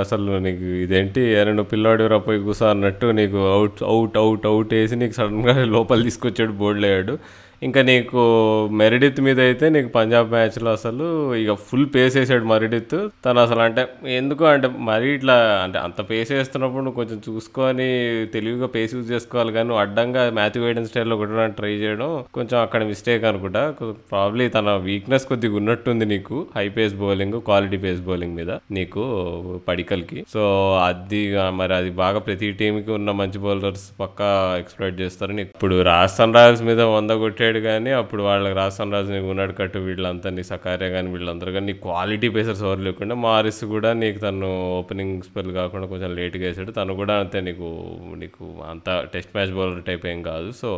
అసలు 0.00 0.32
నీకు 0.38 0.64
ఇదేంటి 0.82 1.22
రెండు 1.44 1.62
పిల్లాడు 1.70 2.18
పోయి 2.26 2.40
కూసా 2.40 2.66
అన్నట్టు 2.70 3.06
నీకు 3.20 3.38
అవుట్ 3.54 3.80
అవుట్ 3.92 4.16
అవుట్ 4.16 4.44
అవుట్ 4.46 4.74
వేసి 4.74 4.96
నీకు 4.96 5.12
సడన్గా 5.12 5.54
లోపల 5.76 6.02
తీసుకొచ్చాడు 6.02 6.54
బోర్డు 6.60 6.80
లేయాడు 6.80 7.14
ఇంకా 7.66 7.80
నీకు 7.88 8.20
మెరిడిత్ 8.80 9.16
మీద 9.26 9.38
అయితే 9.46 9.66
నీకు 9.74 9.88
పంజాబ్ 9.96 10.28
మ్యాచ్లో 10.34 10.70
అసలు 10.78 11.06
ఇక 11.40 11.52
ఫుల్ 11.68 11.86
పేస్ 11.94 12.16
వేసాడు 12.18 12.46
మెరిడిత్. 12.50 12.94
తను 13.24 13.40
అసలు 13.44 13.62
అంటే 13.64 13.82
ఎందుకు 14.18 14.44
అంటే 14.50 14.68
మరీ 14.88 15.08
ఇట్లా 15.16 15.36
అంటే 15.64 15.78
అంత 15.86 16.00
పేస్ 16.10 16.30
వేస్తున్నప్పుడు 16.36 16.82
నువ్వు 16.86 16.98
కొంచెం 17.00 17.18
చూసుకొని 17.26 17.88
తెలివిగా 18.34 18.68
పేస్ 18.76 18.92
యూజ్ 18.96 19.08
చేసుకోవాలి 19.14 19.52
కానీ 19.56 19.78
అడ్డంగా 19.84 20.22
మ్యాథ్యూ 20.38 20.62
వేయడం 20.64 20.86
స్టైల్లో 20.90 21.16
కొట్టడానికి 21.22 21.56
ట్రై 21.60 21.72
చేయడం 21.82 22.12
కొంచెం 22.38 22.56
అక్కడ 22.64 22.80
మిస్టేక్ 22.90 23.26
అనుకుంటా. 23.30 23.62
ప్రాబ్లీ 24.12 24.46
తన 24.58 24.76
వీక్నెస్ 24.88 25.26
కొద్దిగా 25.32 25.58
ఉన్నట్టుంది 25.62 26.08
నీకు 26.12 26.38
high 26.56 26.66
pace 26.78 26.94
bowling 27.02 27.38
quality 27.48 27.80
pace 27.86 28.00
bowling 28.10 28.36
మీద 28.40 28.50
నీకు 28.78 29.02
పడికల్కి. 29.68 30.20
సో 30.36 30.44
అది 30.88 31.22
మరి 31.60 31.76
అది 31.80 31.92
బాగా 32.02 32.22
ప్రతి 32.28 32.52
టీంకి 32.62 32.92
ఉన్న 32.98 33.10
మంచి 33.22 33.38
బౌలర్స్ 33.48 33.86
పక్కా 34.00 34.30
ఎక్స్ప్లోర్ 34.62 34.96
చేస్తారు 35.02 35.32
నీకు 35.40 35.52
ఇప్పుడు 35.56 35.76
రాజస్థాన్ 35.92 36.38
రాయల్స్ 36.40 36.64
మీద 36.70 36.80
వంద 36.96 37.12
కొట్టాడు 37.48 37.60
కానీ 37.66 37.90
అప్పుడు 37.98 38.22
వాళ్ళకి 38.28 38.54
రాజస్థాన్ 38.58 38.90
రాజు 38.94 39.10
నీకు 39.14 39.28
ఉన్నాడు 39.32 39.52
కట్టు 39.58 39.78
వీళ్ళంతా 39.86 40.28
నీ 40.36 40.42
సకార్య 40.50 40.86
కానీ 40.94 41.08
వీళ్ళందరూ 41.14 41.50
కానీ 41.54 41.66
నీ 41.70 41.74
క్వాలిటీ 41.84 42.28
పేసర్స్ 42.34 42.62
ఎవరు 42.66 42.82
లేకుండా 42.86 43.14
మారిస్ 43.26 43.60
కూడా 43.72 43.90
నీకు 44.00 44.18
తను 44.24 44.48
ఓపెనింగ్ 44.80 45.14
స్పెల్ 45.26 45.50
కాకుండా 45.58 45.86
కొంచెం 45.92 46.10
లేట్గా 46.18 46.44
వేసాడు. 46.46 46.72
తను 46.78 46.96
కూడా 47.00 47.14
అంతే 47.22 47.40
నీకు 47.48 47.68
నీకు 48.22 48.44
అంత 48.72 48.88
టెస్ట్ 49.14 49.32
మ్యాచ్ 49.36 49.52
బౌలర్ 49.58 49.80
టైప్ 49.88 50.04
ఏం 50.12 50.20
కాదు. 50.30 50.50
సో 50.60 50.70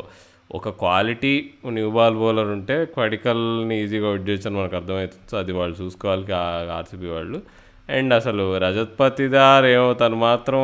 ఒక 0.58 0.68
క్వాలిటీ 0.82 1.34
న్యూ 1.78 1.88
బాల్ 1.96 2.18
బౌలర్ 2.22 2.52
ఉంటే 2.56 2.76
క్వడికల్ని 2.94 3.78
ఈజీగా 3.84 4.08
అవుట్ 4.12 4.30
అని 4.48 4.56
మనకు 4.60 4.76
అర్థమవుతుంది. 4.80 5.26
సో 5.32 5.36
అది 5.42 5.54
వాళ్ళు 5.60 5.76
చూసుకోవాలి 5.82 6.34
ఆర్సీబీ 6.78 7.10
వాళ్ళు. 7.16 7.40
అండ్ 7.96 8.14
అసలు 8.14 8.44
రజత్ 8.64 8.94
పతిదార్ 9.00 9.66
ఏమో 9.72 9.88
తను 9.94 10.16
మాత్రం 10.24 10.60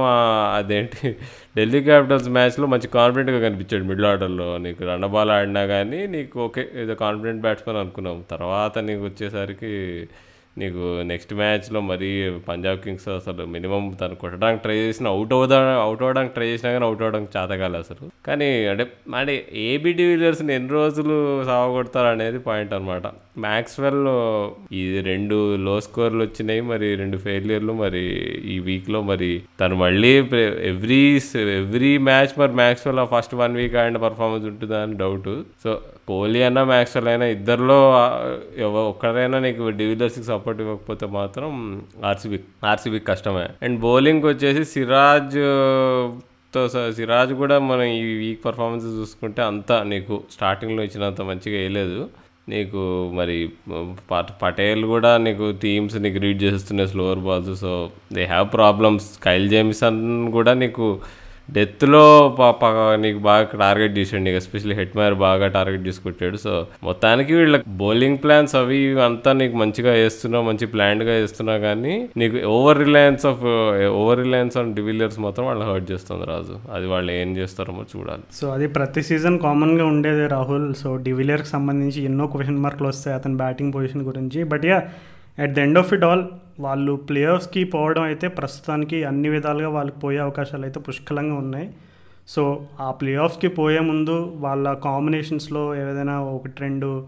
అదేంటి 0.59 1.09
ఢిల్లీ 1.57 1.81
క్యాపిటల్స్ 1.81 2.29
మ్యాచ్లో 2.37 2.67
మంచి 2.75 2.89
కాన్ఫిడెంట్గా 2.99 3.41
కనిపించాడు 3.47 3.85
మిడిల్ 3.91 4.09
ఆర్డర్లో 4.13 4.49
నీకు 4.65 4.83
రన్ 4.91 5.09
బాల్ 5.15 5.31
ఆడినా 5.31 5.63
కానీ 5.67 6.01
నీకు 6.15 6.41
ఓకే 6.47 6.65
ఏదో 6.83 6.95
కాన్ఫిడెంట్ 7.05 7.43
బ్యాట్స్మెన్ 7.43 7.81
అనుకున్నాం. 7.83 8.19
తర్వాత 8.35 8.79
నీకు 8.89 9.03
వచ్చేసరికి 9.05 9.73
నీకు 10.57 11.03
నెక్స్ట్ 11.03 11.33
మ్యాచ్లో 11.35 11.81
మరీ 11.81 12.09
పంజాబ్ 12.49 12.81
కింగ్స్ 12.81 13.09
అసలు 13.09 13.47
మినిమం 13.47 13.97
తను 14.01 14.15
కొట్టడానికి 14.15 14.63
ట్రై 14.63 14.77
చేసిన 14.77 15.09
అవుట్ 15.09 15.33
అవుదా 15.33 15.59
అవుట్ 15.81 16.03
అవ్వడానికి 16.03 16.35
ట్రై 16.35 16.47
చేసినా 16.47 16.73
కానీ 16.73 16.85
అవుట్ 16.85 17.03
అవ్వడానికి 17.03 17.39
చేతకాలి 17.39 17.77
అసలు. 17.77 18.05
కానీ 18.27 18.49
అంటే 18.67 18.85
అంటే 19.17 19.35
ఏబీ 19.65 19.93
డివిలియర్స్ని 19.93 20.55
ఎన్ని 20.55 20.69
రోజులు 20.69 21.17
సావగొడతారు 21.45 22.07
అనేది 22.07 22.39
పాయింట్ 22.39 22.73
అనమాట 22.75 23.07
మ్యాక్స్వెల్ 23.39 24.03
ఈ 24.73 25.01
రెండు 25.01 25.39
లో 25.57 25.81
స్కోర్లు 25.81 26.23
వచ్చినాయి 26.25 26.61
మరి 26.61 26.97
రెండు 26.97 27.17
ఫెయిలియర్లు 27.19 27.73
మరి 27.75 28.05
ఈ 28.47 28.59
వీక్లో 28.59 29.03
మరి 29.03 29.31
తను 29.61 29.75
మళ్ళీ 29.77 30.13
ఎవ్రీ 30.65 31.03
ఎవ్రీ 31.57 31.99
మ్యాచ్ 32.03 32.35
మరి 32.39 32.53
మ్యాక్స్వెల్ 32.55 32.99
ఆ 32.99 33.05
first 33.05 33.35
one 33.35 33.57
week 33.57 33.75
and 33.77 34.03
performance 34.03 34.47
ఉంటుందా 34.47 34.83
అని 34.83 34.97
డౌట్ 34.97 35.31
సో 35.63 35.73
కోహ్లీ 36.09 36.43
అయినా 36.43 36.65
మ్యాక్స్వెల్ 36.65 37.09
అయినా 37.09 37.27
ఇద్దరిలో 37.27 37.93
ఎవ- 38.59 38.71
ఒక్కరైనా 38.71 39.39
నీకు 39.39 39.69
డివిలియర్స్కి 39.69 40.25
సపోర్ట్ 40.25 40.61
ఇవ్వకపోతే 40.61 41.07
మాత్రం 41.07 41.83
ఆర్సీబీ 42.05 42.39
ఆర్సీబీ 42.65 42.99
కష్టమే. 42.99 43.49
అండ్ 43.63 43.81
బౌలింగ్కి 43.81 44.27
వచ్చేసి 44.27 44.65
సిరాజ్తో 44.65 46.69
సిరాజ్ 46.69 47.33
కూడా 47.33 47.59
మనం 47.59 47.83
ఈ 47.83 48.17
వీక్ 48.17 48.45
పర్ఫార్మెన్స్ 48.45 48.87
చూసుకుంటే 48.87 49.43
అంతా 49.43 49.83
నీకు 49.83 50.23
స్టార్టింగ్లో 50.33 50.83
ఇచ్చినంత 50.83 51.23
మంచిగా 51.23 51.59
వేయలేదు. 51.59 52.09
నీకు 52.49 53.11
మరి 53.15 53.51
ప- 54.11 54.21
పటేల్ 54.21 54.85
కూడా 54.85 55.17
నీకు 55.17 55.55
టీమ్స్ 55.63 55.97
నీకు 55.97 56.19
రీడ్ 56.19 56.43
చేస్తున్నాయి 56.43 56.91
slower 56.91 57.19
balls. 57.19 57.61
So 57.61 57.91
they 58.13 58.25
have 58.25 58.49
problems. 58.53 59.25
Kyle 59.25 59.49
Jamieson 59.49 60.33
కూడా 60.33 60.55
నీకు 60.55 60.99
డెత్లో 61.49 62.37
నీకు 63.01 63.19
బాగా 63.19 63.45
టార్గెట్ 63.59 63.99
చేసాడు 63.99 64.23
నీకు 64.23 64.37
ఎస్పెషల్లీ 64.37 64.75
హెడ్ 64.75 64.97
మైర్ 64.99 65.15
బాగా 65.15 65.47
టార్గెట్ 65.47 65.87
చేసుకొచ్చాడు 65.87 66.37
సో 66.37 66.67
మొత్తానికి 66.83 67.35
వీళ్ళ 67.35 67.61
బౌలింగ్ 67.69 68.19
ప్లాన్స్ 68.19 68.55
అవి 68.55 68.77
ఇవి 68.77 69.01
అంతా 69.01 69.33
నీకు 69.33 69.57
మంచిగా 69.57 69.93
వేస్తున్నావు 69.93 70.45
మంచి 70.45 70.67
ప్లాన్డ్గా 70.67 71.11
వేస్తున్నా 71.11 71.59
కానీ 71.59 72.09
నీకు 72.17 72.37
over 72.47 72.79
reliance 72.79 73.27
of 73.27 73.45
over 73.91 74.19
reliance 74.19 74.57
on 74.57 74.75
de Villiers 74.75 75.19
మాత్రం 75.19 75.47
వాళ్ళు 75.47 75.65
హర్ట్ 75.65 75.93
చేస్తుంది 75.93 76.27
రాజు. 76.27 76.57
అది 76.73 76.87
వాళ్ళు 76.87 77.13
ఏం 77.13 77.37
చేస్తారో 77.37 77.85
చూడాలి. 77.97 78.23
సో 78.33 78.51
అది 78.51 78.67
ప్రతి 78.67 79.03
సీజన్ 79.03 79.39
కామన్గా 79.39 79.87
ఉండేది 79.87 80.27
రాహుల్. 80.27 80.75
సో 80.75 80.97
డివిలియర్కి 80.97 81.49
సంబంధించి 81.49 82.03
ఎన్నో 82.05 82.27
క్వశ్చన్ 82.27 82.59
మార్కులు 82.59 82.89
వస్తాయి 82.89 83.17
అతని 83.17 83.37
బ్యాటింగ్ 83.37 83.73
పొజిషన్ 83.73 84.03
గురించి. 84.03 84.45
But 84.45 84.65
yeah 84.65 84.83
at 85.39 85.51
the 85.51 85.59
end 85.59 85.79
of 85.79 85.95
it 85.95 86.05
all 86.05 86.25
వాళ్ళు 86.61 86.93
ప్లేయర్స్కి 86.97 87.65
పోవడం 87.65 88.03
అయితే 88.03 88.29
ప్రస్తుతానికి 88.29 89.05
అన్ని 89.05 89.29
విధాలుగా 89.29 89.69
వాళ్ళకి 89.69 90.01
పోయే 90.01 90.19
అవకాశాలు 90.19 90.63
అయితే 90.63 90.81
పుష్కలంగా 90.81 91.35
ఉన్నాయి. 91.35 91.69
సో 92.29 92.67
ఆ 92.81 92.91
ప్లే 92.91 93.15
ఆఫ్స్కి 93.15 93.49
పోయే 93.49 93.81
ముందు 93.81 94.33
వాళ్ళ 94.37 94.73
కాంబినేషన్స్లో 94.73 95.75
ఏదైనా 95.75 96.21
ఒకటి 96.21 96.63
రెండు 96.63 97.07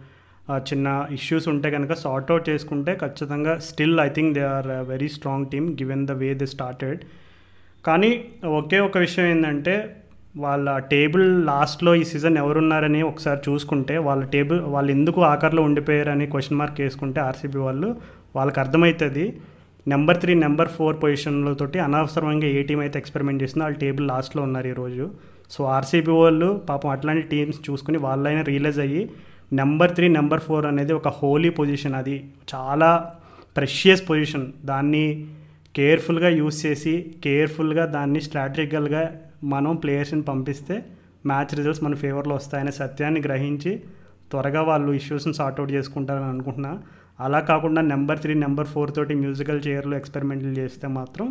చిన్న 0.51 1.07
ఇష్యూస్ 1.11 1.49
ఉంటే 1.49 1.71
కనుక 1.71 1.93
సార్ట్ 1.93 2.31
అవుట్ 2.31 2.49
చేసుకుంటే 2.49 2.99
ఖచ్చితంగా 3.03 3.59
still 3.59 4.01
I 4.01 4.09
think 4.09 4.35
they 4.35 4.41
are 4.41 4.67
very 4.67 5.09
strong 5.09 5.47
team 5.47 5.69
given 5.73 6.07
the 6.07 6.11
way 6.13 6.35
they 6.35 6.47
started 6.47 7.01
కానీ 7.87 8.25
ఒకే 8.45 8.79
ఒక 8.79 8.99
విషయం 8.99 9.27
ఏంటంటే 9.27 9.75
వాళ్ళ 10.37 10.79
టేబుల్ 10.79 11.47
లాస్ట్లో 11.47 11.95
ఈ 11.95 12.05
సీజన్ 12.05 12.37
ఎవరున్నారని 12.37 13.03
ఒకసారి 13.03 13.51
చూసుకుంటే 13.51 13.99
వాళ్ళ 13.99 14.25
టేబుల్ 14.25 14.61
వాళ్ళు 14.61 14.93
ఎందుకు 14.93 15.21
ఆఖరిలో 15.25 15.63
ఉండిపోయారని 15.63 16.27
క్వశ్చన్ 16.27 16.59
మార్క్ 16.59 16.81
వేసుకుంటే 16.81 17.21
ఆర్సీబీ 17.21 17.59
వాళ్ళు 17.59 17.89
వాళ్ళకి 18.39 18.61
అర్థమవుతుంది 18.65 19.25
నెంబర్ 19.87 20.19
త్రీ 20.23 20.33
నెంబర్ 20.45 20.71
ఫోర్ 20.77 20.97
పొజిషన్లతోటి 21.03 21.79
అనవసరంగా 21.85 22.49
ఏ 22.57 22.63
టీం 22.69 22.81
అయితే 22.85 22.97
ఎక్స్పెరిమెంట్ 23.03 23.43
చేసిందో 23.43 23.65
వాళ్ళు 23.65 23.79
టేబుల్ 23.85 24.07
లాస్ట్లో 24.11 24.41
ఉన్నారు 24.49 24.69
ఈరోజు. 24.73 25.05
సో 25.55 25.61
ఆర్సీబీ 25.77 26.13
వాళ్ళు 26.23 26.49
పాపం 26.71 26.91
అట్లాంటి 26.95 27.23
టీమ్స్ 27.33 27.61
చూసుకుని 27.69 27.99
వాళ్ళైనా 28.07 28.43
రియలైజ్ 28.51 28.81
అయ్యి 28.85 29.03
నెంబర్ 29.61 29.93
త్రీ 29.97 30.07
నెంబర్ 30.17 30.43
ఫోర్ 30.47 30.67
అనేది 30.71 30.93
ఒక 30.99 31.09
హోలీ 31.19 31.51
పొజిషన్ 31.61 31.97
అది. 32.01 32.17
చాలా 32.53 32.91
ప్రెషియస్ 33.57 34.03
పొజిషన్ 34.09 34.47
దాన్ని 34.71 35.05
కేర్ఫుల్గా 35.77 36.29
యూస్ 36.41 36.59
చేసి 36.67 36.95
కేర్ఫుల్గా 37.25 37.87
దాన్ని 37.97 38.21
స్ట్రాటజికల్గా 38.27 39.03
మనం 39.45 39.75
ప్లేయర్స్ని 39.77 40.25
పంపిస్తే 40.31 40.77
మ్యాచ్ 41.27 41.53
రిజల్ట్స్ 41.59 41.83
మన 41.85 41.95
ఫేవర్లో 42.03 42.35
వస్తాయనే 42.35 42.73
సత్యాన్ని 42.81 43.21
గ్రహించి 43.21 43.73
త్వరగా 44.31 44.63
వాళ్ళు 44.63 44.91
ఇష్యూస్ని 44.93 45.35
సార్ట్అవుట్ 45.35 45.73
చేసుకుంటారని 45.73 46.29
అనుకుంటున్నాను 46.35 46.79
అలా 47.19 47.41
కాకుండా 47.51 47.81
నెంబర్ 47.93 48.19
త్రీ 48.19 48.35
నెంబర్ 48.45 48.67
ఫోర్ 48.67 48.91
తోటి 48.97 49.15
మ్యూజికల్ 49.15 49.61
చైర్లో 49.67 49.95
ఎక్స్పెరిమెంట్లు 49.97 50.53
చేస్తే 50.61 50.89
మాత్రం 50.99 51.29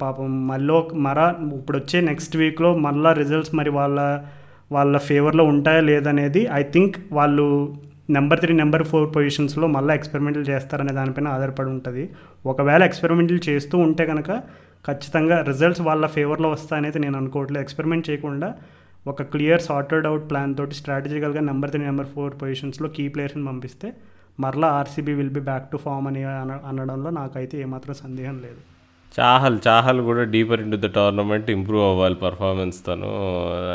పాపం 0.00 0.30
మళ్ళీ 0.46 0.78
మరా 1.06 1.26
ఇప్పుడు 1.58 1.76
వచ్చే 1.78 2.00
నెక్స్ట్ 2.00 2.34
వీక్లో 2.36 2.70
మళ్ళీ 2.86 3.12
రిజల్ట్స్ 3.20 3.54
మరి 3.54 3.70
వాళ్ళ 3.70 4.00
వాళ్ళ 4.72 4.96
ఫేవర్లో 5.08 5.44
ఉంటాయా 5.52 5.84
లేదనేది 5.90 6.42
ఐ 6.58 6.62
థింక్ 6.74 6.96
వాళ్ళు 7.18 7.46
నెంబర్ 8.16 8.40
త్రీ 8.42 8.52
నెంబర్ 8.54 8.84
ఫోర్ 8.90 9.06
పొజిషన్స్లో 9.16 9.66
మళ్ళీ 9.76 9.92
ఎక్స్పెరిమెంట్లు 9.94 10.44
చేస్తారనే 10.50 10.92
దానిపైన 10.98 11.28
ఆధారపడి 11.36 11.70
ఉంటుంది. 11.74 12.04
ఒకవేళ 12.46 12.82
ఎక్స్పెరిమెంట్లు 12.88 13.40
చేస్తూ 13.48 13.76
ఉంటే 13.78 14.04
కనుక 14.10 14.30
ఖచ్చితంగా 14.88 15.36
రిజల్ట్స్ 15.50 15.82
వాళ్ళ 15.88 16.04
ఫేవర్లో 16.16 16.48
వస్తాయనేది 16.56 16.98
నేను 17.04 17.16
అనుకోవట్లేదు. 17.20 17.62
ఎక్స్పెరిమెంట్ 17.66 18.04
చేయకుండా 18.10 18.48
ఒక 19.06 19.22
క్లియర్ 19.32 19.62
సార్టెడ్ 19.68 20.06
అవుట్ 20.10 20.24
ప్లాన్ 20.30 20.54
తోటి 20.58 20.74
స్ట్రాటజికల్గా 20.80 21.42
నెంబర్ 21.50 21.70
త్రీ 21.74 21.82
నెంబర్ 21.90 22.08
ఫోర్ 22.14 22.34
పొజిషన్స్లో 22.42 22.88
కీ 22.96 23.04
ప్లేయర్స్ని 23.14 23.44
పంపిస్తే 23.50 23.90
మరలా 24.42 24.68
RCB 24.80 25.12
will 25.20 25.34
be 25.38 25.44
back 25.50 25.70
to 25.72 25.78
form 25.84 26.06
అని 26.10 26.22
అనడంలో 26.70 27.10
నాకైతే 27.20 27.56
ఏమాత్రం 27.66 27.94
సందేహం 28.04 28.36
లేదు. 28.46 28.60
చాహల్ 29.12 29.56
చాహల్ 29.66 30.00
కూడా 30.08 30.22
deeper 30.32 30.60
into 30.64 30.76
the 30.82 30.88
tournament 30.96 31.48
improve 31.54 31.84
అవ్వాలి 31.90 32.16
పర్ఫార్మెన్స్ 32.24 32.76
తను. 32.86 33.08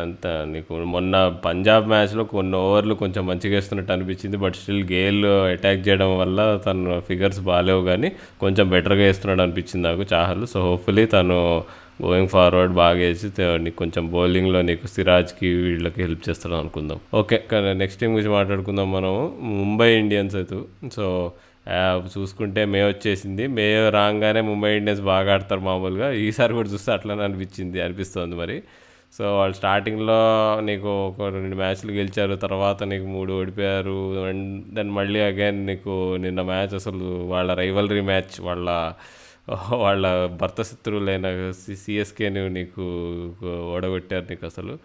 అంత 0.03 0.27
నీకు 0.51 0.73
మొన్న 0.93 1.15
పంజాబ్ 1.45 1.89
మ్యాచ్లో 1.91 2.23
కొన్ని 2.33 2.55
ఓవర్లు 2.57 2.93
కొంచెం 3.01 3.23
మంచిగా 3.31 3.55
వేస్తున్నట్టు 3.57 3.93
అనిపించింది 3.95 4.37
బట్ 4.43 4.55
స్టిల్ 4.61 4.83
గేల్ 4.91 5.25
అటాక్ 5.53 5.81
చేయడం 5.87 6.11
వల్ల 6.21 6.39
తను 6.67 6.99
ఫిగర్స్ 7.07 7.41
బాగాలేవు 7.49 7.83
కానీ 7.89 8.11
కొంచెం 8.43 8.67
బెటర్గా 8.75 9.03
వేస్తున్నాడు 9.09 9.43
అనిపించింది 9.47 9.85
నాకు 9.87 10.05
చాహల్. 10.13 10.45
సో 10.53 10.61
హోప్ఫుల్లీ 10.69 11.05
తను 11.15 11.39
గోయింగ్ 12.03 12.27
ఫార్వర్డ్ 12.27 12.73
బాగా 12.73 12.97
వేసి 12.97 13.29
నీకు 13.39 13.75
కొంచెం 13.75 14.11
బౌలింగ్లో 14.11 14.61
నీకు 14.61 14.87
సిరాజ్కి 14.87 15.47
వీళ్ళకి 15.53 16.01
హెల్ప్ 16.01 16.29
చేస్తాడు 16.29 16.55
అనుకుందాం. 16.55 16.99
ఓకే 17.13 17.43
నెక్స్ట్ 17.73 18.01
టీం 18.01 18.13
గురించి 18.13 18.29
మాట్లాడుకుందాం 18.29 18.91
మనం 18.91 19.13
ముంబై 19.41 19.89
ఇండియన్స్ 19.99 20.35
అయితే. 20.35 20.61
సో 20.93 21.31
చూసుకుంటే 22.17 22.65
మే 22.65 22.83
వచ్చేసింది. 22.87 23.47
మే 23.47 23.89
రాగానే 23.89 24.41
ముంబై 24.41 24.77
ఇండియన్స్ 24.77 25.03
బాగా 25.03 25.33
ఆడతారు 25.33 25.59
మామూలుగా. 25.59 26.11
ఈసారి 26.11 26.53
కూడా 26.53 26.69
చూస్తే 26.69 26.91
అట్లనే 26.91 27.23
అనిపించింది 27.23 27.81
అనిపిస్తుంది 27.81 28.35
మరి. 28.35 28.63
సో 29.17 29.37
వాళ్ళు 29.37 29.55
స్టార్టింగ్లో 29.55 30.19
నీకు 30.59 31.07
ఒక 31.07 31.21
రెండు 31.33 31.55
మ్యాచ్లు 31.55 31.91
గెలిచారు. 31.91 32.35
తర్వాత 32.35 32.83
నీకు 32.83 33.05
మూడు 33.05 33.33
ఓడిపోయారు. 33.33 34.25
అండ్ 34.25 34.73
దెన్ 34.75 34.91
మళ్ళీ 34.91 35.19
అగైన్ 35.19 35.65
నీకు 35.65 36.15
నిన్న 36.15 36.41
మ్యాచ్ 36.41 36.73
అసలు 36.73 37.05
వాళ్ళ 37.27 37.53
రైవలరీ 37.53 38.01
మ్యాచ్ 38.01 38.41
వాళ్ళ 38.41 38.93
వాళ్ళ 39.83 40.05
భర్త 40.27 40.61
శత్రువులైన 40.61 41.27
సిఎస్కేని 41.77 42.49
నీకు 42.49 42.83
ఓడగొట్టారు 43.71 44.25
నీకు 44.29 44.45
అసలు 44.45 44.75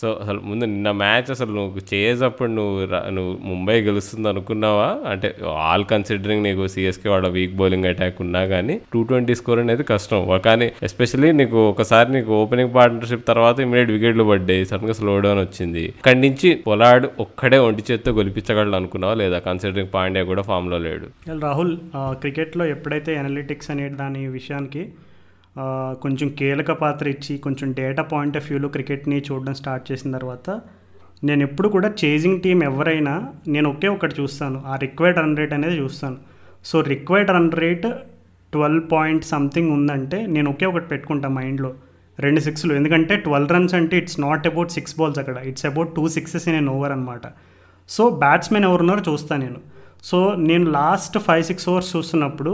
సో 0.00 0.08
అసలు 0.22 0.40
ముందు 0.44 0.64
నిన్న 0.64 0.90
మ్యాచ్ 1.00 1.28
అసలు 1.34 1.52
నువ్వు 1.58 1.80
చేసేటప్పుడు 1.90 2.50
నువ్వు 2.56 2.80
నువ్వు 3.16 3.32
ముంబై 3.50 3.76
గెలుస్తుంది 3.86 4.28
అనుకున్నావా? 4.28 4.88
అంటే 5.12 5.28
ఆల్ 5.68 5.84
కన్సిడరింగ్ 5.92 6.44
నీకు 6.46 6.64
సిఎస్కే 6.74 7.08
వాళ్ళ 7.12 7.28
వీక్ 7.36 7.54
బౌలింగ్ 7.60 7.88
అటాక్ 7.90 8.18
ఉన్నా 8.24 8.42
కానీ 8.52 8.74
టూ 8.92 9.02
ట్వంటీ 9.02 9.34
స్కోర్ 9.40 9.60
అనేది 9.62 9.84
కష్టం. 9.92 10.20
కానీ 10.48 10.66
ఎస్పెషల్లీ 10.88 11.30
నీకు 11.40 11.58
ఒకసారి 11.70 12.12
నీకు 12.12 12.32
ఓపెనింగ్ 12.42 12.74
పార్ట్నర్షిప్ 12.74 13.24
తర్వాత 13.28 13.56
ఇమీడియట్ 13.66 13.90
వికెట్లు 13.90 14.24
పడ్డాయి. 14.24 14.66
సడన్గా 14.72 14.96
స్లో 15.00 15.14
డౌన్ 15.26 15.40
వచ్చింది. 15.40 15.84
అక్కడి 15.98 16.20
నుంచి 16.26 16.50
పొలాడ్ 16.66 17.08
ఒక్కడే 17.26 17.58
ఒంటి 17.68 17.84
చేత్తో 17.90 18.12
గొలిపించగలడు 18.12 18.78
అనుకున్నావా 18.80 19.16
లేదా? 19.22 19.38
కన్సిడరింగ్ 19.48 19.92
పాండ్యా 19.94 20.24
కూడా 20.32 20.42
ఫామ్లో 20.42 20.78
లేడు. 20.88 21.08
రాహుల్ 21.46 21.74
క్రికెట్లో 21.96 22.66
ఎప్పుడైతే 22.76 23.14
అనలిటిక్స్ 23.22 23.70
అనే 23.70 23.88
దాని 24.02 24.22
విషయానికి 24.38 24.84
కొంచెం 26.02 26.28
కీలక 26.28 26.70
పాత్ర 26.70 27.08
ఇచ్చి 27.08 27.34
కొంచెం 27.38 27.68
డేటా 27.72 28.02
పాయింట్ 28.02 28.36
ఆఫ్ 28.36 28.46
వ్యూలో 28.48 28.68
క్రికెట్ని 28.68 29.18
చూడడం 29.28 29.54
స్టార్ట్ 29.54 29.92
చేసిన 29.92 30.10
తర్వాత 30.18 30.50
నేను 31.24 31.42
ఎప్పుడు 31.42 31.68
కూడా 31.68 31.88
చేజింగ్ 32.04 32.40
టీం 32.40 32.58
ఎవరైనా 32.62 33.14
నేను 33.48 33.68
ఒకే 33.70 33.88
ఒకటి 33.88 34.14
చూస్తాను. 34.20 34.58
ఆ 34.66 34.76
రిక్వైర్డ్ 34.76 35.18
రన్ 35.18 35.36
రేట్ 35.36 35.54
అనేది 35.58 35.76
చూస్తాను. 35.76 36.18
So 36.64 36.76
required 36.92 37.30
run 37.30 37.50
rate 37.62 37.86
twelve 38.52 38.84
point 38.92 39.24
something 39.24 39.70
ఉందంటే 39.72 40.18
నేను 40.26 40.48
ఒకే 40.50 40.66
ఒకటి 40.66 40.88
పెట్టుకుంటా 40.92 41.28
మైండ్లో 41.28 41.70
రెండు 42.18 42.40
సిక్స్లు 42.40 42.72
ఎందుకంటే 42.74 43.14
ట్వెల్వ్ 43.24 43.52
రన్స్ 43.54 43.74
అంటే 43.78 43.94
it's 44.02 44.18
not 44.20 44.46
about 44.46 44.70
six 44.76 44.94
balls 44.98 45.18
అక్కడ. 45.22 45.36
It's 45.50 45.66
about 45.66 45.90
two 45.96 46.04
sixes 46.08 46.46
in 46.48 46.56
an 46.56 46.70
over 46.74 46.92
అనమాట 46.92 47.26
సో 47.88 48.04
బ్యాట్స్మెన్ 48.22 48.64
ఎవరున్నారో 48.64 49.02
చూస్తాను 49.10 49.42
నేను. 49.46 49.60
సో 50.02 50.18
నేను 50.48 50.66
లాస్ట్ 50.70 51.16
ఫైవ్ 51.26 51.44
సిక్స్ 51.44 51.68
ఓవర్స్ 51.68 51.90
చూస్తున్నప్పుడు 51.96 52.52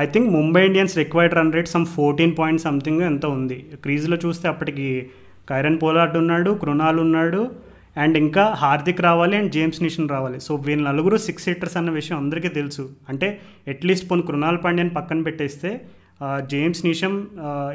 I 0.00 0.02
think 0.14 0.28
Mumbai 0.36 0.60
Indians 0.66 0.94
required 0.98 1.34
run 1.36 1.52
rate 1.56 1.68
some 1.74 1.84
fourteen 1.94 2.32
point 2.38 2.62
something 2.64 3.02
ఎంత 3.10 3.26
ఉంది. 3.36 3.56
క్రీజ్లో 3.84 4.16
చూస్తే 4.24 4.46
అప్పటికి 4.48 4.88
కైరన్ 5.50 5.78
పోలార్డ్ 5.82 6.16
ఉన్నాడు 6.22 6.50
కృణాల్ 6.62 6.98
ఉన్నాడు 7.04 7.40
అండ్ 8.02 8.16
ఇంకా 8.22 8.44
హార్దిక్ 8.62 9.00
రావాలి 9.00 9.34
అండ్ 9.36 9.50
జేమ్స్ 9.52 9.80
నిషన్ 9.82 10.10
రావాలి. 10.14 10.38
సో 10.40 10.54
వీళ్ళ 10.66 10.82
నలుగురు 10.88 11.18
సిక్స్ 11.26 11.46
సీటర్స్ 11.48 11.76
అన్న 11.80 11.90
విషయం 11.90 12.18
అందరికీ 12.18 12.50
తెలుసు. 12.58 12.84
అంటే 13.08 13.28
అట్లీస్ట్ 13.74 14.10
పోను 14.10 14.26
కృణాల్ 14.30 14.58
పాండ్యన్ 14.64 14.92
పక్కన 14.96 15.22
పెట్టేస్తే 15.22 15.70
James 16.52 16.82
Neesham 16.90 17.16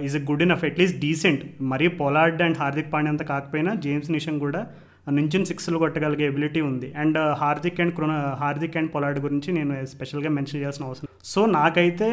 is 0.05 0.17
a 0.21 0.23
good 0.29 0.45
enough 0.47 0.65
at least 0.69 0.99
decent 0.99 1.43
మరీ 1.73 1.87
పొలార్డ్ 2.01 2.41
అండ్ 2.47 2.59
హార్దిక్ 2.61 2.93
పాండ్యా 2.93 3.13
అంత 3.15 3.23
కాకపోయినా 3.33 3.73
జేమ్స్ 3.85 4.11
నిషమ్ 4.17 4.39
కూడా 4.39 4.61
నుంచి 5.07 5.45
సిక్స్లు 5.45 5.77
కొట్టగలిగే 5.77 6.25
ఎబిలిటీ 6.25 6.61
ఉంది. 6.61 6.93
అండ్ 6.93 7.17
uh, 7.17 7.33
హార్దిక్ 7.33 7.81
అండ్ 7.81 7.93
కృణ 7.97 8.11
హార్దిక్ 8.39 8.77
అండ్ 8.77 8.91
పొలాడ్ 8.95 9.19
గురించి 9.19 9.51
నేను 9.51 9.85
స్పెషల్గా 9.85 10.29
మెన్షన్ 10.29 10.59
చేయాల్సిన 10.59 10.85
అవసరం 10.85 11.09
సో 11.23 11.45
నాకైతే 11.45 12.09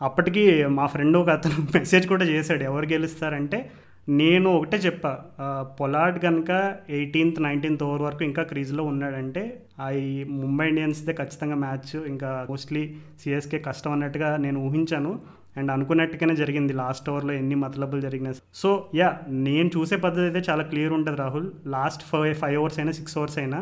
అప్పటికి 0.00 0.64
మా 0.64 0.86
ఫ్రెండ్ 0.86 1.16
ఒక 1.16 1.30
అతను 1.30 1.56
మెసేజ్ 1.78 2.06
కూడా 2.08 2.24
చేశాడు. 2.24 2.62
ఎవరు 2.62 2.86
గెలుస్తారంటే 2.86 3.70
నేను 4.08 4.48
ఒకటే 4.50 4.76
చెప్పా. 4.76 5.12
పొలాడ్ 5.38 5.76
పొలార్డ్ 5.78 6.18
కనుక 6.18 6.50
ఎయిటీన్త్ 6.90 7.42
నైన్టీన్త్ 7.42 7.82
ఓవర్ 7.82 8.02
వరకు 8.02 8.24
ఇంకా 8.24 8.42
క్రీజ్లో 8.42 8.84
ఉన్నాడంటే 8.84 9.42
ఆ 9.80 9.90
ఈ 9.90 10.24
ముంబై 10.24 10.68
ఇండియన్స్దే 10.68 11.12
ఖచ్చితంగా 11.12 11.56
మ్యాచ్ 11.56 12.06
ఇంకా 12.06 12.46
మోస్ట్లీ 12.50 12.94
సిఎస్కే 13.22 13.58
కష్టం 13.58 13.92
అన్నట్టుగా 13.92 14.36
నేను 14.36 14.60
ఊహించాను. 14.66 15.12
అండ్ 15.58 15.70
అనుకున్నట్టుగానే 15.74 16.34
జరిగింది. 16.42 16.72
లాస్ట్ 16.82 17.06
ఓవర్లో 17.10 17.32
ఎన్ని 17.40 17.56
మతలబులు 17.64 18.00
జరిగినాయి 18.06 18.36
సో 18.62 18.70
యా 19.00 19.08
నేను 19.46 19.68
చూసే 19.76 19.96
పద్ధతి 20.04 20.24
అయితే 20.28 20.42
చాలా 20.50 20.64
క్లియర్ 20.70 20.94
ఉంటుంది 20.98 21.18
Rahul. 21.24 21.48
Last 21.76 22.04
five 22.10 22.34
five 22.42 22.56
overs 22.60 22.78
అయినా 22.80 22.94
సిక్స్ 23.00 23.18
అవర్స్ 23.18 23.38
అయినా 23.42 23.60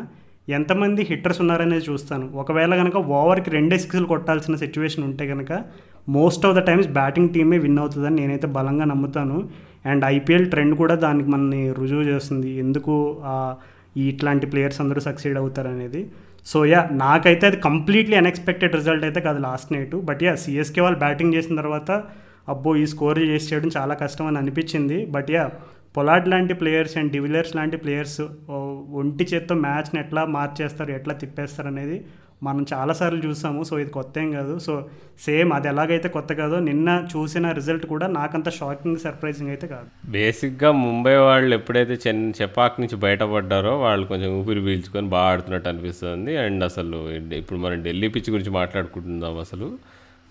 ఎంతమంది 0.57 1.01
హిట్టర్స్ 1.09 1.39
ఉన్నారనేది 1.43 1.85
చూస్తాను. 1.91 2.25
ఒకవేళ 2.41 2.73
కనుక 2.81 2.97
ఓవర్కి 3.19 3.49
రెండే 3.55 3.77
సిక్స్లు 3.83 4.07
కొట్టాల్సిన 4.11 4.55
సిచ్యువేషన్ 4.63 5.05
ఉంటే 5.09 5.25
కనుక 5.31 5.51
most 6.17 6.43
of 6.47 6.55
the 6.57 6.61
times 6.67 6.89
batting 6.97 7.31
టీమే 7.35 7.57
win 7.63 7.79
అవుతుందని 7.83 8.17
నేనైతే 8.21 8.47
బలంగా 8.57 8.85
నమ్ముతాను. 8.91 9.37
అండ్ 9.91 10.03
ఐపీఎల్ 10.15 10.45
ట్రెండ్ 10.51 10.75
కూడా 10.81 10.95
దానికి 11.05 11.29
మనల్ని 11.29 11.61
రుజువు 11.79 12.03
చేస్తుంది. 12.11 12.51
ఎందుకు 12.63 12.93
ఇట్లాంటి 14.09 14.45
ప్లేయర్స్ 14.51 14.79
అందరూ 14.83 15.01
సక్సీడ్ 15.09 15.37
అవుతారనేది. 15.41 16.01
సో 16.45 16.65
యా 16.65 16.89
నాకైతే 16.91 17.47
అది 17.47 17.57
కంప్లీట్లీ 17.57 18.15
అన్ఎక్స్పెక్టెడ్ 18.15 18.75
రిజల్ట్ 18.75 19.03
అయితే 19.03 19.19
కాదు 19.19 19.39
last 19.39 19.71
night 19.73 19.95
but 20.09 20.23
yeah 20.23 20.33
CSK 20.35 20.81
వాళ్ళు 20.81 20.99
బ్యాటింగ్ 20.99 21.33
చేసిన 21.33 21.55
తర్వాత 21.55 21.91
అబ్బో 22.47 22.75
ఈ 22.75 22.85
స్కోర్ 22.85 23.19
చేసి 23.19 23.47
చేయడం 23.53 23.69
చాలా 23.77 23.93
కష్టం 23.93 24.25
అని 24.27 24.37
అనిపించింది. 24.37 25.05
బట్ 25.05 25.31
యా 25.31 25.43
పొలాడ్ 25.97 26.27
లాంటి 26.27 26.53
ప్లేయర్స్ 26.53 26.97
అండ్ 26.97 27.11
డివిలియర్స్ 27.11 27.55
లాంటి 27.55 27.77
ప్లేయర్స్ 27.77 28.21
ఒంటి 29.01 29.23
చేత్తో 29.23 29.55
మ్యాచ్ని 29.55 29.99
ఎట్లా 29.99 30.25
మార్చేస్తారు 30.25 30.91
ఎట్లా 30.91 31.13
తిప్పేస్తారు 31.13 31.67
అనేది 31.67 31.97
మనం 32.47 32.65
చాలాసార్లు 32.73 33.21
చూసాము. 33.27 33.61
సో 33.69 33.73
ఇది 33.83 33.91
కొత్త 33.97 34.13
ఏం 34.23 34.29
కాదు. 34.37 34.53
సో 34.67 34.73
సేమ్ 35.25 35.51
అది 35.57 35.67
ఎలాగైతే 35.71 36.09
కొత్త 36.15 36.33
కాదో 36.39 36.57
నిన్న 36.69 36.89
చూసిన 37.13 37.51
రిజల్ట్ 37.59 37.85
కూడా 37.93 38.07
నాకంత 38.19 38.49
షాకింగ్ 38.59 39.01
సర్ప్రైజింగ్ 39.05 39.51
అయితే 39.53 39.67
కాదు. 39.73 39.87
బేసిక్గా 40.15 40.71
ముంబై 40.85 41.15
వాళ్ళు 41.27 41.53
ఎప్పుడైతే 41.59 41.97
చెన్ 42.05 42.21
చెపాక్ 42.41 42.79
నుంచి 42.81 42.97
బయటపడ్డారో 43.05 43.73
వాళ్ళు 43.85 44.07
కొంచెం 44.13 44.31
ఊపిరి 44.39 44.63
పీల్చుకొని 44.67 45.09
బాగా 45.15 45.31
ఆడుతున్నట్టు 45.33 45.69
అనిపిస్తుంది. 45.69 46.33
అండ్ 46.45 46.63
అసలు 46.69 46.99
ఇప్పుడు 47.41 47.59
మనం 47.65 47.83
ఢిల్లీ 47.83 48.09
పిచ్ 48.15 48.31
గురించి 48.35 48.53
మాట్లాడుకుంటున్నాం 48.61 49.37
అసలు. 49.45 49.69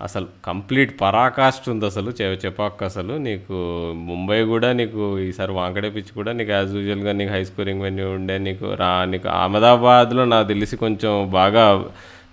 అసలు 0.05 0.27
కంప్లీట్ 0.45 1.01
పరాకాష్ట 1.01 1.71
ఉంది 1.71 1.87
అసలు 1.87 2.13
చె- 2.23 2.85
అసలు. 2.85 3.15
నీకు 3.15 3.53
ముంబై 3.97 4.45
కూడా 4.45 4.73
నీకు 4.73 5.19
ఈసారి 5.19 5.53
వాంకడే 5.53 5.91
పిచ్ 5.91 6.13
కూడా 6.15 6.33
నీకు 6.33 6.51
యాజ్ 6.51 6.75
యూజువల్గా 6.75 7.13
నీకు 7.13 7.33
హై 7.33 7.45
స్కోరింగ్ 7.45 7.83
వెన్యూ 7.83 8.11
ఉండే 8.11 8.39
నీకు 8.39 8.75
రా 8.75 9.05
నీకు 9.05 9.29
అహ్మదాబాద్లో 9.29 10.25
నాకు 10.25 10.49
తెలిసి 10.49 10.77
కొంచెం 10.77 11.31
బాగా 11.31 11.85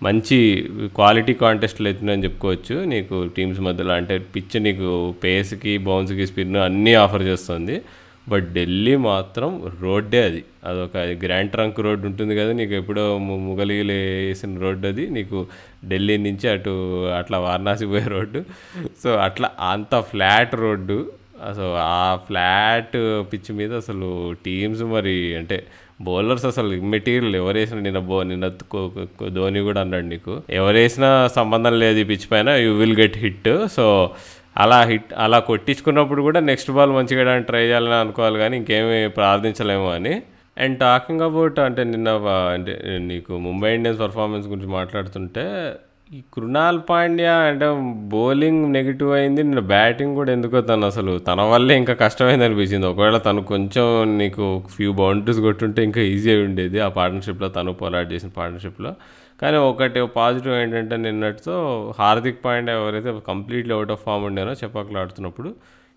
మంచి 0.04 0.70
క్వాలిటీ 0.96 1.34
కాంటెస్ట్లు 1.34 1.88
అవుతుందని 1.88 2.24
చెప్పుకోవచ్చు. 2.24 2.86
నీకు 2.86 3.30
టీమ్స్ 3.38 3.60
మధ్యలో 3.60 3.94
అంటే 3.94 4.18
పిచ్ 4.18 4.64
నీకు 4.64 5.14
పేస్కి 5.24 5.78
బౌన్స్కి 5.78 6.28
స్పిన్ 6.28 6.56
అన్నీ 6.56 6.94
ఆఫర్ 6.94 7.22
చేస్తుంది. 7.22 7.82
బట్ 8.30 8.54
ఢిల్లీ 8.54 8.96
మాత్రం 8.96 9.72
రోడ్డే 9.82 10.24
అది. 10.24 10.44
అదొక 10.66 10.98
గ్రాండ్ 10.98 11.52
ట్రంక్ 11.52 11.80
రోడ్ 11.80 12.06
ఉంటుంది 12.06 12.36
కదా 12.36 12.52
నీకు 12.52 12.74
ఎప్పుడో 12.74 13.18
ము- 13.18 13.58
వేసిన 13.88 14.60
రోడ్డు 14.60 14.88
అది. 14.88 15.10
నీకు 15.10 15.48
ఢిల్లీ 15.86 16.18
నుంచి 16.18 16.50
అటు 16.50 17.06
అట్లా 17.06 17.40
వారణాసి 17.40 17.86
పోయే 17.86 18.04
రోడ్డు. 18.08 18.44
సో 19.04 19.12
అట్లా 19.12 19.50
అంత 19.60 20.00
ఫ్లాట్ 20.00 20.56
రోడ్డు. 20.56 21.12
అసలు 21.50 21.74
ఆ 21.78 22.16
ఫ్లాట్ 22.16 22.94
పిచ్ 23.34 23.52
మీద 23.52 23.74
అసలు 23.74 24.36
టీమ్స్ 24.46 24.84
మరి 24.84 25.36
అంటే 25.36 25.64
బౌలర్స్ 26.02 26.46
అసలు 26.46 26.82
మెటీరియల్ 26.82 27.36
ఎవరు 27.36 27.76
నిన్న 27.76 28.00
బో 28.00 28.24
నిన్న 28.24 28.52
కో- 28.72 29.28
ధోని 29.28 29.60
కూడా 29.60 29.82
అన్నాడు 29.82 30.06
నీకు. 30.06 30.42
ఎవరు 30.50 30.76
వేసినా 30.76 31.28
సంబంధం 31.28 31.80
లేదు 31.80 32.00
ఈ 32.00 32.04
పిచ్ 32.04 32.32
పైన. 32.32 32.50
You 32.50 32.74
will 32.74 33.00
get 33.00 33.18
hit. 33.18 33.68
So 33.72 34.12
అలా 34.58 34.82
హిట్ 34.82 35.14
అలా 35.18 35.40
కొట్టించుకున్నప్పుడు 35.40 36.22
కూడా 36.22 36.40
నెక్స్ట్ 36.40 36.72
బాల్ 36.72 36.92
మంచిగా 36.92 37.40
ట్రై 37.40 37.64
చేయాలని 37.64 37.94
అనుకోవాలి 37.94 38.38
కానీ 38.38 38.58
ఇంకేమీ 38.58 39.08
ప్రార్థించలేము 39.08 39.92
అని. 39.92 40.22
అండ్ 40.58 40.76
టాకింగ్ 40.80 41.22
అబౌట్ 41.22 41.60
అంటే 41.60 41.82
నిన్న 41.84 42.10
అంటే 42.54 42.74
నీకు 43.02 43.34
ముంబై 43.38 43.70
ఇండియన్స్ 43.76 44.02
పర్ఫార్మెన్స్ 44.02 44.46
గురించి 44.48 44.70
మాట్లాడుతుంటే 44.70 45.46
ఈ 46.14 46.20
కృణాల్ 46.34 46.80
పాండ్యా 46.90 47.34
అంటే 47.42 47.68
బౌలింగ్ 48.14 48.74
నెగిటివ్ 48.74 49.12
అయింది 49.12 49.42
నిన్న 49.44 49.62
బ్యాటింగ్ 49.66 50.16
కూడా 50.16 50.32
ఎందుకో 50.32 50.62
తను 50.62 50.86
అసలు 50.86 51.20
తన 51.20 51.42
వల్లే 51.42 51.74
ఇంకా 51.78 51.94
కష్టమైంది 51.94 52.46
అనిపించింది. 52.46 52.86
ఒకవేళ 52.88 53.18
తను 53.18 53.42
కొంచెం 53.44 53.86
నీకు 54.18 54.46
ఫ్యూ 54.76 54.90
బౌండరీస్ 54.94 55.40
కొట్టుంటే 55.40 55.84
ఇంకా 55.84 56.02
ఈజీ 56.02 56.30
అయి 56.32 56.44
ఉండేది 56.46 56.80
ఆ 56.80 56.90
పార్ట్నర్షిప్లో 56.90 57.50
తను 57.50 57.74
పొలాట్ 57.74 58.10
చేసిన 58.14 58.32
పార్ట్నర్షిప్లో 58.38 58.92
కానీ 59.42 59.58
ఒకటి 59.70 60.02
పాజిటివ్ 60.16 60.56
ఏంటంటే 60.56 60.98
నిన్నటితో 60.98 61.56
హార్దిక్ 62.00 62.42
పాండ్యా 62.46 62.76
ఎవరైతే 62.76 63.14
కంప్లీట్లీ 63.28 63.74
అవుట్ 63.74 63.92
ఆఫ్ 63.92 64.04
ఫామ్ 64.04 64.26
ఉండేనో 64.26 64.52
చెప్పకలాడుతున్నప్పుడు 64.52 65.00
ఆడుతున్నప్పుడు 65.00 65.50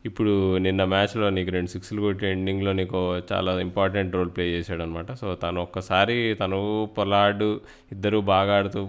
ఇప్పుడు 0.08 0.32
నిన్న 0.58 0.84
మ్యాచ్లో 0.84 1.30
నీకు 1.30 1.50
రెండు 1.50 1.70
సిక్స్లు 1.70 2.00
కొట్టి 2.02 2.24
ఎండింగ్లో 2.26 2.72
నీకు 2.72 2.98
చాలా 3.32 3.60
ఇంపార్టెంట్ 3.60 4.16
రోల్ 4.16 4.30
ప్లే 4.36 4.44
చేశాడు 4.46 4.82
అనమాట 4.82 5.12
సో 5.12 5.34
తను 5.34 5.60
ఒక్కసారి 5.62 6.16
తను 6.40 6.58
పొలాడు 6.96 7.48
ఇద్దరు 7.92 8.18
బాగా 8.32 8.52
ఆడుతూ 8.56 8.80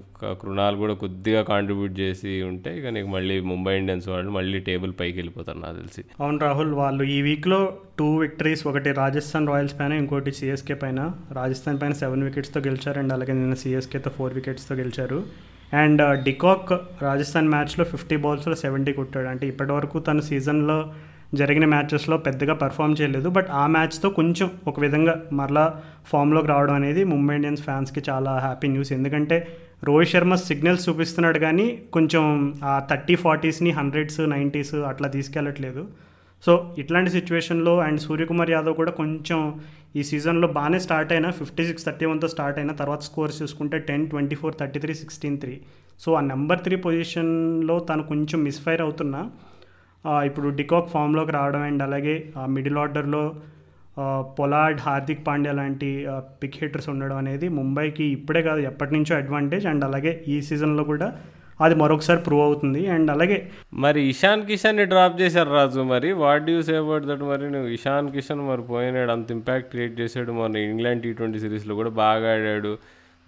కృణాలు 0.42 0.78
కూడా 0.78 0.94
కొద్దిగా 0.94 1.42
కాంట్రిబ్యూట్ 1.42 1.96
చేసి 2.00 2.42
ఉంటే 2.42 2.78
ఇక 2.80 2.94
నీకు 2.98 3.08
మళ్ళీ 3.08 3.40
ముంబై 3.52 3.78
ఇండియన్స్ 3.78 4.10
వాళ్ళు 4.10 4.32
మళ్ళీ 4.32 4.60
టేబుల్ 4.60 4.94
పైకి 5.00 5.18
వెళ్ళిపోతారు 5.18 5.60
నాకు 5.60 5.78
తెలిసి. 5.78 6.04
అవును 6.20 6.38
రాహుల్ 6.38 6.74
వాళ్ళు 6.74 7.04
ఈ 7.16 7.22
వీక్లో 7.22 7.62
టూ 8.00 8.18
విక్టరీస్ 8.18 8.68
ఒకటి 8.68 8.92
రాజస్థాన్ 8.92 9.48
రాయల్స్ 9.48 9.80
పైన 9.80 9.94
ఇంకోటి 9.94 10.32
సిఎస్కే 10.32 10.74
పైన. 10.74 11.00
రాజస్థాన్ 11.42 11.82
పైన 11.82 11.94
సెవెన్ 12.04 12.24
వికెట్స్తో 12.24 12.62
గెలిచారు 12.62 13.00
అండ్ 13.00 13.14
అలాగే 13.14 13.34
నిన్న 13.34 13.54
సిఎస్కేతో 13.54 14.10
ఫోర్ 14.10 14.34
వికెట్స్తో 14.34 14.76
గెలిచారు. 14.76 15.20
అండ్ 15.76 16.24
డికాక్ 16.24 16.72
రాజస్థాన్ 17.04 17.50
మ్యాచ్లో 17.50 17.86
ఫిఫ్టీ 17.86 18.16
బాల్స్లో 18.16 18.56
సెవెంటీ 18.56 18.94
కొట్టాడు. 18.94 19.28
అంటే 19.28 19.48
ఇప్పటివరకు 19.48 20.00
తన 20.00 20.20
సీజన్లో 20.20 20.78
జరిగిన 21.34 21.66
మ్యాచెస్లో 21.66 22.18
పెద్దగా 22.18 22.54
పర్ఫామ్ 22.54 22.96
చేయలేదు. 23.02 23.30
బట్ 23.30 23.48
ఆ 23.52 23.68
మ్యాచ్తో 23.68 24.10
కొంచెం 24.10 24.52
ఒక 24.68 24.80
విధంగా 24.80 25.16
మరలా 25.34 25.66
ఫామ్లోకి 26.08 26.48
రావడం 26.48 26.74
అనేది 26.74 27.04
ముంబై 27.04 27.36
ఇండియన్స్ 27.36 27.64
ఫ్యాన్స్కి 27.64 28.04
చాలా 28.10 28.34
హ్యాపీ 28.38 28.68
న్యూస్. 28.68 28.92
ఎందుకంటే 28.92 29.48
రోహిత్ 29.84 30.12
శర్మ 30.12 30.36
సిగ్నల్స్ 30.36 30.90
చూపిస్తున్నాడు 30.90 31.40
కానీ 31.40 31.68
కొంచెం 31.94 32.24
ఆ 32.64 32.74
థర్టీ 32.90 33.16
ఫార్టీస్ని 33.16 33.72
హండ్రెడ్స్ 33.72 34.20
నైంటీస్ 34.20 34.76
అట్లా 34.76 35.08
తీసుకెళ్ళట్లేదు. 35.08 35.84
సో 36.46 36.54
ఇట్లాంటి 36.82 37.12
సిచ్యువేషన్లో 37.16 37.74
అండ్ 37.86 38.00
సూర్యకుమార్ 38.06 38.52
యాదవ్ 38.56 38.76
కూడా 38.82 38.92
కొంచెం 39.00 39.40
ఈ 40.00 40.02
సీజన్లో 40.10 40.48
బాగానే 40.58 40.80
స్టార్ట్ 40.86 41.12
అయినా 41.16 41.30
ఫిఫ్టీ 41.40 41.64
సిక్స్ 41.70 41.86
థర్టీ 41.88 42.06
వన్తో 42.10 42.28
స్టార్ట్ 42.34 42.58
అయినా 42.62 42.74
తర్వాత 42.82 43.02
స్కోర్స్ 43.10 43.38
చూసుకుంటే 43.42 43.78
ten 43.90 44.04
twenty 44.12 44.36
four 44.42 44.56
thirty 44.60 44.80
three 44.84 44.94
sixteen 45.02 45.38
three. 45.44 45.54
So 46.04 46.10
ఆ 46.20 46.22
నెంబర్ 46.32 46.62
త్రీ 46.66 46.76
పొజిషన్లో 46.86 47.76
తను 47.90 48.04
కొంచెం 48.12 48.40
మిస్ఫైర్ 48.48 48.84
అవుతున్నా. 48.86 49.22
ఇప్పుడు 50.30 50.48
డికాక్ 50.60 50.90
ఫామ్లోకి 50.96 51.32
రావడం 51.38 51.64
అండ్ 51.70 51.84
అలాగే 51.86 52.16
మిడిల్ 52.56 52.80
ఆర్డర్లో 52.84 53.24
పొలాడ్ 54.38 54.80
హార్దిక్ 54.86 55.24
పాండ్యా 55.28 55.54
లాంటి 55.60 55.90
పిక్ 56.42 56.58
హిట్టర్స్ 56.62 56.90
ఉండడం 56.94 57.18
అనేది 57.22 57.48
ముంబైకి 57.58 58.06
ఇప్పుడే 58.18 58.42
కాదు 58.48 58.62
ఎప్పటి 58.72 58.94
నుంచో 58.96 59.14
అడ్వాంటేజ్ 59.22 59.66
అండ్ 59.72 59.86
అలాగే 59.88 60.12
ఈ 60.34 60.36
సీజన్లో 60.50 60.84
కూడా 60.92 61.08
అది 61.62 61.76
మరొకసారి 61.76 62.20
ప్రూవ్ 62.20 62.44
అవుతుంది. 62.44 62.88
అండ్ 62.88 63.12
అలాగే 63.12 63.48
మరి 63.74 64.02
ఇషాన్ 64.02 64.46
కిషన్ని 64.46 64.86
డ్రాప్ 64.86 65.22
చేశారు 65.22 65.50
రాజు 65.50 65.80
మరి. 65.80 66.12
What 66.12 66.50
you 66.50 66.62
say 66.62 66.76
about 66.76 67.06
that 67.06 67.22
మరి? 67.22 67.52
నువ్వు 67.52 67.70
ఇషాన్ 67.70 68.12
కిషన్ 68.12 68.48
మరి 68.48 68.62
పోయినాడు 68.62 69.12
అంత 69.12 69.32
ఇంపాక్ట్ 69.32 69.70
క్రియేట్ 69.70 70.00
చేశాడు 70.00 70.32
మన 70.32 70.56
ఇంగ్లాండ్ 70.56 71.04
టీ 71.04 71.14
ట్వంటీ 71.14 71.40
సిరీస్లో 71.40 71.76
కూడా 71.76 71.90
బాగా 71.90 72.34
ఆడాడు. 72.34 72.78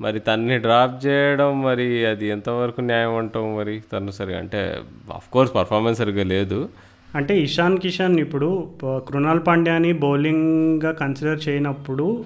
మరి 0.02 0.20
తన్ని 0.20 0.58
డ్రాప్ 0.58 1.06
చేయడం 1.06 1.62
మరి 1.62 2.06
అది 2.06 2.28
ఎంతవరకు 2.28 2.82
న్యాయం 2.82 3.16
అంటావు 3.16 3.58
మరి? 3.58 3.82
తను 3.94 4.12
సరిగా 4.12 4.40
అంటే 4.40 4.82
ఆఫ్ 5.14 5.30
కోర్స్ 5.30 5.56
పర్ఫార్మెన్స్ 5.56 6.00
సరిగా 6.00 6.24
లేదు. 6.24 6.70
అంటే 7.16 7.40
ఇషాన్ 7.40 7.80
కిషన్ 7.80 8.20
ఇప్పుడు 8.20 8.48
కృణాల్ 8.86 9.40
పాండ్యాని 9.48 9.94
బౌలింగ్గా 9.94 10.92
కన్సిడర్ 10.92 11.50
చేయనప్పుడు 11.50 12.26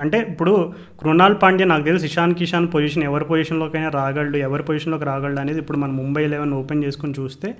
అంటే 0.00 0.26
ఇప్పుడు 0.30 0.72
కృణాల్ 1.00 1.36
పాండ్యా 1.42 1.66
నాకు 1.66 1.82
తెలిసి 1.82 2.06
ఇషాన్ 2.06 2.34
కిషాన్ 2.34 2.68
పొజిషన్ 2.74 3.04
ఎవరి 3.04 3.24
పొజిషన్లోకైనా 3.24 3.88
రాగలడు 3.88 4.36
ఎవరి 4.36 4.62
పొజిషన్లోకి 4.62 5.04
రాగలడు 5.04 5.40
అనేది 5.40 5.58
ఇప్పుడు 5.58 5.78
మనం 5.78 5.96
ముంబై 5.96 6.26
లెవెన్ 6.26 6.52
ఓపెన్ 6.52 6.84
చేసుకుని 6.84 7.14
చూస్తే 7.20 7.54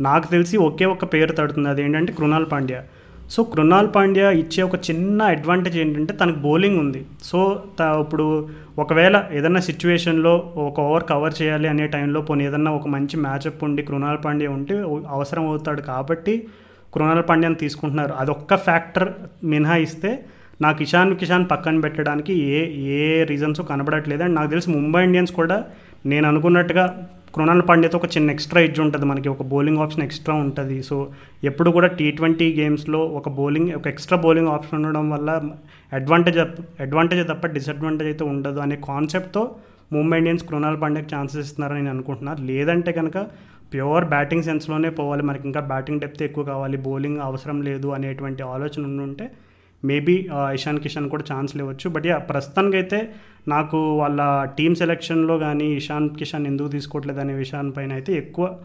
నాకు 0.00 0.26
తెలిసి 0.30 0.56
ఒకే 0.56 0.84
ఒక్క 0.84 1.04
పేరు 1.04 1.32
తడుతుంది. 1.32 1.68
అదేంటంటే 1.68 2.12
కృణాల్ 2.12 2.46
పాండ్యా. 2.52 2.84
సో 3.30 3.42
కృణాల్ 3.42 3.88
పాండ్యా 3.96 4.30
ఇచ్చే 4.30 4.62
ఒక 4.62 4.76
చిన్న 4.76 5.22
అడ్వాంటేజ్ 5.22 5.76
ఏంటంటే 5.78 6.12
తనకు 6.14 6.38
బౌలింగ్ 6.38 6.78
ఉంది. 6.80 7.00
సో 7.22 7.62
త 7.78 7.80
ఇప్పుడు 8.04 8.48
ఒకవేళ 8.78 9.16
ఏదన్నా 9.32 9.60
సిచ్యువేషన్లో 9.60 10.52
ఒక 10.56 10.80
ఓవర్ 10.80 11.04
కవర్ 11.04 11.34
చేయాలి 11.42 11.68
అనే 11.68 11.86
టైంలో 11.86 12.20
పోనీ 12.20 12.46
ఏదన్నా 12.46 12.70
ఒక 12.70 12.88
మంచి 12.88 13.16
మ్యాచ్అప్ 13.16 13.64
ఉండి 13.64 13.82
కృణాల్ 13.82 14.18
పాండ్యా 14.24 14.50
ఉంటే 14.50 14.74
అవసరం 15.08 15.46
అవుతాడు 15.48 15.82
కాబట్టి 15.82 16.34
కృణాల్ 16.94 17.22
పాండ్యాని 17.28 17.54
తీసుకుంటున్నారు. 17.54 18.12
అదొక్క 18.12 18.56
ఫ్యాక్టర్ 18.56 19.08
మినహాయిస్తే 19.44 20.24
నాకు 20.60 20.82
ఇషాన్ 20.82 21.16
కిషాన్ 21.16 21.46
పక్కన 21.50 21.80
పెట్టడానికి 21.80 22.32
ఏ 22.34 22.60
ఏ 22.98 23.24
రీజన్స్ 23.24 23.60
కనబడట్లేదు. 23.60 24.22
అండ్ 24.22 24.34
నాకు 24.34 24.50
తెలిసి 24.50 24.70
ముంబై 24.70 25.04
ఇండియన్స్ 25.04 25.32
కూడా 25.32 25.64
నేను 26.06 26.28
అనుకున్నట్టుగా 26.28 26.84
కృణాల్ 27.34 27.62
పాండ్యతో 27.68 27.96
ఒక 27.98 28.08
చిన్న 28.14 28.28
ఎక్స్ట్రా 28.34 28.60
ఎడ్జ్ 28.66 28.80
ఉంటుంది 28.84 29.06
మనకి 29.06 29.28
ఒక 29.32 29.42
బౌలింగ్ 29.52 29.80
ఆప్షన్ 29.84 30.04
ఎక్స్ట్రా 30.06 30.34
ఉంటుంది. 30.44 30.76
సో 30.88 30.96
ఎప్పుడు 31.44 31.70
కూడా 31.76 31.88
టీ 31.98 32.06
ట్వంటీ 32.18 32.46
గేమ్స్లో 32.60 33.00
ఒక 33.18 33.28
బౌలింగ్ 33.38 33.70
ఒక 33.78 33.86
ఎక్స్ట్రా 33.92 34.18
బౌలింగ్ 34.24 34.50
ఆప్షన్ 34.56 34.76
ఉండడం 34.78 35.10
వల్ల 35.14 35.30
అడ్వాంటేజ్ 35.98 36.38
అడ్వాంటేజ్ 36.84 37.22
తప్ప 37.28 37.46
డిసడ్వాంటేజ్ 37.56 38.08
అయితే 38.12 38.24
ఉండదు 38.32 38.60
అనే 38.66 38.76
కాన్సెప్ట్తో 38.88 39.42
ముంబై 39.92 40.16
ఇండియన్స్ 40.18 40.44
కృణాల్ 40.48 40.80
పాండ్యాకి 40.82 41.10
ఛాన్సెస్ 41.14 41.44
ఇస్తున్నారని 41.46 41.80
నేను 41.80 41.94
అనుకుంటున్నాను 41.96 42.40
లేదంటే 42.50 42.92
కనుక 42.92 43.18
ప్యూర్ 43.72 44.04
బ్యాటింగ్ 44.14 44.46
సెన్స్లోనే 44.48 44.90
పోవాలి. 44.98 45.22
మనకి 45.22 45.44
ఇంకా 45.48 45.60
బ్యాటింగ్ 45.72 46.00
డెప్త్ 46.00 46.22
ఎక్కువ 46.22 46.44
కావాలి. 46.44 46.76
బౌలింగ్ 46.88 47.20
అవసరం 47.28 47.58
లేదు 47.68 47.88
అనేటువంటి 47.88 48.42
ఆలోచన 48.54 49.00
ఉంటే 49.08 49.26
మేబీ 49.84 50.28
ఇషాన్ 50.52 50.78
కిషన్ 50.78 51.10
కూడా 51.10 51.24
ఛాన్స్ 51.34 51.56
లేవచ్చు. 51.56 51.88
బట్ 51.90 52.06
యా 52.06 52.20
అయితే 52.74 53.08
నాకు 53.48 53.96
వాళ్ళ 53.96 54.44
టీమ్ 54.44 54.74
సెలెక్షన్లో 54.74 55.38
కానీ 55.38 55.64
ఇషాన్ 55.64 56.10
కిషన్ 56.10 56.46
ఎందుకు 56.46 56.68
తీసుకోవట్లేదు 56.68 57.20
అనే 57.20 57.34
విషయాలపైన 57.34 57.92
అయితే 57.92 58.12
ఎక్కువ 58.12 58.56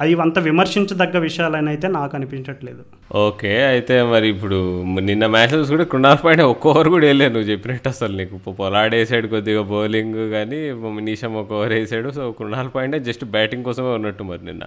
అవి 0.00 0.14
అంత 0.14 0.38
విమర్శించదగ్గ 0.38 1.18
విషయాలని 1.18 1.68
అయితే 1.68 1.88
నాకు 1.88 2.16
అనిపించట్లేదు. 2.16 3.16
ఓకే 3.16 3.66
అయితే 3.66 4.02
మరి 4.02 4.28
ఇప్పుడు 4.28 4.82
నిన్న 4.82 5.26
మ్యాచెస్ 5.26 5.70
కూడా 5.70 5.84
కృణాల్ 5.84 6.18
పైన 6.24 6.42
ఒక్క 6.42 6.66
ఓవర్ 6.66 6.88
కూడా 6.88 7.04
వేయలేదు. 7.04 7.34
నువ్వు 7.34 7.50
చెప్పినట్టు 7.50 7.88
అసలు 7.88 8.16
నీకు 8.16 8.36
పొ- 8.36 8.54
పొలాడ్ 8.54 8.94
వేసాడు 8.94 9.26
కొద్దిగా 9.26 9.62
బౌలింగ్ 9.62 10.30
కానీ 10.30 10.72
నీషం 11.00 11.34
ఒక 11.34 11.52
ఓవర్ 11.52 11.72
వేసాడు. 11.72 12.10
So 12.10 12.32
Krunal 12.32 12.68
Pandya 12.74 13.02
just 13.02 13.24
batting 13.24 13.64
కోసమే 13.64 13.88
ఉన్నట్టు 13.88 14.22
మరి 14.22 14.44
నిన్న. 14.44 14.62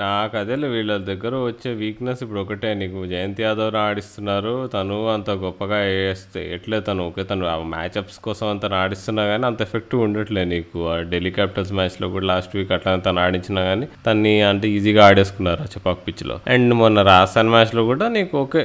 నాకు 0.00 0.34
అదేలే 0.40 0.68
వీళ్ళ 0.74 0.92
దగ్గర 1.08 1.34
వచ్చే 1.48 1.70
వీక్నెస్ 1.80 2.20
ఇప్పుడు 2.24 2.40
ఒకటే. 2.42 2.68
నీకు 2.80 3.00
జయంతి 3.10 3.42
యాదవ్ 3.44 3.76
ఆడిస్తున్నారు. 3.80 4.52
తను 4.74 4.98
అంత 5.14 5.30
గొప్పగా 5.42 5.78
వేస్తే 5.88 6.40
ఎట్లే 6.54 6.78
తను? 6.86 7.02
ఓకే 7.08 7.22
తను 7.30 7.42
మ్యాచప్స్ 7.44 7.68
మ్యాచ్అప్స్ 7.74 8.18
కోసం 8.26 8.46
అంత 8.52 8.70
ఆడిస్తున్నా 8.82 9.22
కానీ 9.30 9.44
అంత 9.48 9.60
ఎఫెక్టివ్ 9.66 10.00
ఉండట్లే 10.06 10.42
నీకు. 10.52 10.78
ఆ 10.92 10.94
ఢిల్లీ 11.12 11.32
క్యాపిటల్స్ 11.38 11.72
మ్యాచ్లో 11.78 12.08
కూడా 12.14 12.26
లాస్ట్ 12.32 12.54
వీక్ 12.58 12.72
అట్లా 12.76 12.92
తను 13.06 13.20
ఆడించినా 13.24 13.64
కానీ 13.70 13.88
తన్ని 14.06 14.34
అంటే 14.50 14.68
ఈజీగా 14.76 15.02
ఆడేసుకున్నారు 15.08 15.62
ఆ 15.66 15.68
చపాక్ 15.74 16.02
పిచ్లో 16.06 16.36
అండ్ 16.54 16.74
మొన్న 16.82 17.02
రాజస్థాన్ 17.12 17.52
మ్యాచ్లో 17.56 17.84
కూడా 17.92 18.08
నీకు 18.16 18.34
ఓకే. 18.44 18.62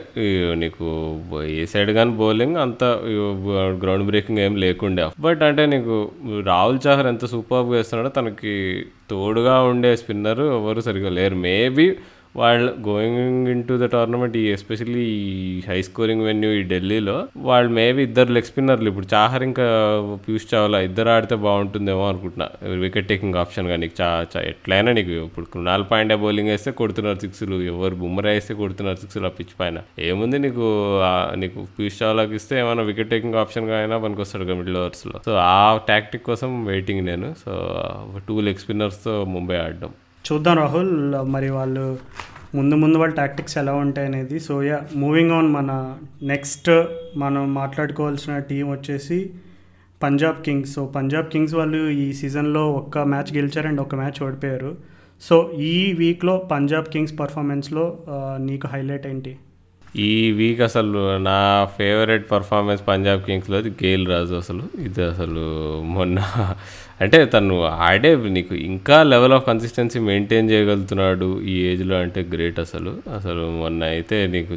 నీకు 0.63 0.85
ఏ 1.59 1.65
సైడ్ 1.73 1.91
కానీ 1.99 2.13
బౌలింగ్ 2.23 2.59
అంత 2.65 2.83
గ్రౌండ్ 3.83 4.07
బ్రేకింగ్ 4.11 4.41
ఏం 4.47 4.55
లేకుండే. 4.65 5.07
బట్ 5.27 5.43
అంటే 5.49 5.65
నీకు 5.75 5.97
రాహుల్ 6.51 6.79
చాహర్ 6.87 7.09
ఎంత 7.13 7.25
సూపర్గా 7.33 7.71
వేస్తున్నాడో 7.75 8.11
తనకి 8.19 8.53
తోడుగా 9.09 9.61
ఉండే 9.61 9.95
స్పిన్నర్ 9.95 10.39
ఎవరు 10.39 10.81
సరిగ్గా 10.81 11.09
లేరు. 11.09 11.35
మేబీ 11.35 11.97
వాళ్ళు 12.35 12.71
going 12.87 13.47
in 13.47 13.63
to 13.63 13.73
the 13.73 13.85
tournament 13.93 14.37
ఈ 14.37 14.43
ఎస్పెషల్లీ 14.51 15.03
ఈ 15.03 15.61
హై 15.67 15.81
స్కోరింగ్ 15.81 16.23
వెన్యూ 16.23 16.49
ఈ 16.51 16.63
ఢిల్లీలో 16.63 17.27
వాళ్ళు 17.37 17.69
మేబీ 17.71 18.01
ఇద్దరు 18.03 18.31
లెగ్ 18.31 18.43
స్పిన్నర్లు 18.43 18.87
ఇప్పుడు 18.87 19.07
చాహర్ 19.13 19.43
ఇంకా 19.43 19.65
పీయూష్ 20.25 20.47
చావ్లా 20.53 20.79
ఇద్దరు 20.79 21.09
ఆడితే 21.09 21.35
బాగుంటుందేమో 21.35 22.09
అనుకుంటున్నా. 22.09 22.47
వికెట్ 22.83 23.07
టేకింగ్ 23.07 23.35
ఆప్షన్ 23.35 23.67
కానీ 23.67 23.81
నీకు 23.81 24.01
చా 24.01 24.25
చా 24.35 24.41
ఎట్లయినా 24.41 24.91
నీకు 24.91 25.11
ఇప్పుడు 25.11 25.45
కృణాల్ 25.45 25.85
పాండ్యా 25.91 26.17
బౌలింగ్ 26.17 26.49
వేస్తే 26.49 26.71
కొడుతున్నారు 26.71 27.19
సిక్స్లు 27.19 27.61
ఎవరు 27.73 27.95
బుమ్మరా 27.95 28.31
వేస్తే 28.31 28.53
కొడుతున్నారు 28.53 28.97
సిక్స్లు 28.97 29.25
ఆ 29.25 29.33
పిచ్ 29.39 29.53
పైన. 29.59 29.77
ఏముంది 29.99 30.39
నీకు 30.39 30.65
నీకు 31.35 31.67
పీయూష్ 31.77 32.03
చావ్లాకి 32.03 32.35
ఇస్తే 32.35 32.59
ఏమైనా 32.59 32.83
వికెట్ 32.83 33.09
టేకింగ్ 33.09 33.35
ఆప్షన్గా 33.35 33.77
అయినా 33.77 33.97
పనికొస్తాడు 33.97 34.43
మిడిల్ 34.61 34.77
ఓవర్స్లో 34.77 35.19
సో 35.25 35.33
ఆ 35.33 35.79
టాక్టిక్ 35.89 36.23
కోసం 36.23 36.65
వెయిటింగ్ 36.65 37.05
నేను. 37.05 37.29
సో 37.45 37.53
టూ 38.27 38.41
లెగ్ 38.41 38.57
స్పిన్నర్స్తో 38.57 39.23
ముంబై 39.35 39.57
ఆడడం. 39.57 39.93
చూద్దాం 40.27 40.55
రాహుల్. 40.61 40.93
మరి 41.33 41.49
వాళ్ళు 41.57 41.85
ముందు 42.57 42.75
ముందు 42.81 42.97
వాళ్ళ 43.01 43.13
టాక్టిక్స్ 43.21 43.57
ఎలా 43.61 43.73
ఉంటాయి 43.83 44.07
అనేది. 44.09 44.37
సో 44.47 44.53
యా 44.67 44.77
మూవింగ్ 45.03 45.33
ఆన్ 45.37 45.49
మన 45.55 45.71
నెక్స్ట్ 46.31 46.69
మనం 47.23 47.43
మాట్లాడుకోవాల్సిన 47.59 48.33
టీం 48.49 48.65
వచ్చేసి 48.75 49.19
Punjab 50.03 50.39
Kings 50.45 50.73
so 50.77 50.81
Punjab 50.95 51.31
Kings 51.33 51.55
వాళ్ళు 51.59 51.81
ఈ 52.03 52.05
సీజన్లో 52.19 52.63
ఒక్క 52.81 53.05
మ్యాచ్ 53.13 53.31
గెలిచారు 53.37 53.67
అండ్ 53.71 53.81
ఒక 53.85 53.95
మ్యాచ్ 54.01 54.19
ఓడిపోయారు. 54.27 54.71
సో 55.21 55.35
ఈ 55.71 55.75
వీక్లో 55.99 56.37
పంజాబ్ 56.51 56.89
కింగ్స్ 56.93 57.15
పర్ఫార్మెన్స్లో 57.21 57.85
నీకు 58.47 58.67
హైలైట్ 58.73 59.07
ఏంటి? 59.11 59.33
ఈ 60.07 60.11
వీక్ 60.39 60.61
అసలు 60.67 60.99
నా 61.29 61.39
ఫేవరెట్ 61.77 62.25
పర్ఫార్మెన్స్ 62.31 62.81
పంజాబ్ 62.89 63.21
కింగ్స్లో 63.27 63.57
అది 63.61 63.69
గేల్ 63.83 64.05
రాజు 64.13 64.35
అసలు. 64.41 64.63
ఇది 64.87 65.03
అసలు 65.11 65.45
మొన్న 65.95 66.19
అంటే 67.01 67.17
తను 67.33 67.55
ఆడే 67.87 68.11
నీకు 68.35 68.53
ఇంకా 68.69 68.95
లెవెల్ 69.11 69.33
ఆఫ్ 69.35 69.43
కన్సిస్టెన్సీ 69.49 69.99
మెయింటైన్ 70.07 70.47
చేయగలుగుతున్నాడు 70.51 71.27
ఈ 71.51 71.55
ఏజ్లో 71.71 71.95
అంటే 72.05 72.21
గ్రేట్ 72.31 72.59
అసలు. 72.63 72.91
అసలు 73.17 73.43
మొన్న 73.59 73.81
అయితే 73.95 74.17
నీకు 74.35 74.55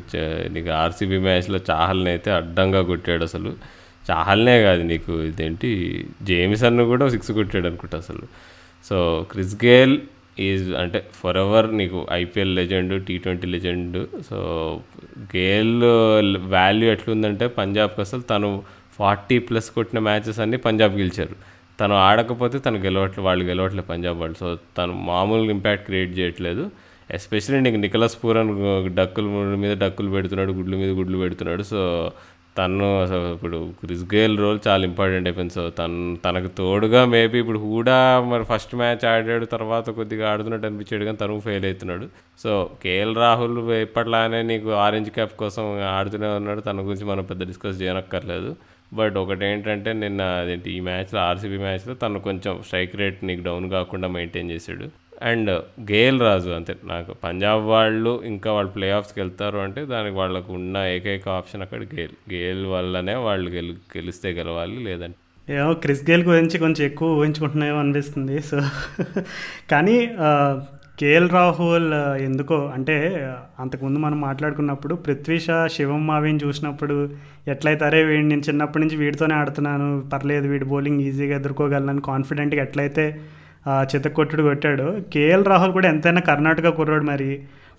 నీకు 0.54 0.70
ఆర్సీబీ 0.82 1.18
మ్యాచ్లో 1.26 1.58
చాహల్ని 1.70 2.10
అయితే 2.14 2.30
అడ్డంగా 2.38 2.80
కొట్టాడు 2.90 3.26
అసలు. 3.30 3.52
చాహల్నే 4.10 4.56
కాదు 4.66 4.82
నీకు 4.92 5.12
ఇదేంటి 5.30 5.70
జేమిసన్ 6.30 6.84
కూడా 6.92 7.06
సిక్స్ 7.16 7.30
కొట్టాడు 7.40 7.66
అనుకుంటా 7.70 7.98
అసలు. 8.04 8.24
సో 8.88 8.96
క్రిస్ 9.32 9.54
గేల్ 9.66 9.94
ఈజ్ 10.48 10.66
అంటే 10.82 10.98
ఫర్ 11.20 11.38
ఎవర్ 11.44 11.66
నీకు 11.80 11.98
IPL 12.22 12.52
legend 12.60 12.94
T 13.06 13.14
twenty 13.24 13.46
legend 13.54 13.98
so 14.30 14.38
Gayle 15.36 15.76
value 16.56 16.88
ఎట్లుందంటే 16.96 17.46
పంజాబ్కి 17.60 18.00
అసలు 18.06 18.24
తను 18.32 18.50
ఫార్టీ 18.98 19.36
ప్లస్ 19.48 19.70
కొట్టిన 19.76 19.98
మ్యాచెస్ 20.08 20.40
అన్నీ 20.44 20.58
పంజాబ్ 20.66 20.94
గెలిచారు. 21.02 21.36
తను 21.80 21.94
ఆడకపోతే 22.06 22.56
తను 22.66 22.78
గెలవట్లేదు 22.86 23.26
వాళ్ళు 23.28 23.44
గెలవట్లేదు 23.50 23.88
పంజాబ్ 23.92 24.18
వాళ్ళు 24.22 24.36
సో 24.42 24.48
తను 24.78 24.94
మామూలు 25.10 25.50
ఇంపాక్ట్ 25.56 25.86
క్రియేట్ 25.86 26.12
చేయట్లేదు. 26.18 26.64
ఎస్పెషల్లీ 27.18 27.60
నీకు 27.66 27.78
నికలస్ 27.84 28.18
పూరన్ 28.24 28.50
డక్కుల 28.98 29.26
మీద 29.62 29.72
డక్కులు 29.84 30.10
పెడుతున్నాడు 30.16 30.52
గుడ్ల 30.58 30.74
మీద 30.82 30.90
గుడ్లు 30.98 31.18
పెడుతున్నాడు. 31.22 31.62
సో 31.72 31.80
తను 32.58 32.86
అసలు 33.02 33.26
ఇప్పుడు 33.34 33.58
క్రిస్ 33.80 34.04
గేల్ 34.14 34.34
రోల్ 34.42 34.58
చాలా 34.66 34.82
ఇంపార్టెంట్ 34.88 35.26
అయిపోయింది. 35.28 35.54
సో 35.58 35.62
తను 35.78 35.98
తనకు 36.24 36.48
తోడుగా 36.58 37.00
మేబీ 37.12 37.36
ఇప్పుడు 37.42 37.60
హూడా 37.66 37.98
మరి 38.30 38.44
ఫస్ట్ 38.44 38.74
మ్యాచ్ 38.80 39.04
ఆడాడు 39.10 39.46
తర్వాత 39.54 39.86
కొద్దిగా 39.98 40.24
ఆడుతున్నట్టు 40.32 40.66
అనిపించాడు 40.68 41.04
కానీ 41.08 41.18
తను 41.22 41.38
ఫెయిల్ 41.46 41.66
అవుతున్నాడు. 41.68 42.06
సో 42.42 42.70
కేఎల్ 42.82 43.14
రాహుల్ 43.24 43.58
ఎప్పట్లానే 43.86 44.40
నీకు 44.50 44.70
ఆరెంజ్ 44.86 45.10
క్యాప్ 45.16 45.34
కోసం 45.42 45.64
ఆడుతూనే 45.98 46.30
ఉన్నాడు. 46.40 46.62
తన 46.68 46.86
గురించి 46.88 47.06
మనం 47.12 47.24
పెద్ద 47.30 47.42
డిస్కస్ 47.52 47.80
చేయనక్కర్లేదు. 47.82 48.50
బట్ 48.92 49.16
ఒకటి 49.16 49.46
ఏంటంటే 49.46 49.92
నిన్న 49.92 50.22
అదేంటి 50.22 50.70
ఈ 50.70 50.80
మ్యాచ్లో 50.80 51.20
ఆర్సీబీ 51.20 51.56
మ్యాచ్లో 51.56 51.94
తను 51.94 52.20
కొంచెం 52.20 52.62
స్ట్రైక్ 52.62 52.96
రేట్ 52.96 53.24
నీకు 53.24 53.42
డౌన్ 53.42 53.70
కాకుండా 53.70 54.08
మెయింటైన్ 54.08 54.50
చేశాడు. 54.50 54.88
అండ్ 55.22 55.50
గేల్ 55.92 56.20
రాజు 56.20 56.50
అంతే. 56.50 56.76
నాకు 56.84 57.14
పంజాబ్ 57.24 57.64
వాళ్ళు 57.64 58.22
ఇంకా 58.24 58.52
వాళ్ళు 58.52 58.72
ప్లే 58.72 58.90
ఆఫ్స్కి 58.90 59.20
వెళ్తారు 59.20 59.58
అంటే 59.58 59.84
దానికి 59.84 60.16
వాళ్ళకు 60.16 60.52
ఉన్న 60.52 60.76
ఏకైక 60.76 61.28
ఆప్షన్ 61.28 61.62
అక్కడ 61.62 61.82
గేల్. 61.82 62.32
గేల్ 62.32 62.66
వల్లనే 62.66 63.14
వాళ్ళు 63.14 63.50
గెలు 63.50 63.72
గెలిస్తే 63.72 64.30
గెలవాలి 64.30 64.76
లేదంటే. 64.84 65.54
ఏమో 65.54 65.74
క్రిస్ 65.74 66.10
గేల్ 66.10 66.24
గురించి 66.24 66.58
కొంచెం 66.58 66.86
ఎక్కువ 66.86 67.18
ఊహించుకుంటున్నాయో 67.18 67.76
అనిపిస్తుంది. 67.76 68.42
సో 68.42 68.60
కానీ 69.70 70.10
కేఎల్ 71.00 71.30
రాహుల్ 71.30 71.86
ఎందుకో 72.22 72.70
అంటే 72.74 72.96
అంతకుముందు 73.60 73.98
మనం 73.98 74.20
మాట్లాడుకున్నప్పుడు 74.20 74.94
పృథ్వీ 74.94 75.38
షా 75.38 75.66
శివం 75.66 76.06
మావిని 76.06 76.40
చూసినప్పుడు 76.44 76.96
ఎట్లయితే 77.48 77.84
అరే 77.84 78.04
వీడు 78.04 78.26
నేను 78.26 78.42
చిన్నప్పటి 78.48 78.82
నుంచి 78.82 78.96
వీడితోనే 78.96 79.34
ఆడుతున్నాను 79.34 79.86
పర్లేదు 80.12 80.48
వీడి 80.48 80.64
బౌలింగ్ 80.64 81.00
ఈజీగా 81.00 81.36
ఎదుర్కోగలను 81.36 82.00
కాన్ఫిడెంట్గా 82.00 82.62
ఎట్లయితే 82.62 83.04
చితకొట్టుడు 83.82 84.42
కొట్టాడు 84.42 84.86
కేఎల్ 85.12 85.44
రాహుల్ 85.44 85.72
కూడా 85.72 85.88
ఎంతైనా 85.88 86.20
కర్ణాటక 86.20 86.68
కుర్రాడు 86.68 87.04
మరి. 87.04 87.30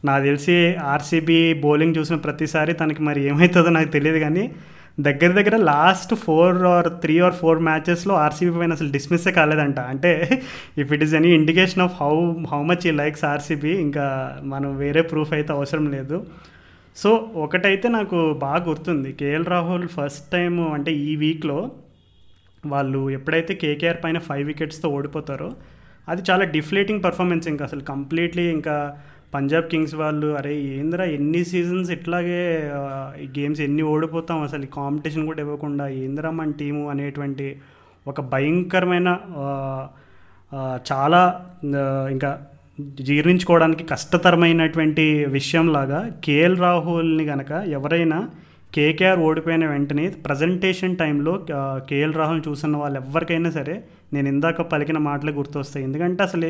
నాకు 0.05 0.23
తెలిసి 0.23 0.75
ఆర్సీబీ 0.75 1.53
బౌలింగ్ 1.53 1.97
చూసిన 1.97 2.15
ప్రతిసారి 2.15 2.73
తనకి 2.73 3.01
మరి 3.01 3.21
ఏమవుతుందో 3.23 3.69
నాకు 3.69 3.89
తెలియదు 3.89 4.19
కానీ 4.19 4.43
దగ్గర 5.07 5.31
దగ్గర 5.37 5.55
last 5.71 6.13
four 6.23 6.57
or 6.71 6.89
three 7.03 7.15
or 7.25 7.35
four 7.41 7.59
మ్యాచెస్లో 7.67 8.13
RCB 8.23 8.53
పైన 8.59 8.77
అసలు 8.77 8.91
డిస్మిస్సే 8.95 9.31
కాలేదంట. 9.39 9.79
అంటే 9.93 10.11
if 10.83 10.93
it 10.95 11.03
is 11.05 11.13
any 11.19 11.31
indication 11.41 11.83
of 11.85 11.95
how 12.01 12.13
how 12.51 12.61
much 12.71 12.87
he 12.87 12.93
likes 13.01 13.25
RCB 13.33 13.73
ఇంకా 13.85 14.05
మనం 14.53 14.71
వేరే 14.77 15.03
ప్రూఫ్ 15.11 15.33
అయితే 15.37 15.53
అవసరం 15.57 15.85
లేదు. 15.95 16.19
సో 16.97 17.11
ఒకటైతే 17.45 17.87
నాకు 17.97 18.17
బాగా 18.45 18.61
గుర్తుంది. 18.69 19.11
కేఎల్ 19.21 19.45
రాహుల్ 19.45 19.87
ఫస్ట్ 19.97 20.25
టైం 20.31 20.55
అంటే 20.73 20.93
ఈ 21.09 21.11
వీక్లో 21.15 21.59
వాళ్ళు 22.63 23.03
ఎప్పుడైతే 23.17 23.53
కేకేఆర్ 23.61 23.99
పైన 24.03 24.17
ఫైవ్ 24.29 24.45
వికెట్స్తో 24.47 24.89
ఓడిపోతారో 24.97 25.51
అది 26.11 26.21
చాలా 26.29 26.43
డిఫ్లేటింగ్ 26.55 27.03
పర్ఫార్మెన్స్ 27.03 27.45
ఇంకా 27.47 27.63
అసలు 27.65 27.83
కంప్లీట్లీ 27.89 28.45
ఇంకా 28.51 28.75
పంజాబ్ 29.33 29.67
కింగ్స్ 29.67 29.95
వాళ్ళు 29.95 30.27
అరే 30.37 30.53
ఏందిరా 30.55 31.03
ఎన్ని 31.03 31.43
సీజన్స్ 31.43 31.91
ఇట్లాగే 31.91 32.41
ఈ 33.21 33.27
గేమ్స్ 33.39 33.61
ఎన్ని 33.61 33.83
ఓడిపోతాం 33.83 34.41
అసలు 34.41 34.63
ఈ 34.63 34.67
కాంపిటీషన్ 34.73 35.25
కూడా 35.25 35.41
ఇవ్వకుండా 35.41 35.87
ఏందిరా 35.87 36.31
మన 36.31 36.51
టీము 36.51 36.89
అనేటువంటి 36.89 37.47
ఒక 38.07 38.21
భయంకరమైన 38.21 39.09
చాలా 40.91 41.21
ఇంకా 42.11 42.31
జీర్ణించుకోవడానికి 43.01 43.83
కష్టతరమైనటువంటి 43.83 45.25
విషయంలాగా 45.25 45.99
కేఎల్ 46.25 46.57
రాహుల్ని 46.57 47.25
కనుక 47.25 47.51
ఎవరైనా 47.51 48.29
కేకేఆర్ 48.75 49.19
ఓడిపోయిన 49.19 49.65
వెంటనే 49.65 50.09
ప్రజెంటేషన్ 50.25 50.97
టైంలో 50.97 51.33
కేఎల్ 51.89 52.13
రాహుల్ 52.13 52.41
చూసిన 52.47 52.77
వాళ్ళు 52.77 52.99
ఎవరికైనా 52.99 53.49
సరే 53.49 53.83
నేను 54.13 54.27
ఇందాక 54.27 54.61
పలికిన 54.61 54.97
మాటలు 54.97 55.31
గుర్తొస్తాయి. 55.31 55.85
ఎందుకంటే 55.85 56.23
అసలు 56.23 56.49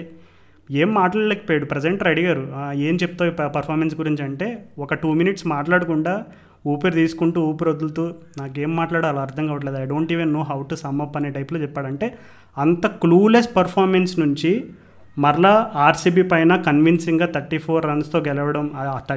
ఏం 0.71 0.93
మాట్లాడలేకపోయాడు. 0.93 1.65
ప్రజెంటర్ 1.65 2.07
అడిగారు 2.07 2.43
ఏం 2.87 2.95
చెప్తావు 2.95 3.31
పర్ఫార్మెన్స్ 3.31 3.95
గురించి 3.95 4.23
అంటే 4.23 4.47
ఒక 4.79 4.93
టూ 4.93 5.13
మినిట్స్ 5.13 5.47
మాట్లాడకుండా 5.47 6.23
ఊపిరి 6.67 6.93
తీసుకుంటూ 6.93 7.41
ఊపిరి 7.41 7.69
వదులుతూ 7.69 8.03
నాకేం 8.37 8.75
మాట్లాడాలో 8.75 9.19
అర్థం 9.19 9.47
కావట్లేదు. 9.47 9.77
I 9.77 9.85
don't 9.85 10.13
even 10.13 10.33
know 10.33 10.41
how 10.41 10.61
to 10.63 10.75
sum up 10.75 11.17
అనే 11.17 11.29
టైప్లో 11.29 11.59
చెప్పాడంటే 11.59 12.13
అంత 12.57 12.87
క్లూలెస్ 12.87 13.49
పర్ఫార్మెన్స్ 13.55 14.19
నుంచి 14.19 14.51
మరలా 15.17 15.71
ఆర్సీబీ 15.75 16.21
పైన 16.21 16.55
కన్విన్సింగ్గా 16.55 17.25
థర్టీ 17.25 17.57
ఫోర్ 17.57 17.85
రన్స్తో 17.85 18.19
గెలవడం 18.19 18.71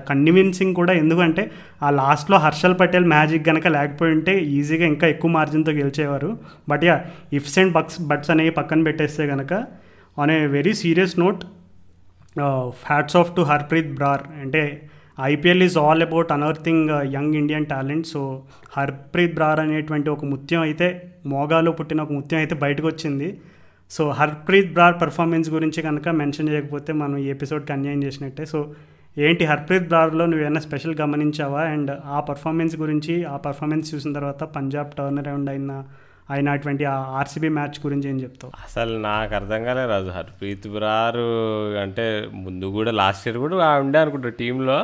కన్విన్సింగ్ 0.09 0.75
కూడా 0.75 0.93
ఎందుకంటే 0.93 1.51
ఆ 1.83 1.91
లాస్ట్లో 1.91 2.37
హర్షల్ 2.39 2.77
పటేల్ 2.81 3.05
మ్యాజిక్ 3.05 3.47
కనుక 3.47 3.67
లేకపోయి 3.69 4.13
ఉంటే 4.13 4.39
ఈజీగా 4.39 4.87
ఇంకా 4.87 5.07
ఎక్కువ 5.07 5.31
మార్జిన్తో 5.31 5.73
గెలిచేవారు. 5.73 6.39
But 6.69 6.85
yeah 6.85 6.97
ifs 7.33 7.59
and 7.59 7.73
bucks 7.73 8.01
buts 8.01 8.31
అనేవి 8.31 8.51
పక్కన 8.51 8.83
పెట్టేస్తే 8.83 9.27
కనుక 9.27 9.53
on 10.19 10.31
a 10.31 10.47
very 10.47 10.75
serious 10.75 11.19
note 11.19 11.45
hats 12.87 13.17
off 13.17 13.37
to 13.37 13.43
Harpreet 13.43 13.93
Brar 13.95 14.23
అంటే 14.43 14.89
IPL 15.21 15.63
is 15.63 15.79
all 15.79 16.03
about 16.03 16.33
unearthing 16.33 16.89
young 17.15 17.35
Indian 17.35 17.67
talent 17.67 18.07
so 18.07 18.43
Harpreet 18.77 19.35
Brar 19.35 19.61
అనేటువంటి 19.61 20.11
ఒక 20.11 20.25
ముత్యం 20.25 20.61
అయితే 20.61 20.89
మోగాలో 21.27 21.73
పుట్టిన 21.73 22.01
ఒక 22.01 22.13
ముత్యం 22.13 22.39
అయితే 22.39 22.55
బయటకు 22.55 22.87
వచ్చింది. 22.87 23.29
సో 23.91 24.11
హర్ప్రీత్ 24.11 24.73
బ్రార్ 24.73 25.01
పర్ఫార్మెన్స్ 25.03 25.51
గురించి 25.51 25.83
కనుక 25.83 26.09
మెన్షన్ 26.09 26.49
చేయకపోతే 26.49 26.93
మనం 26.93 27.17
ఈ 27.17 27.27
ఎపిసోడ్కి 27.29 27.73
అన్యాయం 27.73 28.05
చేసినట్టే. 28.05 28.45
సో 28.45 28.75
ఏంటి 29.19 29.45
హర్ప్రీత్ 29.45 29.87
బ్రార్లో 29.89 30.27
నువ్వేమైనా 30.27 30.61
స్పెషల్ 30.61 30.95
గమనించావా? 31.01 31.63
అండ్ 31.75 31.91
ఆ 32.05 32.21
పర్ఫార్మెన్స్ 32.21 32.77
గురించి 32.77 33.25
ఆ 33.25 33.37
పర్ఫార్మెన్స్ 33.37 33.95
చూసిన 33.95 34.13
తర్వాత 34.13 34.43
పంజాబ్ 34.57 34.91
టర్న్ 34.99 35.19
అరౌండ్ 35.19 35.51
అయిన 35.51 35.73
అయినటువంటి 36.31 36.85
ఆ 36.85 36.97
ఆర్సీబీ 37.19 37.49
మ్యాచ్ 37.49 37.87
గురించి 37.87 38.11
ఏం 38.11 38.21
చెప్తావు? 38.21 38.53
అసలు 38.65 38.99
నాకు 38.99 39.35
అర్థం 39.35 39.65
కాలేదు 39.65 39.89
రాజు. 39.89 40.11
హర్ప్రీత్ 40.11 40.69
బ్రారు 40.69 41.27
అంటే 41.79 42.27
ముందు 42.35 42.67
కూడా 42.67 42.91
లాస్ట్ 42.91 43.29
ఇయర్ 43.29 43.39
కూడా 43.39 43.71
ఉండే 43.79 43.99
అనుకుంటా 43.99 44.29
టీంలో. 44.29 44.79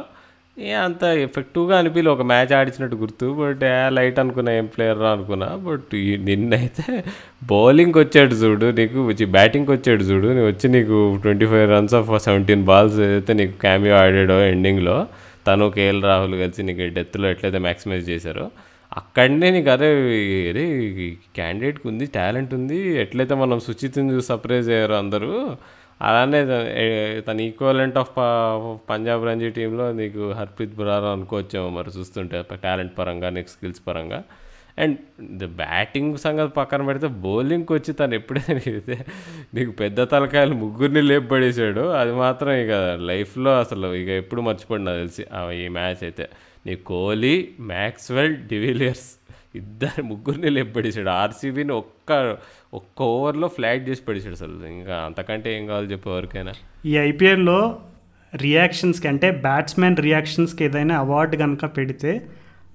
ఏ 0.59 0.73
అంత 0.73 1.03
ఎఫెక్టివ్గా 1.03 1.79
అనిపించలే 1.79 2.11
ఒక 2.11 2.23
మ్యాచ్ 2.23 2.53
ఆడిచినట్టు 2.53 2.97
గుర్తు. 2.97 3.27
బట్ 3.41 3.65
ఏ 3.65 3.91
లైట్ 3.91 4.19
అనుకున్నా 4.19 4.53
ఏం 4.53 4.67
ప్లేయర్ 4.67 4.99
అనుకున్నా. 4.99 5.57
బట్ 5.57 5.95
నిన్నైతే 6.25 7.05
బౌలింగ్కి 7.45 7.99
వచ్చాడు 7.99 8.35
చూడు 8.35 8.67
నీకు 8.71 9.07
వచ్చి 9.07 9.25
బ్యాటింగ్కి 9.27 9.73
వచ్చాడు 9.73 10.03
చూడు. 10.03 10.27
నువ్వు 10.27 10.47
వచ్చి 10.47 10.69
నీకు 10.69 11.19
twenty 11.23 11.47
five 11.47 11.71
runs 11.71 11.95
off 11.95 12.11
seventeen 12.25 12.65
balls 12.65 12.99
ఏదైతే 13.01 13.33
నీకు 13.33 13.53
క్యామియో 13.61 13.97
ఆడాడో 13.97 14.41
ఎండింగ్లో 14.43 15.07
తను 15.47 15.71
కేఎల్ 15.71 16.03
రాహుల్ 16.03 16.35
కలిసి 16.41 16.63
నీకు 16.63 16.95
డెత్లో 16.95 17.31
ఎట్లయితే 17.31 17.59
మ్యాక్సిమైజ్ 17.59 18.11
చేశారో 18.11 18.51
అక్కడనే 18.93 19.51
నీకు 19.51 19.71
అదే 19.71 19.89
అరే 20.51 20.65
క్యాండిడేట్కి 21.35 21.89
ఉంది 21.89 22.07
టాలెంట్ 22.07 22.55
ఉంది 22.55 22.79
ఎట్లయితే 22.95 23.35
మనం 23.35 23.61
సుచిత్ని 23.61 24.13
చూసి 24.13 24.27
సర్ప్రైజ్ 24.27 24.71
అయ్యారు 24.71 24.93
అందరూ 24.93 25.31
అలానే 26.01 26.41
తన 27.21 27.41
ఈక్వలెంట్ 27.41 27.99
ఆఫ్ 27.99 28.13
పంజాబ్ 28.91 29.27
రంజీ 29.27 29.51
టీంలో 29.51 29.93
నీకు 29.93 30.31
హర్ప్రీత్ 30.33 30.75
బురారా 30.75 31.11
అనుకోవచ్చేమో 31.13 31.71
మరి 31.71 31.91
చూస్తుంటే 31.99 32.39
టాలెంట్ 32.63 32.99
పరంగా 32.99 33.31
నీకు 33.31 33.49
స్కిల్స్ 33.49 33.83
పరంగా. 33.89 34.21
అండ్ 34.79 34.97
ద 35.39 35.45
బ్యాటింగ్ 35.57 36.17
సంగతి 36.19 36.53
పక్కన 36.53 36.83
పెడితే 36.87 37.07
బౌలింగ్కి 37.07 37.73
వచ్చి 37.73 37.93
తను 37.93 38.15
ఎప్పుడైతే 38.15 38.55
నీకు 38.55 38.81
నీకు 39.55 39.73
పెద్ద 39.73 40.01
తలకాయలు 40.11 40.55
ముగ్గురిని 40.55 41.03
లేపబడేసాడు 41.03 41.81
అది 42.01 42.13
మాత్రం 42.13 42.53
ఇక 42.53 42.73
లైఫ్లో 43.11 43.59
అసలు 43.59 43.95
ఇక 43.95 44.09
ఎప్పుడు 44.23 44.41
మర్చిపోండి 44.41 44.85
నాకు 44.85 44.99
తెలిసి 44.99 45.25
ఈ 45.65 45.69
మ్యాచ్ 45.69 46.05
అయితే. 46.05 46.27
నీ 46.67 46.75
కోహ్లీ 46.77 47.49
మ్యాక్స్వెల్ 47.61 48.37
డివిలియర్స్ 48.37 49.21
ఇద్దరు 49.55 50.03
ముగ్గురిని 50.03 50.51
లేపబడేసాడు 50.51 51.09
ఆర్సీబీని 51.09 51.73
ఒక్క 51.73 52.37
ఒక్క 52.75 53.03
ఓవర్లో 53.03 53.49
ఫ్లాట్ 53.49 53.89
చేసి 53.89 54.03
పడేసాడు 54.03 54.33
అసలు. 54.33 54.67
ఇంకా 54.67 54.97
అంతకంటే 54.97 55.57
ఏం 55.57 55.67
కావాలి 55.67 55.87
చెప్పు 55.87 56.11
ఎవరికైనా? 56.11 56.53
ఈ 56.87 56.97
ఐపీఎల్లో 56.97 57.79
రియాక్షన్స్కి 58.37 59.09
అంటే 59.09 59.31
బ్యాట్స్మెన్ 59.31 59.97
రియాక్షన్స్కి 59.97 60.65
ఏదైనా 60.65 60.99
అవార్డు 60.99 61.37
కనుక 61.37 61.77
పెడితే 61.77 62.27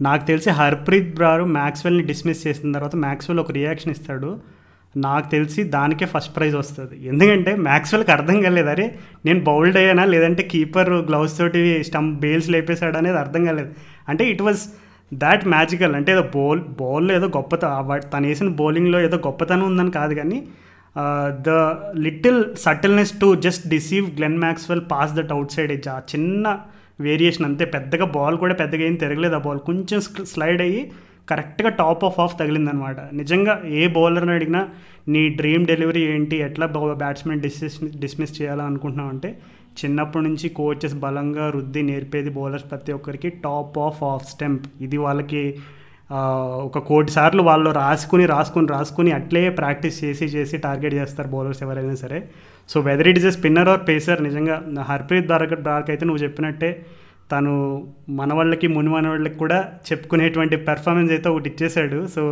నాకు 0.01 0.25
తెలిసి 0.25 0.49
హర్ప్రీత్ 0.49 1.15
బ్రారు 1.15 1.43
మ్యాక్స్వెల్ని 1.43 2.03
డిస్మిస్ 2.03 2.47
చేసిన 2.47 2.71
తర్వాత 2.71 2.95
మ్యాక్స్వెల్ 2.95 3.39
ఒక 3.39 3.51
రియాక్షన్ 3.51 3.91
ఇస్తాడు. 3.91 4.54
నాకు 4.95 5.27
తెలిసి 5.29 5.61
దానికే 5.75 6.05
ఫస్ట్ 6.05 6.31
ప్రైజ్ 6.35 6.55
వస్తుంది. 6.55 6.95
ఎందుకంటే 7.07 7.51
మ్యాక్స్వెల్కి 7.67 8.11
అర్థం 8.11 8.37
కాలేదు. 8.41 8.69
అరే 8.69 8.85
నేను 9.25 9.39
బౌల్డ్ 9.39 9.77
అయ్యానా? 9.77 10.05
లేదంటే 10.05 10.43
కీపర్ 10.43 10.91
గ్లౌస్ 11.09 11.37
తోటి 11.37 11.61
స్టంప్ 11.83 12.19
బేల్స్ 12.19 12.49
లేపేశాడు 12.55 12.97
అనేది 12.97 13.17
అర్థం 13.17 13.45
కాలేదు. 13.45 13.71
అంటే 14.09 14.25
ఇట్ 14.33 14.41
వాజ్ 14.41 14.63
దాట్ 15.11 15.43
మ్యాజికల్ 15.47 15.95
అంటే 15.95 16.11
ఏదో 16.11 16.21
బౌల్ 16.35 16.61
బౌల్లో 16.81 17.11
ఏదో 17.15 17.27
గొప్పత 17.37 17.65
తను 18.13 18.27
వేసిన 18.27 18.51
బౌలింగ్లో 18.61 18.99
ఏదో 19.07 19.17
గొప్పతనం 19.27 19.65
ఉందని 19.71 19.91
కాదు 19.99 20.13
కానీ 20.21 20.39
the 21.47 21.49
little 22.05 22.39
subtleness 22.65 23.13
to 23.21 23.27
just 23.45 23.65
deceive 23.67 24.05
Glenn 24.17 24.37
Maxwell 24.45 24.83
pass 24.91 25.13
that 25.17 25.33
outside 25.55 25.71
edge 25.71 25.89
ఆ 25.95 25.97
చిన్న 26.11 26.45
వేరియేషన్ 27.01 27.45
అంతే. 27.45 27.65
పెద్దగా 27.75 28.05
బాల్ 28.17 28.37
కూడా 28.43 28.53
పెద్దగా 28.53 28.83
ఏం 28.89 28.95
తిరగలేదు 29.01 29.35
ఆ 29.35 29.41
బాల్ 29.47 29.59
కొంచెం 29.69 29.99
స్లైడ్ 30.33 30.61
అయ్యి 30.61 30.81
కరెక్ట్గా 31.29 31.69
టాప్ 31.81 32.03
ఆఫ్ 32.07 32.19
ఆఫ్ 32.23 32.33
తగిలిందనమాట. 32.39 32.99
నిజంగా 33.13 33.53
ఏ 33.79 33.87
బౌలర్ని 33.87 34.31
అడిగినా 34.31 34.61
నీ 35.13 35.21
డ్రీమ్ 35.29 35.63
డెలివరీ 35.65 36.03
ఏంటి? 36.13 36.35
ఎట్లా 36.47 36.67
బ్యాట్స్మెన్ 37.03 37.41
డిస్మిస్ 37.45 37.77
డిస్మిస్ 38.03 38.35
చేయాలనుకుంటున్నావు 38.41 39.09
అంటే 39.09 39.31
చిన్నప్పటి 39.79 40.23
నుంచి 40.25 40.47
కోచెస్ 40.49 40.93
బలంగా 40.95 41.45
రుద్ది 41.49 41.81
నేర్పేది 41.81 42.29
బౌలర్స్ 42.29 42.67
ప్రతి 42.71 42.91
ఒక్కరికి 42.91 43.29
టాప్ 43.45 43.77
ఆఫ్ 43.87 44.03
ఆఫ్ 44.03 44.27
స్టెంప్. 44.33 44.65
ఇది 44.81 44.97
వాళ్ళకి 44.97 45.41
ఒక 46.67 46.79
కోటి 46.89 47.11
సార్లు 47.11 47.43
వాళ్ళు 47.43 47.69
రాసుకుని 47.71 48.25
రాసుకుని 48.25 48.67
రాసుకుని 48.67 49.11
అట్లే 49.11 49.41
ప్రాక్టీస్ 49.49 49.97
చేసి 50.03 50.25
చేసి 50.25 50.57
టార్గెట్ 50.57 50.93
చేస్తారు 50.93 51.29
బౌలర్స్ 51.29 51.61
ఎవరైనా 51.63 51.95
సరే. 52.03 52.19
So 52.69 52.79
whether 52.79 53.07
it 53.07 53.19
is 53.21 53.25
a 53.25 53.33
spinner 53.37 53.69
or 53.69 53.83
pacer 53.89 54.19
నిజంగా 54.23 54.55
హర్ప్రీత్ 54.91 55.27
బార్క్ 55.27 55.55
బార్క్ 55.69 55.89
అయితే 55.89 56.05
నువ్వు 56.05 56.23
చెప్పినట్టే 56.23 56.69
తను 57.31 57.53
మనవాళ్ళకి 58.09 58.67
ముని 58.67 58.89
మనవాళ్ళకి 58.89 59.37
కూడా 59.37 59.59
చెప్పుకునేటువంటి 59.87 60.55
పెర్ఫార్మెన్స్ 60.67 61.11
అయితే 61.11 61.29
ఒకటి 61.29 61.49
ఇచ్చేశాడు. 61.49 62.07
సో 62.07 62.23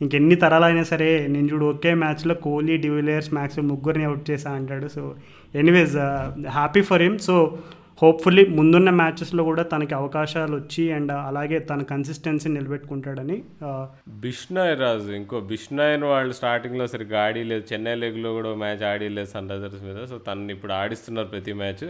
ఇంకెన్ని 0.00 0.36
తరాలైనా 0.36 0.84
సరే 0.84 1.10
నేను 1.28 1.48
చూడు 1.52 1.66
ఒకే 1.66 1.94
మ్యాచ్లో 1.94 2.34
కోహ్లీ 2.44 2.76
డివిలియర్స్ 2.76 3.34
మ్యాక్స్ 3.34 3.60
ముగ్గురిని 3.70 4.04
అవుట్ 4.04 4.30
చేశా 4.30 4.50
అంటాడు. 4.50 4.88
So 4.88 5.02
anyways 5.54 5.96
happy 6.52 6.82
for 6.82 7.02
him 7.02 7.18
so 7.20 7.36
hopefully 8.02 8.42
ముందున్న 8.50 8.90
మ్యాచెస్లో 8.98 9.42
కూడా 9.44 9.62
తనకి 9.62 9.94
అవకాశాలు 9.94 10.54
వచ్చి 10.56 10.84
అండ్ 10.92 11.12
అలాగే 11.20 11.58
తన 11.60 11.82
కన్సిస్టెన్సీ 11.90 12.48
నిలబెట్టుకుంటాడని 12.48 13.36
uh, 13.36 13.66
ఆ, 13.66 13.72
బిష్నాయ్ 14.22 14.74
రాజు 14.76 15.10
ఇంకో 15.12 15.40
బిష్నాయ్ని 15.50 16.06
వాళ్ళు 16.06 16.34
స్టార్టింగ్లో 16.38 16.86
సరిగ్గా 16.86 17.18
ఆడిలేదు 17.24 17.64
చెన్నై 17.72 17.94
లీగ్లో 17.94 18.30
కూడా 18.32 18.52
మ్యాచ్ 18.56 18.84
ఆడిలేదు 18.92 19.30
సన్ 19.34 19.50
రైజర్స్ 19.52 19.82
మీద. 19.88 19.98
సో 20.04 20.18
తనని 20.28 20.52
ఇప్పుడు 20.52 20.74
ఆడిస్తున్నారు 20.78 21.30
ప్రతి 21.34 21.54
మ్యాచ్ 21.60 21.84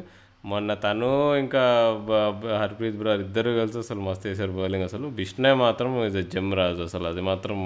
మొన్న 0.45 0.75
తను 0.75 1.37
ఇంకా 1.37 1.63
హర్ప్రీత్ 2.61 2.97
బ్రార్ 2.97 3.21
ఇద్దరు 3.21 3.51
కలిసి 3.51 3.79
అసలు 3.79 4.01
మస్తు 4.01 4.29
వేశారు 4.29 4.51
బౌలింగ్ 4.51 4.85
అసలు. 4.85 5.07
బిష్నాయ్ 5.09 5.57
మాత్రం 5.57 6.05
ఇస్ 6.05 6.17
జమ్ 6.35 6.55
రాజు 6.55 6.83
అసలు. 6.83 7.07
అది 7.09 7.21
మాత్రం 7.21 7.57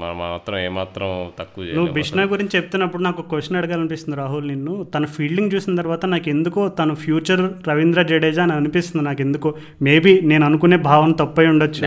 మాత్రం 0.00 0.58
ఏమాత్రం 0.58 1.08
తక్కువ 1.38 1.64
నువ్వు 1.64 1.92
బిష్నా 1.92 2.22
గురించి 2.22 2.50
చెప్తున్నప్పుడు 2.56 3.02
నాకు 3.02 3.22
క్వశ్చన్ 3.22 3.56
అడగాలనిపిస్తుంది 3.56 4.18
రాహుల్ 4.18 4.48
నిన్ను. 4.48 4.84
తన 4.94 5.04
ఫీల్డింగ్ 5.06 5.50
చూసిన 5.54 5.76
తర్వాత 5.76 6.06
నాకు 6.06 6.28
ఎందుకో 6.28 6.68
తను 6.68 6.94
ఫ్యూచర్ 6.94 7.68
రవీంద్ర 7.68 8.02
జడేజా 8.02 8.42
అని 8.42 8.52
అనిపిస్తుంది 8.52 9.04
నాకు 9.04 9.22
ఎందుకో. 9.22 9.54
మేబీ 9.82 10.20
నేను 10.20 10.46
అనుకునే 10.46 10.76
భావన 10.76 11.12
తప్పై 11.12 11.46
ఉండొచ్చు. 11.46 11.82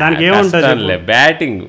దానికి 0.00 0.24
ఏముంటుంది? 0.24 0.96
బ్యాటింగ్ 0.96 1.60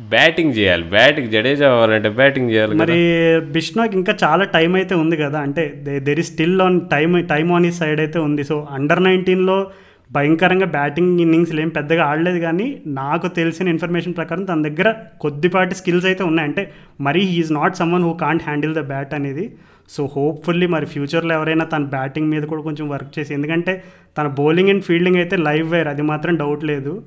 బ్యాటింగ్ 0.00 0.52
చేయాలి. 0.52 0.84
బ్యాటింగ్ 0.90 1.30
జడేజా 1.30 1.72
అవ్వాలంటే 1.72 2.08
బ్యాటింగ్ 2.08 2.50
చేయాలి. 2.50 2.74
మరి 2.74 2.98
బిష్నాకి 3.40 3.96
ఇంకా 3.96 4.16
చాలా 4.24 4.44
టైం 4.44 4.74
అయితే 4.74 4.94
ఉంది 4.94 5.16
కదా. 5.16 5.40
అంటే 5.40 5.82
there 5.98 6.20
is 6.20 6.32
still 6.32 6.60
on 6.60 6.80
time 6.80 7.28
time 7.28 7.52
on 7.52 7.66
ఈ 7.66 7.70
సైడ్ 7.70 8.00
అయితే 8.00 8.18
ఉంది. 8.18 8.44
సో 8.44 8.68
అండర్ 8.70 9.04
నైన్టీన్లో 9.04 9.70
భయంకరంగా 10.12 10.66
బ్యాటింగ్ 10.66 11.20
ఇన్నింగ్స్లు 11.20 11.60
ఏం 11.60 11.68
పెద్దగా 11.68 12.04
ఆడలేదు 12.04 12.38
కానీ 12.38 12.82
నాకు 12.86 13.28
తెలిసిన 13.28 13.68
ఇన్ఫర్మేషన్ 13.68 14.14
ప్రకారం 14.14 14.44
తన 14.44 14.62
దగ్గర 14.62 14.94
కొద్దిపాటి 15.20 15.74
స్కిల్స్ 15.74 16.06
అయితే 16.06 16.24
ఉన్నాయి. 16.24 16.48
అంటే 16.48 16.72
మరి 17.00 17.20
he's 17.20 17.52
not 17.52 17.76
someone 17.76 18.02
who 18.02 18.12
can't 18.12 18.42
handle 18.42 18.74
the 18.74 18.78
bat 18.78 19.14
అనేది. 19.14 19.52
సో 19.90 20.10
హోప్ఫుల్లీ 20.16 20.66
మరి 20.66 20.86
ఫ్యూచర్లో 20.86 21.34
ఎవరైనా 21.34 21.64
తన 21.64 21.84
బ్యాటింగ్ 21.84 22.30
మీద 22.30 22.42
కూడా 22.42 22.62
కొంచెం 22.62 22.88
వర్క్ 22.88 23.18
చేసి 23.18 23.34
ఎందుకంటే 23.34 23.84
తన 24.18 24.26
బౌలింగ్ 24.26 24.68
అండ్ 24.68 24.82
ఫీల్డింగ్ 24.82 25.16
అయితే 25.16 25.36
లైవ్ 25.36 25.72
వేర్ 25.72 25.88
అది 25.88 26.02
మాత్రం 26.02 26.36
డౌట్ 26.36 26.64
లేదు. 26.64 27.02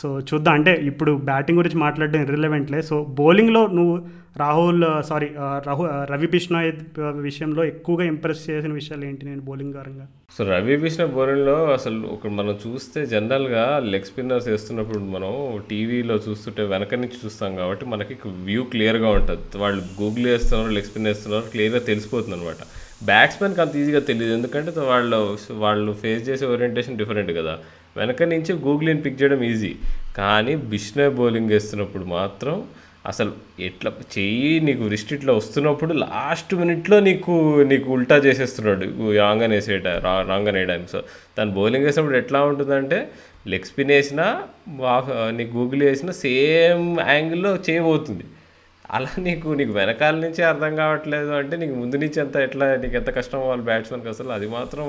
సో 0.00 0.08
చూద్దాం. 0.28 0.54
అంటే 0.58 0.72
ఇప్పుడు 0.90 1.12
బ్యాటింగ్ 1.28 1.58
గురించి 1.60 1.78
మాట్లాడడం 1.82 2.22
రిలవెంట్లే 2.34 2.80
సో 2.88 2.96
బౌలింగ్లో 3.20 3.62
నువ్వు 3.76 3.94
రాహుల్ 4.42 4.84
సారీ 5.08 5.28
రాహు 5.66 5.82
రవి 6.10 6.28
బిష్నాయ్ 6.34 6.70
విషయంలో 7.26 7.62
ఎక్కువగా 7.72 8.04
ఇంప్రెస్ 8.12 8.42
చేసిన 8.48 8.72
విషయాలు 8.80 9.04
ఏంటి 9.08 9.26
నేను 9.28 9.42
బౌలింగ్ 9.46 9.76
పరంగా? 9.78 10.06
సో 10.36 10.44
రవి 10.50 10.74
బిష్ణ 10.82 11.04
బౌలింగ్లో 11.14 11.56
అసలు 11.76 12.00
ఒక 12.16 12.32
మనం 12.38 12.54
చూస్తే 12.64 13.00
జనరల్గా 13.12 13.64
లెగ్ 13.92 14.08
స్పిన్నర్స్ 14.10 14.48
వేస్తున్నప్పుడు 14.52 15.00
మనం 15.14 15.32
టీవీలో 15.70 16.16
చూస్తుంటే 16.26 16.64
వెనక 16.74 16.98
నుంచి 17.04 17.18
చూస్తాం 17.24 17.56
కాబట్టి 17.60 17.86
మనకి 17.94 18.16
వ్యూ 18.48 18.64
క్లియర్గా 18.74 19.10
ఉంటుంది. 19.18 19.58
వాళ్ళు 19.64 19.82
గూగుల్ 20.02 20.28
వేస్తున్నారు 20.32 20.76
లెగ్ 20.78 20.90
స్పిన్ 20.90 21.10
వేస్తున్నారు 21.12 21.48
క్లియర్గా 21.54 21.82
తెలిసిపోతుంది 21.90 22.36
అనమాట 22.38 22.62
బ్యాట్స్మెన్కి 23.10 23.60
అంత 23.64 23.74
ఈజీగా 23.80 24.02
తెలియదు 24.10 24.34
ఎందుకంటే 24.38 24.70
వాళ్ళు 24.92 25.16
వాళ్ళు 25.64 25.90
ఫేస్ 26.04 26.22
చేసే 26.28 26.44
ఓరియంటేషన్ 26.52 27.00
డిఫరెంట్ 27.02 27.32
కదా. 27.40 27.56
వెనక 27.96 28.22
నుంచి 28.22 28.52
గూగ్లీని 28.66 29.02
పిక్ 29.02 29.22
చేయడం 29.22 29.42
ఈజీ 29.42 29.72
కానీ 30.18 30.54
బిష్నే 30.72 31.08
బౌలింగ్ 31.18 31.48
వేస్తున్నప్పుడు 31.48 32.04
మాత్రం 32.16 32.56
అసలు 33.06 33.32
ఎట్లా 33.60 33.90
చెయ్యి 34.14 34.60
నీకు 34.60 34.84
రిస్ట్ 34.88 35.12
ఇట్లా 35.12 35.32
వస్తున్నప్పుడు 35.32 35.92
లాస్ట్ 36.04 36.52
మినిట్లో 36.54 36.96
నీకు 37.00 37.34
నీకు 37.62 37.88
ఉల్టా 37.92 38.16
చేసేస్తున్నాడు 38.16 38.86
రాంగ్ 39.18 39.44
వేసేట 39.54 39.88
రాంగ్ 40.30 40.48
వేయడానికి. 40.48 40.90
సో 40.90 41.00
తను 41.38 41.50
బౌలింగ్ 41.50 41.86
వేసినప్పుడు 41.86 42.16
ఎట్లా 42.16 42.40
ఉంటుందంటే 42.44 42.98
లెగ్ 43.46 43.64
స్పిన్ 43.64 43.88
వేసినా 43.88 44.26
నీకు 45.30 45.52
గూగుల్ 45.58 45.82
వేసినా 45.82 46.12
సేమ్ 46.24 46.86
యాంగిల్లో 47.08 47.52
చేయబోతుంది 47.68 48.24
అలా 48.96 49.12
నీకు 49.18 49.48
నీకు 49.48 49.72
వెనకాల 49.72 50.16
నుంచి 50.16 50.42
అర్థం 50.42 50.72
కావట్లేదు 50.76 51.30
అంటే 51.32 51.54
నీకు 51.56 51.74
ముందు 51.74 51.96
నుంచి 51.96 52.18
ఎంత 52.20 52.36
ఎట్లా 52.48 52.66
నీకు 52.76 52.96
ఎంత 52.96 53.10
కష్టం 53.10 53.40
వాళ్ళు 53.48 53.64
బ్యాట్స్మెన్కి 53.64 54.08
అసలు 54.08 54.30
అది 54.32 54.48
మాత్రం 54.48 54.86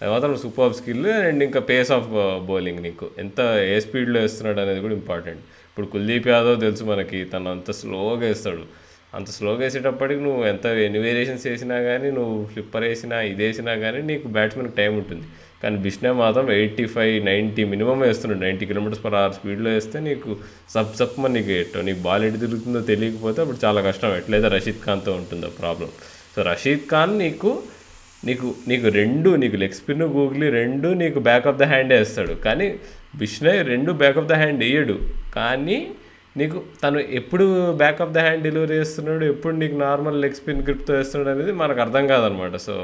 అది 0.00 0.10
మాత్రం 0.14 0.34
సూపర్ 0.42 0.74
స్కిల్ 0.80 1.06
అండ్ 1.14 1.42
ఇంకా 1.46 1.60
పేస్ 1.70 1.90
ఆఫ్ 1.96 2.06
బౌలింగ్ 2.50 2.80
నీకు. 2.86 3.06
ఎంత 3.22 3.40
ఏ 3.72 3.74
స్పీడ్లో 3.86 4.18
వేస్తున్నాడు 4.24 4.60
అనేది 4.64 4.80
కూడా 4.84 4.94
ఇంపార్టెంట్ 5.00 5.42
ఇప్పుడు 5.70 5.88
కుల్దీప్ 5.94 6.28
యాదవ్ 6.34 6.56
తెలుసు 6.66 6.84
మనకి 6.92 7.18
తను 7.32 7.50
అంత 7.56 7.70
స్లోగా 7.80 8.22
వేస్తాడు. 8.28 8.64
అంత 9.18 9.28
స్లోగా 9.36 9.60
వేసేటప్పటికి 9.64 10.20
నువ్వు 10.26 10.42
ఎంత 10.50 10.66
ఎన్ని 10.86 11.00
వేరియేషన్స్ 11.04 11.44
వేసినా 11.50 11.76
కానీ 11.88 12.08
నువ్వు 12.18 12.34
ఫ్లిప్పర్ 12.52 12.84
వేసినా 12.88 13.16
ఇది 13.30 13.42
వేసినా 13.46 13.72
కానీ 13.84 14.00
నీకు 14.10 14.26
బ్యాట్స్మెన్కి 14.36 14.74
టైం 14.80 14.92
ఉంటుంది. 15.00 15.26
కానీ 15.62 15.76
బిష్నే 15.84 16.10
మాత్రం 16.20 16.46
ఎయిటీ 16.58 16.84
ఫైవ్ 16.92 17.14
నైంటీ 17.30 17.62
మినిమం 17.72 17.98
వేస్తున్నాడు 18.06 18.40
నైంటీ 18.44 18.66
కిలోమీటర్స్ 18.70 19.02
పర్ 19.06 19.16
అవర్ 19.20 19.34
స్పీడ్లో 19.38 19.70
వేస్తే 19.76 20.00
నీకు 20.06 20.30
సబ్ 20.74 20.94
సబ్ 21.00 21.18
నీకు 21.36 21.52
ఎట్టో 21.62 21.82
నీకు 21.88 22.00
బాల్ 22.06 22.24
ఎటు 22.28 22.38
తిరుగుతుందో 22.44 22.80
తెలియకపోతే 22.92 23.40
అప్పుడు 23.44 23.60
చాలా 23.64 23.82
కష్టం. 23.88 24.14
ఎట్లయితే 24.20 24.50
రషీద్ 24.56 24.80
ఖాన్తో 24.86 25.12
ఉంటుందో 25.20 25.50
ప్రాబ్లం 25.60 25.90
సో 26.34 26.42
రషీద్ 26.50 26.86
ఖాన్ 26.94 27.14
నీకు 27.18 27.52
నీకు 28.28 28.48
నీకు 28.70 28.88
రెండు 29.00 29.30
నీకు 29.42 29.56
లెగ్ 29.62 29.76
స్పిన్ 29.78 30.04
గూగ్లీ 30.16 30.48
రెండు 30.60 30.88
నీకు 31.02 31.18
బ్యాక్ 31.28 31.46
ఆఫ్ 31.50 31.58
ద 31.60 31.66
హ్యాండ్ 31.72 31.92
వేస్తాడు 31.98 32.34
కానీ 32.46 32.66
బిష్నయ్ 33.20 33.60
రెండు 33.72 33.92
బ్యాక్ 34.02 34.18
ఆఫ్ 34.22 34.28
ద 34.32 34.36
హ్యాండ్ 34.42 34.62
వేయడు 34.64 34.96
కానీ 35.38 35.78
నీకు 36.38 36.58
తను 36.82 36.98
ఎప్పుడు 37.18 37.44
back 37.82 38.00
of 38.04 38.12
the 38.16 38.18
hand 38.26 38.44
delivery 38.48 38.74
చేస్తున్నాడు 38.80 39.24
ఎప్పుడు 39.24 39.54
నీకు 39.62 39.76
నార్మల్ 39.86 40.18
లెగ్ 40.24 40.36
స్పిన్ 40.40 40.60
గ్రిప్తో 40.66 40.92
వేస్తున్నాడు 40.94 41.30
అనేది 41.34 41.52
మనకు 41.62 41.80
అర్థం 41.84 42.04
కాదనమాట. 42.12 42.56
సో 42.66 42.74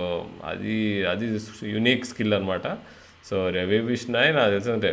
అది 0.52 0.78
అది 1.12 1.26
యునిక్ 1.74 2.08
స్కిల్ 2.10 2.34
అనమాట. 2.38 2.66
సో 3.28 3.36
రవి 3.56 3.78
బిష్నాయ్ 3.90 4.30
నాకు 4.38 4.50
తెలిసి 4.54 4.72
అంటే 4.76 4.90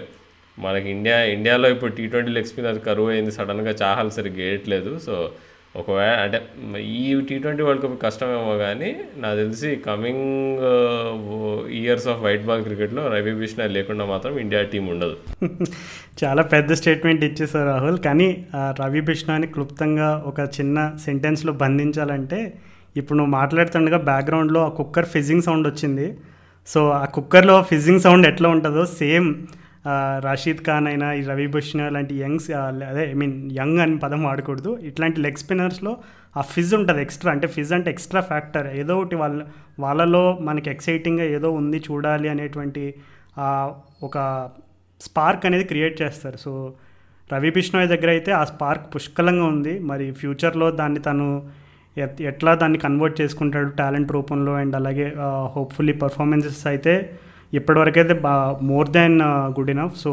మనకి 0.58 0.88
ఇండియా 0.96 1.18
ఇండియాలో 1.36 1.68
ఇప్పుడు 1.76 1.92
టీ 1.98 2.06
ట్వంటీ 2.08 2.32
లెగ్ 2.38 2.50
స్పిన్ 2.52 2.70
అది 2.72 2.82
కరువు 2.90 3.10
అయింది. 3.14 3.32
సడన్గా 3.38 3.74
చాహల్ 3.84 4.12
సరిగ్గా 4.18 4.44
వేయట్లేదు 4.46 4.92
సో 5.08 5.16
ఒకవేళ 5.76 6.16
అంటే 6.16 6.40
ఈ 6.78 7.22
టీ 7.30 7.40
ట్వంటీ 7.40 7.64
వరల్డ్ 7.64 7.84
కప్ 7.84 8.04
కష్టమేమో 8.04 8.58
కానీ 8.58 8.96
నాకు 9.18 9.38
తెలిసి 9.38 9.76
coming 9.76 10.60
years 11.72 12.08
of 12.08 12.22
white 12.22 12.46
ball 12.46 12.64
క్రికెట్లో 12.64 13.08
రవి 13.08 13.34
బిష్ణ 13.34 13.66
లేకుండా 13.66 14.06
మాత్రం 14.06 14.38
ఇండియా 14.38 14.62
టీం 14.64 14.88
ఉండదు. 14.88 15.16
చాలా 16.24 16.42
పెద్ద 16.44 16.74
స్టేట్మెంట్ 16.74 17.24
ఇచ్చేసారు 17.24 17.68
రాహుల్. 17.68 17.98
కానీ 17.98 18.46
ఆ 18.56 18.76
రవి 18.80 19.02
బిష్ణాని 19.02 19.48
క్లుప్తంగా 19.48 20.24
ఒక 20.26 20.40
చిన్న 20.40 20.94
సెంటెన్స్లో 21.06 21.54
బంధించాలంటే 21.54 22.54
ఇప్పుడు 22.98 23.18
నువ్వు 23.18 23.32
మాట్లాడుతుండగా 23.32 23.98
బ్యాక్గ్రౌండ్లో 23.98 24.66
ఆ 24.66 24.70
కుక్కర్ 24.70 25.06
ఫిజింగ్ 25.06 25.42
సౌండ్ 25.42 25.68
వచ్చింది. 25.68 26.18
సో 26.68 26.90
ఆ 26.90 27.06
కుక్కర్లో 27.06 27.64
ఫిజింగ్ 27.64 28.00
సౌండ్ 28.00 28.28
ఎట్లా 28.28 28.50
ఉంటుందో 28.50 28.86
సేమ్ 28.86 29.36
రషీద్ 30.20 30.58
ఖాన్ 30.58 30.88
అయినా 30.88 31.14
ఈ 31.14 31.24
రవి 31.24 31.48
భుష్ణ 31.48 31.90
లాంటి 31.90 32.16
యంగ్స్ 32.16 32.52
అదే 32.52 33.10
ఐ 33.10 33.14
మీన్ 33.14 33.52
యంగ్ 33.52 33.80
అని 33.80 33.98
పదం 33.98 34.24
వాడకూడదు. 34.24 34.78
ఇట్లాంటి 34.78 35.22
లెగ్ 35.22 35.36
స్పిన్నర్స్లో 35.36 35.98
ఆ 36.38 36.42
ఫిజ్ 36.42 36.76
ఉంటుంది 36.76 37.02
ఎక్స్ట్రా 37.02 37.32
అంటే 37.32 37.48
ఫిజ్ 37.48 37.74
అంటే 37.74 37.92
ఎక్స్ట్రా 37.92 38.22
ఫ్యాక్టర్ 38.22 38.76
ఏదో 38.76 38.98
ఒకటి 38.98 39.16
వాళ్ళ 39.16 39.46
వాళ్ళలో 39.80 40.38
మనకి 40.42 40.70
ఎక్సైటింగ్గా 40.70 41.26
ఏదో 41.26 41.52
ఉంది 41.52 41.78
చూడాలి 41.78 42.30
అనేటువంటి 42.30 42.94
ఒక 44.04 44.50
స్పార్క్ 45.02 45.46
అనేది 45.46 45.64
క్రియేట్ 45.64 46.02
చేస్తారు. 46.02 46.38
సో 46.38 46.74
రవి 47.34 47.52
బిష్ణోయ్ 47.52 47.88
దగ్గర 47.88 48.10
అయితే 48.10 48.32
ఆ 48.32 48.44
స్పార్క్ 48.44 48.96
పుష్కలంగా 48.96 49.46
ఉంది. 49.46 49.80
మరి 49.80 50.12
ఫ్యూచర్లో 50.12 50.72
దాన్ని 50.72 51.00
తను 51.00 51.50
ఎట్- 51.98 52.24
ఎట్లా 52.24 52.56
దాన్ని 52.56 52.78
కన్వర్ట్ 52.78 53.22
చేసుకుంటాడు 53.22 53.70
టాలెంట్ 53.70 54.12
రూపంలో? 54.12 54.54
అండ్ 54.54 54.76
అలాగే 54.76 55.14
హోప్ఫుల్లీ 55.46 55.94
పర్ఫార్మెన్సెస్ 55.94 56.68
అయితే 56.68 57.20
ఇప్పటివరకైతే 57.58 58.14
బా 58.26 58.34
more 58.70 58.90
than 58.96 59.18
good 59.58 59.72
enough 59.74 59.98
so 60.04 60.12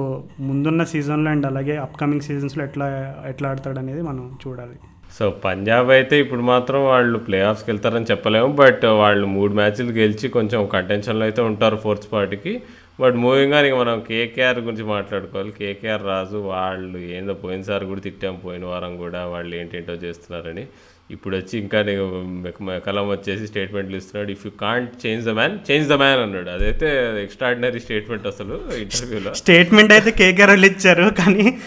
ముందున్న 0.49 0.82
సీజన్లో 0.93 1.30
అండ్ 1.34 1.47
అలాగే 1.51 1.76
అప్కమింగ్ 1.86 2.24
సీజన్స్లో 2.26 2.62
ఎట్లా 2.68 2.86
ఎట్లా 3.30 3.49
ఆడతాడు 3.53 3.78
అనేది 3.82 4.03
మనం 4.09 4.24
చూడాలి. 4.43 4.76
సో 5.16 5.24
పంజాబ్ 5.45 5.88
అయితే 5.97 6.16
ఇప్పుడు 6.24 6.43
మాత్రం 6.51 6.80
వాళ్ళు 6.91 7.18
ప్లే 7.28 7.38
ఆఫ్స్కి 7.47 7.68
వెళ్తారని 7.70 8.11
చెప్పలేము. 8.11 8.51
బట్ 8.61 8.84
వాళ్ళు 9.03 9.26
మూడు 9.36 9.53
మ్యాచ్లు 9.61 9.95
గెలిచి 10.01 10.26
కొంచెం 10.36 10.61
కంటెన్షన్లో 10.74 11.24
అయితే 11.28 11.41
ఉంటారు 11.51 11.78
ఫోర్త్ 11.84 12.07
పార్టీకి 12.12 12.53
బట్ 13.03 13.16
మూవింగ్ 13.24 13.57
ఇక 13.68 13.74
మనం 13.82 13.99
కేకేఆర్ 14.11 14.59
గురించి 14.66 14.84
మాట్లాడుకోవాలి. 14.95 15.53
కేకేఆర్ 15.61 16.07
రాజు 16.12 16.38
వాళ్ళు 16.53 16.99
ఏందో 17.18 17.34
పోయినసారి 17.45 17.84
కూడా 17.91 18.03
తిట్టాం 18.07 18.34
పోయిన 18.45 18.64
వారం 18.72 18.95
కూడా 19.05 19.20
వాళ్ళు 19.34 19.53
ఏంటేంటో 19.61 19.97
చేస్తున్నారని. 20.07 20.64
ఇప్పుడు 21.11 21.36
వచ్చి 21.36 21.58
ఇంకా 21.58 21.82
మెక- 22.26 22.78
కలం 22.78 23.08
వచ్చేసి 23.08 23.46
స్టేట్మెంట్లు 23.46 23.96
ఇస్తున్నాడు. 23.96 24.30
If 24.30 24.46
you 24.46 24.52
can't 24.61 25.06
change 25.06 25.26
the 25.26 25.28
man 25.28 25.58
change 25.70 25.88
the 25.88 25.92
man 25.92 26.20
అన్నాడు. 26.20 26.50
అదైతే 26.50 27.22
ఎక్స్ట్రాడినరీ 27.22 27.80
స్టేట్మెంట్ 27.80 28.26
అసలు 28.26 28.61
ఇంటర్వ్యూలో. 28.78 29.34
స్టేట్మెంట్ 29.34 29.92
అయితే 29.92 30.11
కేకేఆర్ 30.11 30.50
వాళ్ళు 30.50 30.66
ఇచ్చారు 30.66 31.02
కానీ 31.02 31.58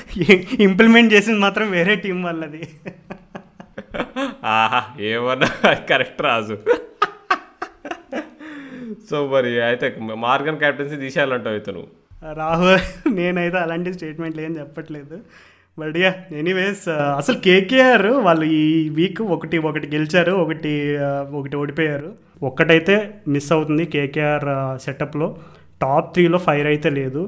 ఇంప్లిమెంట్ 0.60 1.14
చేసింది 1.14 1.39
మాత్రం 1.39 1.72
వేరే 1.72 1.96
టీం 1.96 2.24
వాళ్ళది. 2.24 2.70
ఆహా 4.46 5.04
ఏమన్నా 5.04 5.74
కరెక్ట్ 5.74 6.22
రాజు. 6.22 6.58
సో 9.10 9.28
మరి 9.28 9.62
అయితే 9.62 9.96
మార్గన్ 10.00 10.58
క్యాప్టెన్సీ 10.58 10.96
తీసేయాలంటావు 10.96 11.56
అయితే 11.56 11.72
నువ్వు 11.72 12.04
రాహుల్ 12.34 13.14
నేనైతే 13.14 13.58
అలాంటి 13.58 13.94
స్టేట్మెంట్లు 13.94 14.41
ఏం 14.41 14.60
చెప్పట్లేదు. 14.60 15.20
బట్ 15.78 15.96
యా 16.02 16.10
ఎనీవేస్ 16.40 16.84
అసలు 17.20 17.38
కేకేఆర్ 17.46 18.08
వాళ్ళు 18.26 18.46
ఈ 18.58 18.66
వీక్ 18.98 19.22
ఒకటి 19.36 19.58
ఒకటి 19.70 19.88
గెలిచారు 19.96 20.34
ఒకటి 20.44 20.74
uh, 21.06 21.24
ఒకటి 21.40 21.56
ఓడిపోయారు. 21.62 22.10
ఒక్కటైతే 22.50 22.96
మిస్ 23.34 23.50
అవుతుంది 23.56 23.84
కేకేఆర్ 23.94 24.46
సెటప్లో 24.86 25.28
టాప్ 25.84 26.08
త్రీలో 26.14 26.40
ఫైర్ 26.48 26.68
అయితే 26.74 26.90
లేదు. 27.00 27.22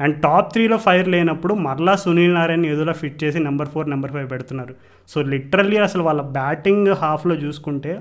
అండ్ 0.00 0.16
టాప్ 0.24 0.50
త్రీలో 0.52 0.76
ఫైర్ 0.86 1.08
లేనప్పుడు 1.14 1.54
మరలా 1.66 1.94
సునీల్ 2.02 2.34
నారాయణ 2.34 2.66
ఎదురులో 2.74 2.94
ఫిట్ 3.00 3.18
చేసి 3.24 3.38
నెంబర్ 3.48 3.70
ఫోర్ 3.72 3.88
నెంబర్ 3.94 4.12
ఫైవ్ 4.16 4.28
పెడుతున్నారు. 4.34 4.74
సో 5.08 5.18
లిటరల్లీ 5.32 5.78
అసలు 5.88 6.02
వాళ్ళ 6.08 6.22
బ్యాటింగ్ 6.38 6.90
హాఫ్లో 7.02 7.34
చూసుకుంటే 7.34 7.94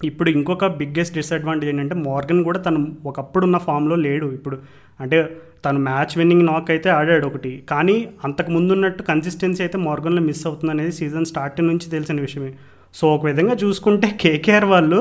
ఇప్పుడు 0.00 0.30
ఇంకొక 0.30 0.66
బిగ్గెస్ట్ 0.66 1.14
డిసడ్వాంటేజ్ 1.14 1.70
ఏంటంటే 1.72 1.94
మార్గన్ 1.94 2.44
కూడా 2.44 2.60
తను 2.60 2.80
ఒకప్పుడు 3.06 3.44
ఉన్న 3.44 3.58
ఫామ్లో 3.58 3.96
లేడు. 3.96 4.26
ఇప్పుడు 4.32 4.56
అంటే 5.00 5.18
తను 5.64 5.78
మ్యాచ్ 5.78 6.18
విన్నింగ్ 6.18 6.46
నాక్ 6.46 6.70
అయితే 6.70 6.90
ఆడాడు 6.90 7.26
ఒకటి. 7.26 7.62
కానీ 7.70 8.08
అంతకు 8.24 8.50
ముందు 8.50 8.72
ఉన్నట్టు 8.72 9.02
కన్సిస్టెన్సీ 9.02 9.62
అయితే 9.62 9.78
మోర్గన్లో 9.78 10.22
మిస్ 10.22 10.46
అవుతుంది 10.46 10.72
అనేది 10.72 10.92
సీజన్ 10.92 11.24
స్టార్టింగ్ 11.24 11.68
నుంచి 11.68 11.90
తెలిసిన 11.90 12.20
విషయమే. 12.20 12.52
సో 12.94 13.14
ఒక 13.14 13.26
విధంగా 13.26 13.54
చూసుకుంటే 13.54 14.06
కేకేఆర్ 14.22 14.64
వాళ్ళు 14.64 15.00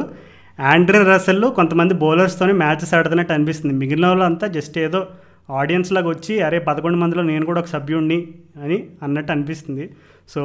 ఆండ్రన్ 0.60 1.08
రసెల్ 1.08 1.46
కొంతమంది 1.52 1.94
బౌలర్స్తోనే 1.94 2.54
మ్యాచెస్ 2.54 2.94
ఆడుతున్నట్టు 2.94 3.34
అనిపిస్తుంది. 3.34 3.74
మిగిలిన 3.74 4.08
వాళ్ళంతా 4.08 4.48
జస్ట్ 4.48 4.78
ఏదో 4.78 5.08
ఆడియన్స్ 5.52 5.92
లాగా 5.94 6.10
వచ్చి 6.10 6.42
అరే 6.42 6.60
పదకొండు 6.60 6.98
మందిలో 6.98 7.24
నేను 7.24 7.46
కూడా 7.46 7.60
ఒక 7.60 7.66
సభ్యుడిని 7.68 8.20
అని 8.64 8.78
అన్నట్టు 9.04 9.32
అనిపిస్తుంది. 9.32 9.86
సో 10.34 10.42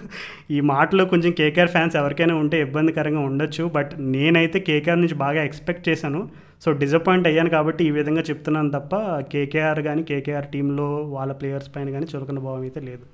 ఈ 0.56 0.58
మాటలో 0.72 1.04
కొంచెం 1.12 1.30
కేకేఆర్ 1.38 1.70
ఫ్యాన్స్ 1.74 1.94
ఎవరికైనా 2.00 2.34
ఉంటే 2.42 2.56
ఇబ్బందికరంగా 2.66 3.22
ఉండొచ్చు 3.28 3.64
బట్ 3.76 3.92
నేనైతే 4.14 4.58
కేకేఆర్ 4.68 5.00
నుంచి 5.02 5.16
బాగా 5.24 5.40
ఎక్స్పెక్ట్ 5.48 5.84
చేశాను. 5.88 6.20
సో 6.64 6.68
డిసప్పాయింట్ 6.82 7.26
అయ్యాను 7.30 7.50
కాబట్టి 7.56 7.82
ఈ 7.88 7.92
విధంగా 7.98 8.22
చెప్తున్నాను 8.28 8.70
తప్ప 8.76 8.94
కేకేఆర్ 9.32 9.80
కానీ 9.88 10.02
కేకేఆర్ 10.10 10.48
టీంలో 10.54 10.88
వాళ్ళ 11.16 11.32
ప్లేయర్స్ 11.40 11.70
పైన 11.74 11.88
కానీ 11.96 12.06
చులకన 12.12 12.40
భావం 12.46 12.62
అయితే 12.68 12.82
లేదు. 12.88 13.04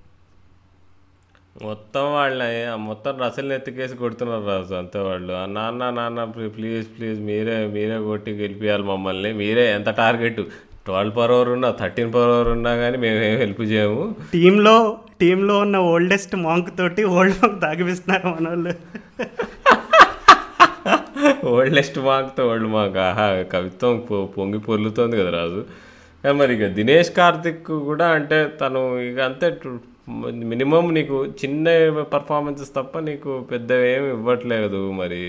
మొత్తం 1.69 2.05
వాళ్ళ 2.19 2.43
మొత్తం 2.91 3.15
రసల్ని 3.25 3.55
ఎత్తికేసి 3.59 3.95
కొడుతున్నారు 4.03 4.45
రాజు 4.51 4.75
అంతే 4.81 5.01
వాళ్ళు. 5.09 5.33
నాన్న 5.57 5.91
నాన్న 5.99 6.25
ప్లీజ్ 6.59 6.87
ప్లీజ్ 6.97 7.19
మీరే 7.31 7.57
మీరే 7.77 7.99
కొట్టి 8.11 8.33
గెలిపించాలి 8.43 8.87
మమ్మల్ని. 8.93 9.33
మీరే 9.43 9.65
ఎంత 9.79 9.91
టార్గెట్? 10.03 10.41
ట్వెల్వ్ 10.87 11.15
పర్ 11.19 11.33
ఓవర్ 11.35 11.51
ఉన్నా 11.55 11.69
థర్టీన్ 11.81 12.13
పర్ 12.15 12.31
ఓవర్ 12.35 12.51
ఉన్నా 12.57 12.71
కానీ 12.83 12.97
మేము 13.05 13.19
ఏం 13.29 13.37
హెల్ప్ 13.43 13.63
చేయము. 13.73 14.05
టీంలో 14.35 14.77
టీంలో 15.21 15.55
ఉన్న 15.65 15.77
ఓల్డెస్ట్ 15.93 16.35
మాంక్ 16.47 16.71
తోటి 16.79 17.03
ఓల్డ్ 17.17 17.37
మాంక్ 17.41 17.59
తాగిపిస్తున్నారు 17.67 18.27
మన 18.35 18.49
వాళ్ళు 18.53 18.73
ఓల్డెస్ట్ 21.53 21.99
మార్క్తో 22.09 22.43
ఓల్డ్ 22.51 22.69
మార్క్ 22.75 22.99
ఆహా 23.07 23.27
కవిత్వం 23.55 23.95
పొంగి 24.37 24.61
పొర్లుతోంది 24.67 25.17
కదా 25.21 25.31
రాజు. 25.39 25.63
కానీ 26.25 26.35
మరి 26.41 26.53
ఇక 26.57 26.67
దినేష్ 26.79 27.11
కార్తిక్ 27.19 27.73
కూడా 27.91 28.07
అంటే 28.19 28.39
తను 28.61 28.81
ఇక 29.09 29.21
అంతే 29.31 29.49
మినిమం 30.53 30.87
నీకు 30.97 31.17
చిన్న 31.41 31.67
పర్ఫార్మెన్సెస్ 32.15 32.73
తప్ప 32.79 32.99
నీకు 33.09 33.33
పెద్ద 33.53 33.73
ఏమి 33.95 34.09
ఇవ్వట్లేదు 34.17 34.81
మరి. 35.01 35.23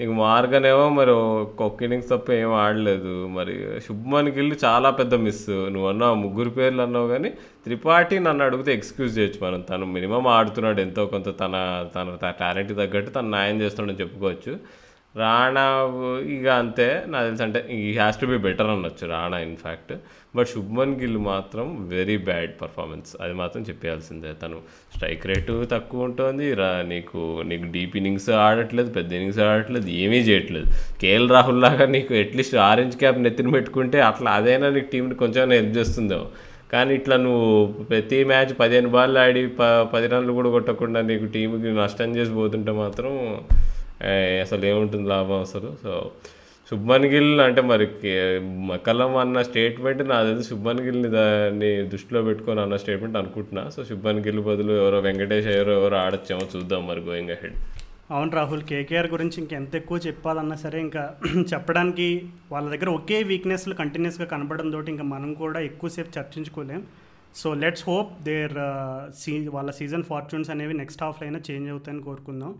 నీకు 0.00 0.12
మార్గనేమో 0.12 0.88
మరి 0.88 1.10
ఒక్క 1.10 1.82
ఇన్నింగ్స్ 1.82 2.10
తప్ప 2.10 2.32
ఏం 2.32 2.50
ఆడలేదు. 2.52 3.26
మరి 3.26 3.54
శుభ్మన్ 3.86 4.28
గిల్ 4.28 4.56
చాలా 4.64 4.90
పెద్ద 4.90 5.14
మిస్ 5.14 5.46
నువ్వు 5.50 5.88
అన్నావు 5.88 6.14
ముగ్గురు 6.14 6.50
పేర్లు 6.50 6.82
అన్నావు 6.82 7.08
కానీ 7.08 7.30
త్రిపాఠి 7.64 8.18
నన్ను 8.18 8.44
అడిగితే 8.44 8.72
ఎక్స్క్యూజ్ 8.72 9.18
చేయొచ్చు 9.18 9.40
మనం. 9.46 9.60
తను 9.60 9.86
మినిమం 9.86 10.26
ఆడుతున్నాడు 10.26 10.80
ఎంతో 10.80 11.06
కొంత 11.06 11.38
తన 11.38 11.54
తన 11.94 12.30
టాలెంట్ 12.40 12.76
తగ్గట్టు 12.76 13.10
తను 13.10 13.30
న్యాయం 13.30 13.60
చేస్తున్నాడని 13.60 14.00
చెప్పుకోవచ్చు. 14.00 14.52
రాణా 15.14 15.62
ఇక 16.34 16.46
అంతే. 16.62 16.86
నాకు 17.12 17.24
తెలిసి 17.28 17.42
అంటే 17.44 17.60
ఈ 17.76 17.86
హ్యాస్ 17.98 18.18
టు 18.20 18.26
బి 18.30 18.36
బెటర్ 18.46 18.70
అనొచ్చు 18.72 19.04
Rana 19.12 19.38
in fact 19.46 19.92
but 20.36 20.48
Shubman 20.52 20.92
Gill 21.00 21.16
మాత్రం 21.28 21.66
వెరీ 21.94 22.16
బ్యాడ్ 22.28 22.52
పర్ఫార్మెన్స్ 22.60 23.10
అది 23.22 23.34
మాత్రం 23.40 23.62
చెప్పాల్సిందే 23.68 24.32
తను 24.42 24.58
స్ట్రైక్ 24.94 25.24
రేటు 25.30 25.54
తక్కువ 25.72 26.08
ఉంటుంది. 26.08 26.48
రా 26.60 26.68
నీకు 26.92 27.20
నీకు 27.50 27.66
డీప్ 27.76 27.96
ఇన్నింగ్స్ 28.00 28.28
ఆడట్లేదు 28.46 28.90
పెద్ద 28.98 29.10
ఇన్నింగ్స్ 29.18 29.40
ఆడట్లేదు 29.46 29.88
ఏమీ 30.02 30.20
చేయట్లేదు. 30.28 30.68
కేఎల్ 31.02 31.28
రాహుల్ 31.36 31.62
లాగా 31.66 31.86
నీకు 31.96 32.14
అట్లీస్ట్ 32.22 32.56
ఆరెంజ్ 32.70 32.98
క్యాప్ 33.02 33.18
నెత్తిన 33.26 33.50
పెట్టుకుంటే 33.56 34.00
అట్లా 34.10 34.36
అదైనా 34.40 34.70
నీకు 34.76 34.90
టీంని 34.94 35.18
కొంచెం 35.24 35.56
హెల్ప్ 35.58 35.74
చేస్తుందేమో. 35.78 36.28
కానీ 36.72 36.92
ఇట్లా 37.00 37.16
నువ్వు 37.26 37.48
ప్రతి 37.90 38.18
మ్యాచ్ 38.30 38.50
పదిహేను 38.62 38.90
బాల్ 38.94 39.18
ఆడి 39.24 39.42
ప 39.58 39.68
పది 39.94 40.08
రన్లు 40.12 40.32
కూడా 40.38 40.50
కొట్టకుండా 40.56 41.00
నీకు 41.10 41.26
టీంకి 41.34 41.70
నష్టం 41.82 42.10
చేసి 42.18 42.32
పోతుంటే 42.40 42.72
మాత్రం 42.82 43.12
అసలు 44.40 44.64
ఏముంటుంది 44.64 45.08
లాభం 45.08 45.40
అసలు? 45.40 45.76
సో 45.82 46.10
శుభ్మన్ 46.70 47.04
గిల్ 47.04 47.40
అంటే 47.40 47.62
మరి 47.62 47.86
కే- 47.86 48.42
మకలం 48.42 49.16
అన్న 49.16 49.42
స్టేట్మెంట్ 49.42 50.08
నా 50.08 50.22
తెలిసి 50.22 50.48
శుభ్మన్ 50.48 50.80
గిల్ని 50.80 51.08
దాన్ని 51.08 51.82
దృష్టిలో 51.82 52.22
పెట్టుకొని 52.22 52.60
అన్న 52.60 52.76
స్టేట్మెంట్ 52.76 53.16
అనుకుంటున్నా. 53.16 53.70
సో 53.70 53.84
శుభ్మన్ 53.84 54.18
గిల్ 54.18 54.40
బదులు 54.40 54.72
ఎవరో 54.72 55.00
వెంకటేష్ 55.00 55.46
ఎవరో 55.46 55.72
ఎవరో 55.72 55.96
ఆడొచ్చేమో 55.96 56.40
చూద్దాం 56.56 56.86
మరి 56.88 57.00
గోయింగ్ 57.00 57.30
హెడ్ 57.30 57.52
అవును 58.10 58.30
రాహుల్ 58.30 58.62
కేకేఆర్ 58.62 59.06
గురించి 59.06 59.40
ఇంకెంత 59.40 59.74
ఎక్కువ 59.74 59.98
చెప్పాలన్నా 59.98 60.56
సరే 60.56 60.80
ఇంకా 60.80 61.14
చెప్పడానికి 61.52 62.26
వాళ్ళ 62.52 62.68
దగ్గర 62.70 62.88
ఒకే 62.88 63.22
వీక్నెస్లు 63.22 63.74
కంటిన్యూస్గా 63.74 64.26
కనపడడం 64.26 64.70
తోటి 64.70 64.90
ఇంకా 64.90 65.02
మనం 65.02 65.34
కూడా 65.34 65.60
ఎక్కువసేపు 65.60 66.18
చర్చించుకోలేం. 66.18 66.82
So 67.34 67.54
let's 67.54 67.84
hope 67.88 68.22
there 68.22 68.52
see 69.18 69.48
వాళ్ళ 69.48 69.70
సీజన్ 69.70 70.02
ఫార్చ్యూన్స్ 70.02 70.50
అనేవి 70.50 70.74
నెక్స్ట్ 70.74 71.02
హాఫ్లో 71.02 71.26
అయినా 71.28 71.40
చేంజ్ 71.50 71.70
అవుతాయని 71.70 72.02
కోరుకుందాం. 72.02 72.54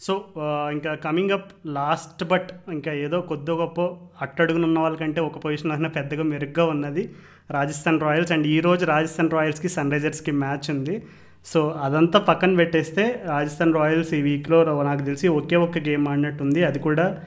సో 0.00 0.24
ఇంకా 0.72 0.94
కమింగ్ 0.94 1.30
అప్ 1.30 1.50
లాస్ట్ 1.66 2.24
బట్ 2.24 2.48
ఇంకా 2.72 2.92
ఏదో 2.92 3.20
కొద్ది 3.20 3.50
గొప్ప 3.50 3.80
అట్టడుగునున్న 4.22 4.78
వాళ్ళకంటే 4.78 5.20
ఒక 5.20 5.38
పొజిషన్ 5.38 5.72
అయినా 5.72 5.88
పెద్దగా 5.88 6.22
మెరుగ్గా 6.22 6.64
ఉన్నది 6.64 7.10
రాజస్థాన్ 7.50 8.00
రాయల్స్. 8.00 8.32
అండ్ 8.32 8.46
ఈ 8.46 8.60
రోజు 8.60 8.84
రాజస్థాన్ 8.84 9.30
రాయల్స్కి 9.30 9.68
సన్ 9.68 9.92
రైజర్స్కి 9.92 10.30
మ్యాచ్ 10.30 10.70
ఉంది. 10.70 11.02
సో 11.44 11.60
అదంతా 11.82 12.18
పక్కన 12.18 12.56
పెట్టేస్తే 12.56 13.22
రాజస్థాన్ 13.26 13.74
రాయల్స్ 13.74 14.14
ఈ 14.14 14.22
వీక్లో 14.22 14.82
నాకు 14.82 15.02
తెలిసి 15.02 15.28
ఒకే 15.28 15.56
ఒక్క 15.56 15.78
గేమ్ 15.78 16.08
ఆడినట్టుంది. 16.08 16.64
అది 16.64 16.78
కూడా 16.78 17.18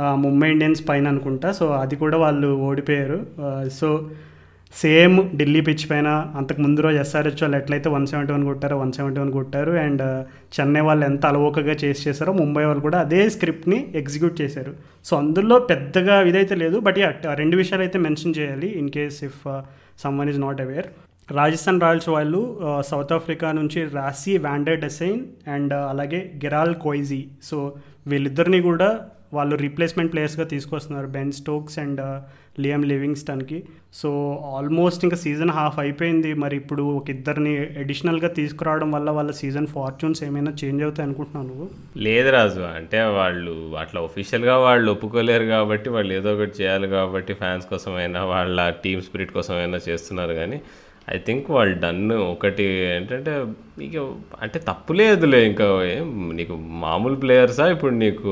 ముంబై 0.00 0.50
ఇండియన్స్ 0.50 0.88
పైన 0.88 1.08
అనుకుంటా. 1.08 1.52
సో 1.52 1.66
అది 1.72 1.96
కూడా 1.96 2.16
వాళ్ళు 2.18 2.48
ఓడిపోయారు. 2.48 3.26
సో 3.68 4.10
సేమ్ 4.74 5.16
ఢిల్లీ 5.38 5.60
పిచ్ 5.66 5.84
పైన 5.90 6.08
అంతకు 6.38 6.60
ముందు 6.62 6.80
రోజు 6.84 6.98
ఎస్ఆర్హెచ్ 7.02 7.42
వాళ్ళు 7.42 7.56
ఎట్లయితే 7.58 7.88
వన్ 7.94 8.06
సెవెంటీ 8.10 8.32
వన్ 8.32 8.44
కొట్టారో 8.48 8.76
వన్ 8.80 8.92
సెవెంటీ 8.96 9.18
వన్ 9.20 9.30
కొట్టారు 9.36 9.72
అండ్ 9.82 10.02
uh, 10.02 10.20
చెన్నై 10.56 10.82
వాళ్ళు 10.88 11.04
ఎంత 11.10 11.22
అలవోకగా 11.26 11.74
చేసి 11.82 12.02
చేశారో 12.06 12.32
ముంబై 12.40 12.64
వాళ్ళు 12.64 12.82
కూడా 12.86 12.98
అదే 13.04 13.20
స్క్రిప్ట్ని 13.34 13.78
ఎగ్జిక్యూట్ 14.00 14.36
చేశారు. 14.42 14.72
సో 15.06 15.12
అందులో 15.16 15.58
పెద్దగా 15.70 16.16
ఇదైతే 16.30 16.56
లేదు 16.62 16.78
బట్ 16.86 16.98
రెండు 17.42 17.56
విషయాలు 17.56 17.84
అయితే 17.86 18.00
మెన్షన్ 18.06 18.36
చేయాలి 18.38 18.70
in 18.80 18.90
case 18.90 19.18
if 19.28 19.40
someone 20.04 20.30
is 20.32 20.40
not 20.46 20.62
aware 20.66 20.88
Rajasthan 21.28 21.80
Royals 21.84 22.10
వాళ్ళు 22.16 22.42
uh, 22.66 22.80
సౌత్ 22.90 23.14
ఆఫ్రికా 23.18 23.50
నుంచి 23.60 23.82
రాసి 23.96 24.34
వ్యాండర్ 24.46 24.80
డెసైన్ 24.80 25.22
అండ్ 25.56 25.74
అలాగే 25.84 26.22
గెరాల్ 26.44 26.76
కోయిజీ 26.84 27.22
సో 27.50 27.58
వీళ్ళిద్దరిని 28.06 28.62
కూడా 28.62 28.90
వాళ్ళు 29.34 29.56
రీప్లేస్మెంట్ 29.56 30.12
ప్లేయర్స్గా 30.12 30.44
తీసుకొస్తున్నారు 30.44 31.06
బెన్ 31.06 31.32
స్టోక్స్ 31.32 31.78
అండ్ 31.78 32.00
లియామ్ 32.60 32.84
లివింగ్స్టన్కి 32.86 33.58
సో 33.94 34.10
ఆల్మోస్ట్ 34.56 35.04
ఇంకా 35.04 35.16
సీజన్ 35.16 35.50
హాఫ్ 35.50 35.78
అయిపోయింది. 35.78 36.34
మరి 36.34 36.56
ఇప్పుడు 36.56 36.82
ఒక 36.82 37.10
ఇద్దరిని 37.10 37.54
అడిషనల్గా 37.58 38.28
తీసుకురావడం 38.28 38.90
వల్ల 38.92 39.10
వాళ్ళ 39.10 39.30
సీజన్ 39.30 39.66
ఫార్చ్యూన్స్ 39.66 40.24
ఏమైనా 40.24 40.52
చేంజ్ 40.64 40.82
అవుతాయి 40.82 41.06
అనుకుంటున్నావు 41.06 41.46
నువ్వు? 41.46 41.68
లేదు 41.96 42.30
రాజు. 42.30 42.60
అంటే 42.60 43.02
వాళ్ళు 43.02 43.76
అట్లా 43.80 44.00
ఒఫీషియల్గా 44.00 44.58
వాళ్ళు 44.58 44.92
ఒప్పుకోలేరు 44.92 45.44
కాబట్టి 45.44 45.90
వాళ్ళు 45.90 46.14
ఏదో 46.14 46.34
ఒకటి 46.34 46.62
చేయాలి 46.62 46.88
కాబట్టి 46.88 47.34
ఫ్యాన్స్ 47.34 47.66
కోసమైనా 47.66 48.24
వాళ్ళ 48.24 48.70
టీమ్ 48.84 49.02
స్పిరిట్ 49.02 49.32
కోసమైనా 49.32 49.80
చేస్తున్నారు 49.88 50.32
కానీ 50.32 50.60
ఐ 51.08 51.16
థింక్ 51.18 51.50
వాళ్ళు 51.50 51.74
డన్ 51.80 52.12
ఒకటి 52.12 52.62
ఏంటంటే 52.62 53.32
నీకు 53.78 54.02
అంటే 54.42 54.58
తప్పు 54.68 54.92
లేదులే 54.92 55.40
ఇంకా 55.46 55.66
ఏం 55.84 56.36
నీకు 56.36 56.54
మామూలు 56.84 57.16
ప్లేయర్సా 57.16 57.66
ఇప్పుడు 57.70 57.94
నీకు 57.94 58.30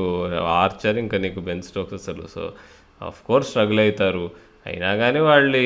ఆర్చర్ 0.61 0.97
ఇంకా 0.97 1.17
నీకు 1.17 1.39
బెన్ 1.39 1.61
స్టోక్స్ 1.61 1.93
అసలు 1.93 2.25
సో 2.35 2.43
ఆఫ్ 3.01 3.19
కోర్స్ 3.27 3.49
స్ట్రగుల్ 3.49 3.79
అవుతారు. 3.79 4.25
అయినా 4.65 4.95
కానీ 4.95 5.19
వాళ్ళు 5.19 5.57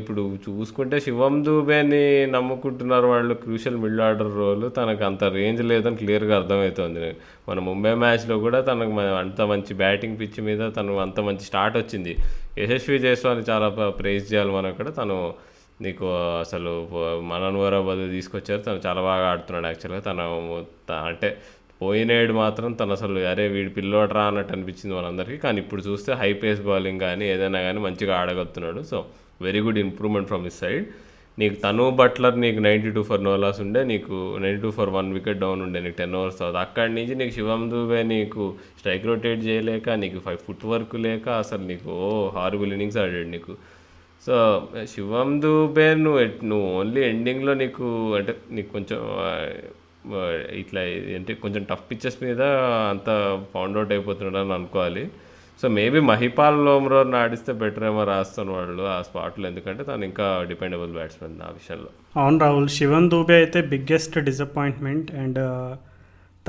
ఇప్పుడు 0.00 0.22
చూసుకుంటే 0.48 1.00
శివం 1.00 1.34
దూబేని 1.44 2.26
నమ్ముకుంటున్నారు 2.26 3.06
వాళ్ళు 3.06 3.34
క్రూషియల్ 3.34 3.76
మిడిల్ 3.76 4.00
ఆర్డర్ 4.00 4.32
రోల్ 4.36 4.70
తనకు 4.76 5.04
అంత 5.04 5.24
రేంజ్ 5.24 5.62
లేదని 5.62 5.96
క్లియర్గా 5.96 6.36
అర్థమవుతుంది. 6.36 7.08
మన 7.48 7.58
ముంబై 7.58 7.94
మ్యాచ్లో 7.94 8.38
కూడా 8.38 8.60
తనకు 8.60 8.94
అంత 9.00 9.40
మంచి 9.40 9.74
బ్యాటింగ్ 9.74 10.16
పిచ్ 10.20 10.40
మీద 10.44 10.62
తను 10.76 10.94
అంత 10.98 11.20
మంచి 11.20 11.40
స్టార్ట్ 11.40 11.76
వచ్చింది. 11.76 12.14
యశస్వి 12.58 12.98
జైస్వాల్ని 12.98 13.44
చాలా 13.50 13.68
ప్రైజ్ 14.00 14.32
చేయాలి 14.32 14.50
మనం 14.50 14.72
కూడా 14.72 14.90
తను 14.90 15.18
నీకు 15.80 16.06
అసలు 16.40 16.88
మనన్ 17.20 17.56
వరాబాద్ 17.56 18.10
తీసుకొచ్చారు. 18.10 18.60
తను 18.60 18.80
చాలా 18.86 19.00
బాగా 19.02 19.26
ఆడుతున్నాడు 19.28 19.66
యాక్చువల్గా 19.66 20.00
తను 20.00 20.66
త- 20.88 20.92
అంటే 20.92 21.36
పోయినేడు 21.82 22.32
మాత్రం 22.32 22.72
తను 22.72 22.92
అసలు 22.92 23.18
అరే 23.18 23.48
వీడి 23.48 23.70
పిల్లోడరా 23.70 24.22
అన్నట్టు 24.24 24.52
అనిపించింది 24.52 24.96
మనందరికీ. 24.96 25.36
కానీ 25.36 25.58
ఇప్పుడు 25.58 25.82
చూస్తే 25.82 26.12
హై 26.12 26.32
పేస్ 26.32 26.60
బౌలింగ్ 26.60 27.00
కానీ 27.00 27.28
ఏదైనా 27.28 27.60
కానీ 27.60 27.78
మంచిగా 27.78 28.16
ఆడగలుగుతున్నాడు. 28.16 28.82
So 28.82 29.04
very 29.42 29.60
good 29.60 29.78
improvement 29.78 30.28
from 30.28 30.44
his 30.44 30.58
side 30.58 30.86
నీకు 31.38 31.54
తను 31.54 31.90
బట్లర్ 31.90 32.40
నీకు 32.40 32.58
నైంటీ 32.58 32.90
టూ 32.90 33.02
ఫర్ 33.02 33.24
నోలాస్ 33.24 33.60
ఉండే 33.60 33.84
నీకు 33.84 34.38
ninety 34.40 34.62
two 34.62 34.70
for 34.70 34.88
one 34.88 35.12
wicket 35.12 35.38
down 35.38 35.62
ఉండే 35.62 35.80
నీకు 35.80 35.96
టెన్ 35.96 36.14
ఓవర్స్ 36.14 36.38
తర్వాత. 36.38 36.56
అక్కడి 36.56 36.94
నుంచి 36.94 37.14
నీకు 37.14 37.34
శివం 37.34 37.70
దూబే 37.70 38.02
నీకు 38.02 38.54
స్ట్రైక్ 38.78 39.06
రొటేట్ 39.06 39.44
చేయలేక 39.46 39.90
నీకు 39.90 40.18
ఫైవ్ 40.18 40.38
ఫుట్ 40.38 40.64
వర్క్ 40.64 40.94
లేక 40.94 41.28
అసలు 41.28 41.62
నీకు 41.62 41.90
ఓ 41.90 42.28
హార్బుల్ 42.28 42.68
ఇన్నింగ్స్ 42.68 42.96
ఆడాడు 42.96 43.28
నీకు. 43.28 43.54
సో 44.26 44.36
శివం 44.92 45.28
దూబే 45.42 45.88
నువ్వు 46.04 46.20
నువ్వు 46.50 46.68
ఓన్లీ 46.78 47.02
ఎండింగ్లో 47.10 47.52
నీకు 47.62 47.86
అంటే 48.18 48.32
నీకు 48.56 48.70
కొంచెం 48.76 49.00
ఇట్లా 50.62 50.82
అంటే 51.18 51.32
కొంచెం 51.44 51.62
టఫ్ 51.70 51.86
పిక్చర్స్ 51.90 52.18
మీద 52.24 52.42
అంత 52.92 53.08
ఫౌండ్ 53.54 53.76
అవుట్ 53.78 53.92
అయిపోతున్నాడు 53.94 54.38
అని 54.42 54.54
అనుకోవాలి. 54.58 55.04
సో 55.60 55.66
మేబీ 55.76 56.00
మహిపాల్ 56.12 56.58
లోమ్రోని 56.66 57.16
ఆడిస్తే 57.22 57.52
బెటర్ 57.60 57.84
ఏమో 57.90 58.02
రాస్తాను 58.10 58.52
వాళ్ళు 58.58 58.82
ఆ 58.94 58.96
స్పాట్లో 59.08 59.44
ఎందుకంటే 59.50 59.82
తను 59.90 60.04
ఇంకా 60.10 60.26
డిపెండబుల్ 60.50 60.92
బ్యాట్స్మెన్ 60.98 61.36
ఆ 61.48 61.50
విషయంలో. 61.58 61.90
అవును 62.22 62.38
రాహుల్ 62.44 62.68
శివన్ 62.78 63.08
దూబే 63.14 63.36
అయితే 63.42 63.60
బిగ్గెస్ట్ 63.72 64.18
డిసప్పాయింట్మెంట్ 64.28 65.10
అండ్ 65.22 65.40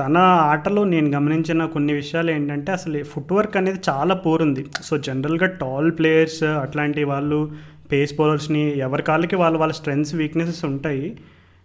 తన 0.00 0.16
ఆటలో 0.52 0.84
నేను 0.84 1.08
గమనించిన 1.10 1.64
కొన్ని 1.64 1.92
విషయాలు 1.92 2.30
ఏంటంటే 2.30 2.72
అసలు 2.72 3.04
ఫుట్వర్క్ 3.04 3.56
అనేది 3.56 3.80
చాలా 3.88 4.14
పూర్ 4.14 4.42
ఉంది. 4.42 4.64
సో 4.82 4.98
జనరల్గా 4.98 5.46
టాల్ 5.46 5.90
ప్లేయర్స్ 5.92 6.42
అట్లాంటి 6.42 7.04
వాళ్ళు 7.04 7.52
పేస్ 7.92 8.14
బౌలర్స్ని 8.14 8.78
ఎవరి 8.78 9.02
కాళ్ళకి 9.02 9.36
వాళ్ళ 9.36 9.56
వాళ్ళ 9.56 9.72
స్ట్రెంగ్స్ 9.72 10.14
వీక్నెసెస్ 10.14 10.64
ఉంటాయి. 10.64 11.16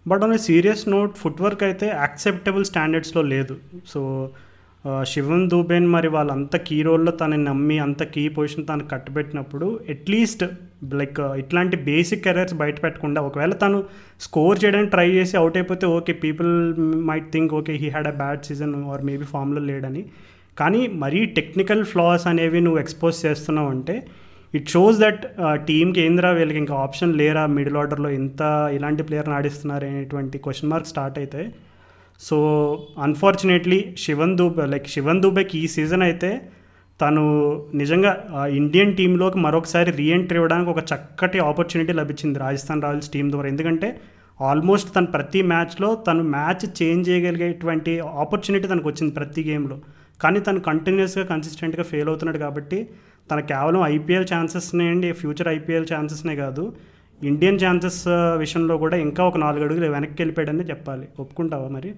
But 0.08 0.24
on 0.24 0.38
serious 0.38 0.90
note 0.90 1.18
footwork 1.42 1.64
అయితే 1.64 1.88
యాక్సెప్టబుల్ 1.88 2.66
స్టాండర్డ్స్లో 2.66 3.22
లేదు. 3.22 3.58
సో 3.88 4.30
శివన్ 5.06 5.50
దూబేన్ 5.50 5.88
మరి 5.88 6.08
వాళ్ళంత 6.08 6.56
కీ 6.68 6.82
రోల్లో 6.82 7.12
తనని 7.12 7.44
నమ్మి 7.44 7.80
అంత 7.80 8.04
కీ 8.14 8.24
పొజిషన్ 8.30 8.66
తను 8.68 8.84
కట్టుబెట్టినప్పుడు 8.88 9.68
అట్లీస్ట్ 9.90 10.44
లైక్ 10.94 11.20
ఇట్లాంటి 11.42 11.76
బేసిక్ 11.86 12.24
కెరీర్స్ 12.24 12.56
బయట 12.62 12.84
పెట్టకుండా 12.84 13.22
ఒకవేళ 13.22 13.54
తను 13.62 13.78
స్కోర్ 14.20 14.60
చేయడానికి 14.64 14.92
ట్రై 14.92 15.08
చేసి 15.10 15.38
అవుట్ 15.38 15.58
అయిపోతే 15.58 15.86
okay 15.98 16.14
people 16.26 16.52
might 17.10 17.32
think 17.34 17.54
okay 17.54 17.76
he 17.84 17.90
had 17.90 18.08
a 18.08 18.16
bad 18.22 18.44
season 18.50 18.76
or 18.94 19.04
maybe 19.12 19.28
ఫామ్లో 19.34 19.62
లేడని. 19.72 20.04
కానీ 20.58 20.82
మరీ 21.04 21.26
టెక్నికల్ 21.38 21.84
ఫ్లాస్ 21.86 22.26
అనేవి 22.28 22.60
నువ్వు 22.62 22.80
ఎక్స్పోజ్ 22.80 23.26
చేస్తున్నావు 23.26 23.70
అంటే 23.70 23.96
ఇట్ 24.54 24.70
షోస్ 24.70 24.98
దట్ 25.00 25.24
టీమ్కి 25.68 26.00
ఏంద్రా 26.02 26.32
వీళ్ళకి 26.40 26.60
ఇంకా 26.64 26.76
ఆప్షన్ 26.86 27.14
లేరా? 27.22 27.44
మిడిల్ 27.58 27.78
ఆర్డర్లో 27.78 28.10
ఇంత 28.22 28.42
ఇలాంటి 28.78 29.04
ప్లేయర్ని 29.04 29.36
ఆడిస్తున్నారు 29.40 29.86
అనేటువంటి 29.92 30.38
క్వశ్చన్ 30.46 30.72
మార్క్ 30.74 30.88
స్టార్ట్ 30.88 31.18
అయితే 31.24 31.42
so 32.22 32.38
unfortunately 33.06 33.80
Shivam 34.04 34.36
Dube 34.38 34.66
like 34.74 34.88
Shivam 34.96 35.22
దూబేకి 35.24 35.56
ఈ 35.64 35.68
సీజన్ 35.76 36.04
అయితే 36.10 36.30
తను 37.00 37.24
నిజంగా 37.82 38.12
ఇండియన్ 38.60 38.94
టీంలోకి 38.98 39.40
మరొకసారి 39.46 39.92
రీఎంట్రీ 40.00 40.38
ఇవ్వడానికి 40.40 40.70
ఒక 40.74 40.82
చక్కటి 40.92 41.40
ఆపర్చునిటీ 41.50 41.94
లభించింది 42.00 42.38
రాజస్థాన్ 42.44 42.84
రాయల్స్ 42.86 43.12
టీం 43.14 43.28
ద్వారా. 43.32 43.48
ఎందుకంటే 43.54 43.88
ఆల్మోస్ట్ 44.40 44.90
తను 44.96 45.10
ప్రతి 45.16 45.42
మ్యాచ్లో 45.52 45.90
తను 46.08 46.22
మ్యాచ్ 46.36 46.64
చేంజ్ 46.80 47.10
చేయగలిగేటువంటి 47.10 47.92
ఆపర్చునిటీ 48.24 48.68
తనకు 48.72 48.88
వచ్చింది 48.92 49.14
ప్రతి 49.20 49.42
గేమ్లో 49.50 49.78
కానీ 50.22 50.40
తను 50.48 50.60
కంటిన్యూస్గా 50.70 51.26
కన్సిస్టెంట్గా 51.32 51.84
ఫెయిల్ 51.92 52.10
అవుతున్నాడు 52.12 52.40
కాబట్టి 52.46 52.80
తన 53.32 53.40
కేవలం 53.52 53.82
ఐపీఎల్ 53.96 54.28
ఛాన్సెస్నే 54.34 54.86
అండి 54.94 55.10
ఫ్యూచర్ 55.22 55.50
ఐపీఎల్ 55.58 55.88
ఛాన్సెస్నే 55.94 56.36
కాదు. 56.44 56.64
ఇండియన్ 57.24 57.60
ఛాన్సెస్ 57.64 58.08
uh, 58.08 58.38
విషయంలో 58.38 58.78
కూడా 58.78 58.98
ఇంకా 58.98 59.24
ఒక 59.24 59.38
నాలుగు 59.38 59.64
అడుగులు 59.64 59.92
వెనక్కి 59.92 60.22
వెళ్ళిపోయాడని 60.22 60.64
చెప్పాలి. 60.64 61.08
ఒప్పుకుంటావా 61.20 61.68
మరి? 61.68 61.94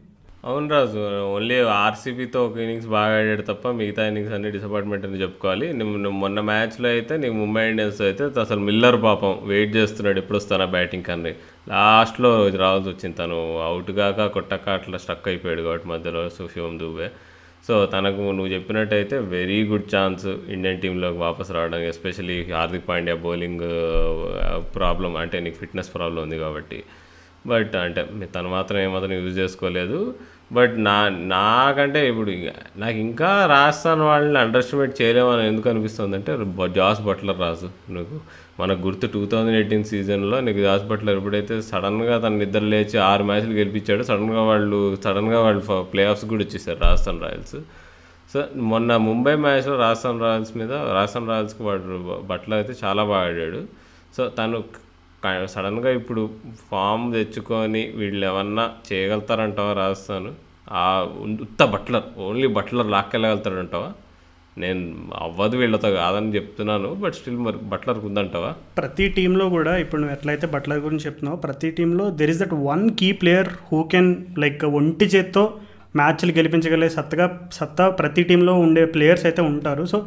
అవును 0.46 0.70
రాజు. 0.70 1.22
ఓన్లీ 1.22 1.60
ఆర్సీబీతో 1.60 2.46
ఒక 2.46 2.58
ఇన్నింగ్స్ 2.58 2.88
బాగా 2.88 3.20
ఆడాడు 3.20 3.42
తప్ప 3.42 3.70
మిగతా 3.70 4.08
ఇన్నింగ్స్ 4.08 4.34
అన్ని 4.34 4.52
డిసప్పాయింట్మెంట్ 4.52 5.06
అని 5.06 5.22
చెప్పుకోవాలి. 5.22 5.74
నువ్వు- 5.74 6.10
మొన్న 6.10 6.40
మ్యాచ్లో 6.40 6.90
అయితే 6.90 7.18
నీకు 7.18 7.34
ముంబై 7.34 7.70
ఇండియన్స్ 7.70 8.02
అయితే 8.02 8.24
అసలు 8.42 8.60
మిల్లర్ 8.60 9.04
పాపం 9.04 9.40
వెయిట్ 9.44 9.76
చేస్తున్నాడు 9.76 10.18
ఎప్పుడు 10.18 10.38
వస్తానా 10.38 10.66
బ్యాటింగ్ 10.66 11.04
కన్నా. 11.04 11.30
లాస్ట్లో 11.70 12.50
రావాల్సి 12.50 12.90
వచ్చింది 12.90 13.18
తను. 13.18 13.60
అవుట్ 13.60 13.92
కాక 13.92 14.26
కొట్టక 14.26 14.70
అట్లా 14.70 14.98
స్ట్రక్ 14.98 15.28
అయిపోయాడు 15.28 15.62
కాబట్టి 15.62 15.88
మధ్యలో 15.88 16.30
శివం 16.30 16.80
దువ్వే. 16.80 17.12
సో 17.66 17.76
తనకు 17.94 18.24
నువ్వు 18.38 18.52
చెప్పినట్టయితే 18.54 19.16
వెరీ 19.36 19.58
గుడ్ 19.70 19.88
ఛాన్స్ 19.94 20.26
ఇండియన్ 20.56 20.82
టీంలోకి 20.82 21.18
వాపస్ 21.18 21.52
రావడానికి 21.56 21.90
especially 21.94 22.36
Hardik 22.52 22.86
Pandya 22.90 23.16
bowling 23.26 23.66
problem 24.76 25.12
uh, 25.12 25.22
అంటే 25.24 25.40
నీకు 25.46 25.58
ఫిట్నెస్ 25.62 25.92
ప్రాబ్లం 25.96 26.20
ఉంది 26.26 26.38
కాబట్టి. 26.38 26.80
బట్ 27.46 27.74
అంటే 27.76 28.02
తను 28.36 28.50
మాత్రం 28.50 28.80
ఏమాత్రం 28.80 29.14
యూజ్ 29.18 29.36
చేసుకోలేదు. 29.40 30.00
బట్ 30.52 30.74
నా 30.88 30.98
నాకంటే 31.34 32.00
ఇప్పుడు 32.10 32.32
నాకు 32.84 32.98
ఇంకా 33.08 33.32
రాజస్థాన్ 33.56 34.04
వాళ్ళని 34.10 34.40
అండర్స్టిమేట్ 34.44 34.94
చేయలేమని 35.02 35.46
ఎందుకు 35.48 35.70
అనిపిస్తుంది 35.70 36.18
అంటే 36.20 36.34
జాస్ 36.80 37.02
బట్లర్ 37.10 37.40
రాజు 37.46 37.70
నువ్వు 37.92 38.20
మనకు 38.60 38.82
గుర్తు 38.86 39.06
టూ 39.14 39.22
థౌజండ్ 39.32 39.58
ఎయిటీన్ 39.60 39.86
సీజన్లో 39.90 40.38
నీకు 40.46 40.60
జాస్ 40.66 40.86
బట్లర్ 40.92 41.18
ఎప్పుడైతే 41.20 41.56
సడన్గా 41.70 42.16
తన 42.24 42.34
నిద్ర 42.42 42.62
లేచి 42.74 42.98
ఆరు 43.08 43.24
మ్యాచ్లు 43.30 43.56
గెలిపించాడు 43.62 44.04
సడన్గా 44.10 44.44
వాళ్ళు 44.50 44.80
సడన్గా 45.06 45.40
వాళ్ళు 45.46 45.62
ప్లే 45.94 46.04
ఆఫ్స్ 46.12 46.26
కూడా 46.32 46.42
వచ్చేసారు 46.46 46.80
రాజస్థాన్ 46.86 47.20
రాయల్స్. 47.26 47.58
సో 48.32 48.40
మొన్న 48.72 48.92
ముంబై 49.08 49.34
మ్యాచ్లో 49.46 49.76
రాజస్థాన్ 49.84 50.24
రాయల్స్ 50.26 50.54
మీద 50.62 50.72
రాజస్థాన్ 50.98 51.30
రాయల్స్కి 51.32 51.64
వాడు 51.68 51.98
బట్లర్ 52.32 52.58
అయితే 52.62 52.76
చాలా 52.84 53.04
బాగా 53.12 53.28
ఆడాడు. 53.34 53.62
సో 54.18 54.24
తను 54.40 54.64
సడన్గా 55.54 55.92
ఇప్పుడు 56.00 56.24
ఫామ్ 56.72 57.06
తెచ్చుకొని 57.14 57.84
వీళ్ళు 58.00 58.24
ఏమన్నా 58.32 58.66
చేయగలుగుతారంటావా 58.88 59.72
రాజస్థాన్? 59.84 60.28
ఆ 60.82 60.84
ఉత్త 61.46 61.64
బట్లర్ 61.76 62.06
ఓన్లీ 62.28 62.48
బట్లర్ 62.58 62.90
లాక్కెళ్ళగలుగుతాడంటావా? 62.96 63.90
నేను 64.58 64.82
అవ్వదు 65.26 65.56
వీళ్ళతో 65.62 65.90
కాదని 66.00 66.30
చెప్తున్నాను 66.36 66.90
బట్ 67.02 67.16
స్టిల్ 67.18 67.40
మరి 67.46 67.58
బట్లర్కి 67.72 68.06
ఉందంటావా? 68.10 68.52
ప్రతి 68.80 69.06
టీంలో 69.16 69.46
కూడా 69.56 69.74
ఇప్పుడు 69.84 70.00
నువ్వు 70.02 70.16
ఎట్లయితే 70.18 70.48
బట్లర్ 70.54 70.82
గురించి 70.86 71.06
చెప్తున్నావు 71.08 71.38
ప్రతి 71.46 71.70
టీంలో 71.78 72.06
there 72.20 72.32
is 72.34 72.42
that 72.44 72.56
one 72.70 72.84
key 73.00 73.10
player 73.22 73.50
who 73.70 73.80
can 73.94 74.12
like 74.44 74.64
ఒంటి 74.80 75.08
చేత్తో 75.16 75.44
మ్యాచ్లు 76.00 76.32
గెలిపించగలిగే 76.38 76.92
సత్తగా 76.98 77.26
సత్తా 77.58 77.86
ప్రతి 78.00 78.24
టీంలో 78.30 78.54
ఉండే 78.66 78.86
ప్లేయర్స్ 78.96 79.26
అయితే 79.30 79.42
ఉంటారు. 79.52 79.84
సో 79.92 79.98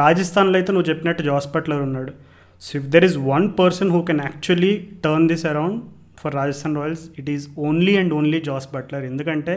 రాజస్థాన్లో 0.00 0.56
అయితే 0.60 0.70
నువ్వు 0.74 0.88
చెప్పినట్టు 0.90 1.22
జాస్ 1.28 1.48
బట్లర్ 1.54 1.82
ఉన్నాడు. 1.88 2.12
So 2.62 2.70
if 2.78 2.88
there 2.94 3.06
is 3.08 3.18
one 3.32 3.46
person 3.60 3.90
who 3.94 4.00
can 4.08 4.22
actually 4.26 4.72
turn 5.04 5.26
this 5.32 5.46
around 5.52 5.78
for 6.20 6.34
Rajasthan 6.40 6.76
Royals 6.80 7.04
it 7.20 7.30
is 7.34 7.44
only 7.68 7.94
and 8.02 8.14
only 8.18 8.40
Jos 8.48 8.68
Buttler 8.76 9.04
ఎందుకంటే 9.10 9.54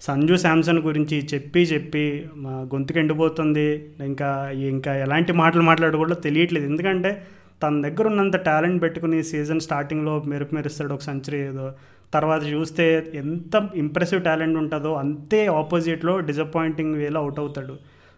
సంజు 0.00 0.34
శాంసన్ 0.34 0.78
గురించి 0.78 1.28
చెప్పి 1.34 1.62
చెప్పి 1.62 2.04
మా 2.44 2.50
గొంతుకు 2.74 2.98
ఎండిపోతుంది. 2.98 3.66
ఇంకా 4.00 4.50
ఇంకా 4.50 4.92
ఎలాంటి 4.96 5.32
మాటలు 5.32 5.62
మాట్లాడకూడదో 5.62 6.14
తెలియట్లేదు. 6.14 6.66
ఎందుకంటే 6.66 7.22
తన 7.62 7.80
దగ్గర 7.88 8.06
ఉన్నంత 8.06 8.36
టాలెంట్ 8.36 8.82
పెట్టుకుని 8.82 9.22
సీజన్ 9.22 9.60
స్టార్టింగ్లో 9.60 10.22
మెరుపు 10.26 10.54
మెరుస్తాడు 10.54 10.92
ఒక 10.94 11.00
సెంచరీ 11.00 11.38
ఏదో. 11.38 11.72
తర్వాత 12.14 12.42
చూస్తే 12.44 13.12
ఎంత 13.14 13.68
ఇంప్రెసివ్ 13.74 14.22
టాలెంట్ 14.24 14.58
ఉంటుందో 14.58 14.94
అంతే 14.94 15.46
ఆపోజిట్లో 15.46 16.20
డిసప్పాయింటింగ్ 16.20 16.94
వేలో 16.94 17.20
అవుట్ 17.20 17.38
అవుతాడు. 17.38 17.74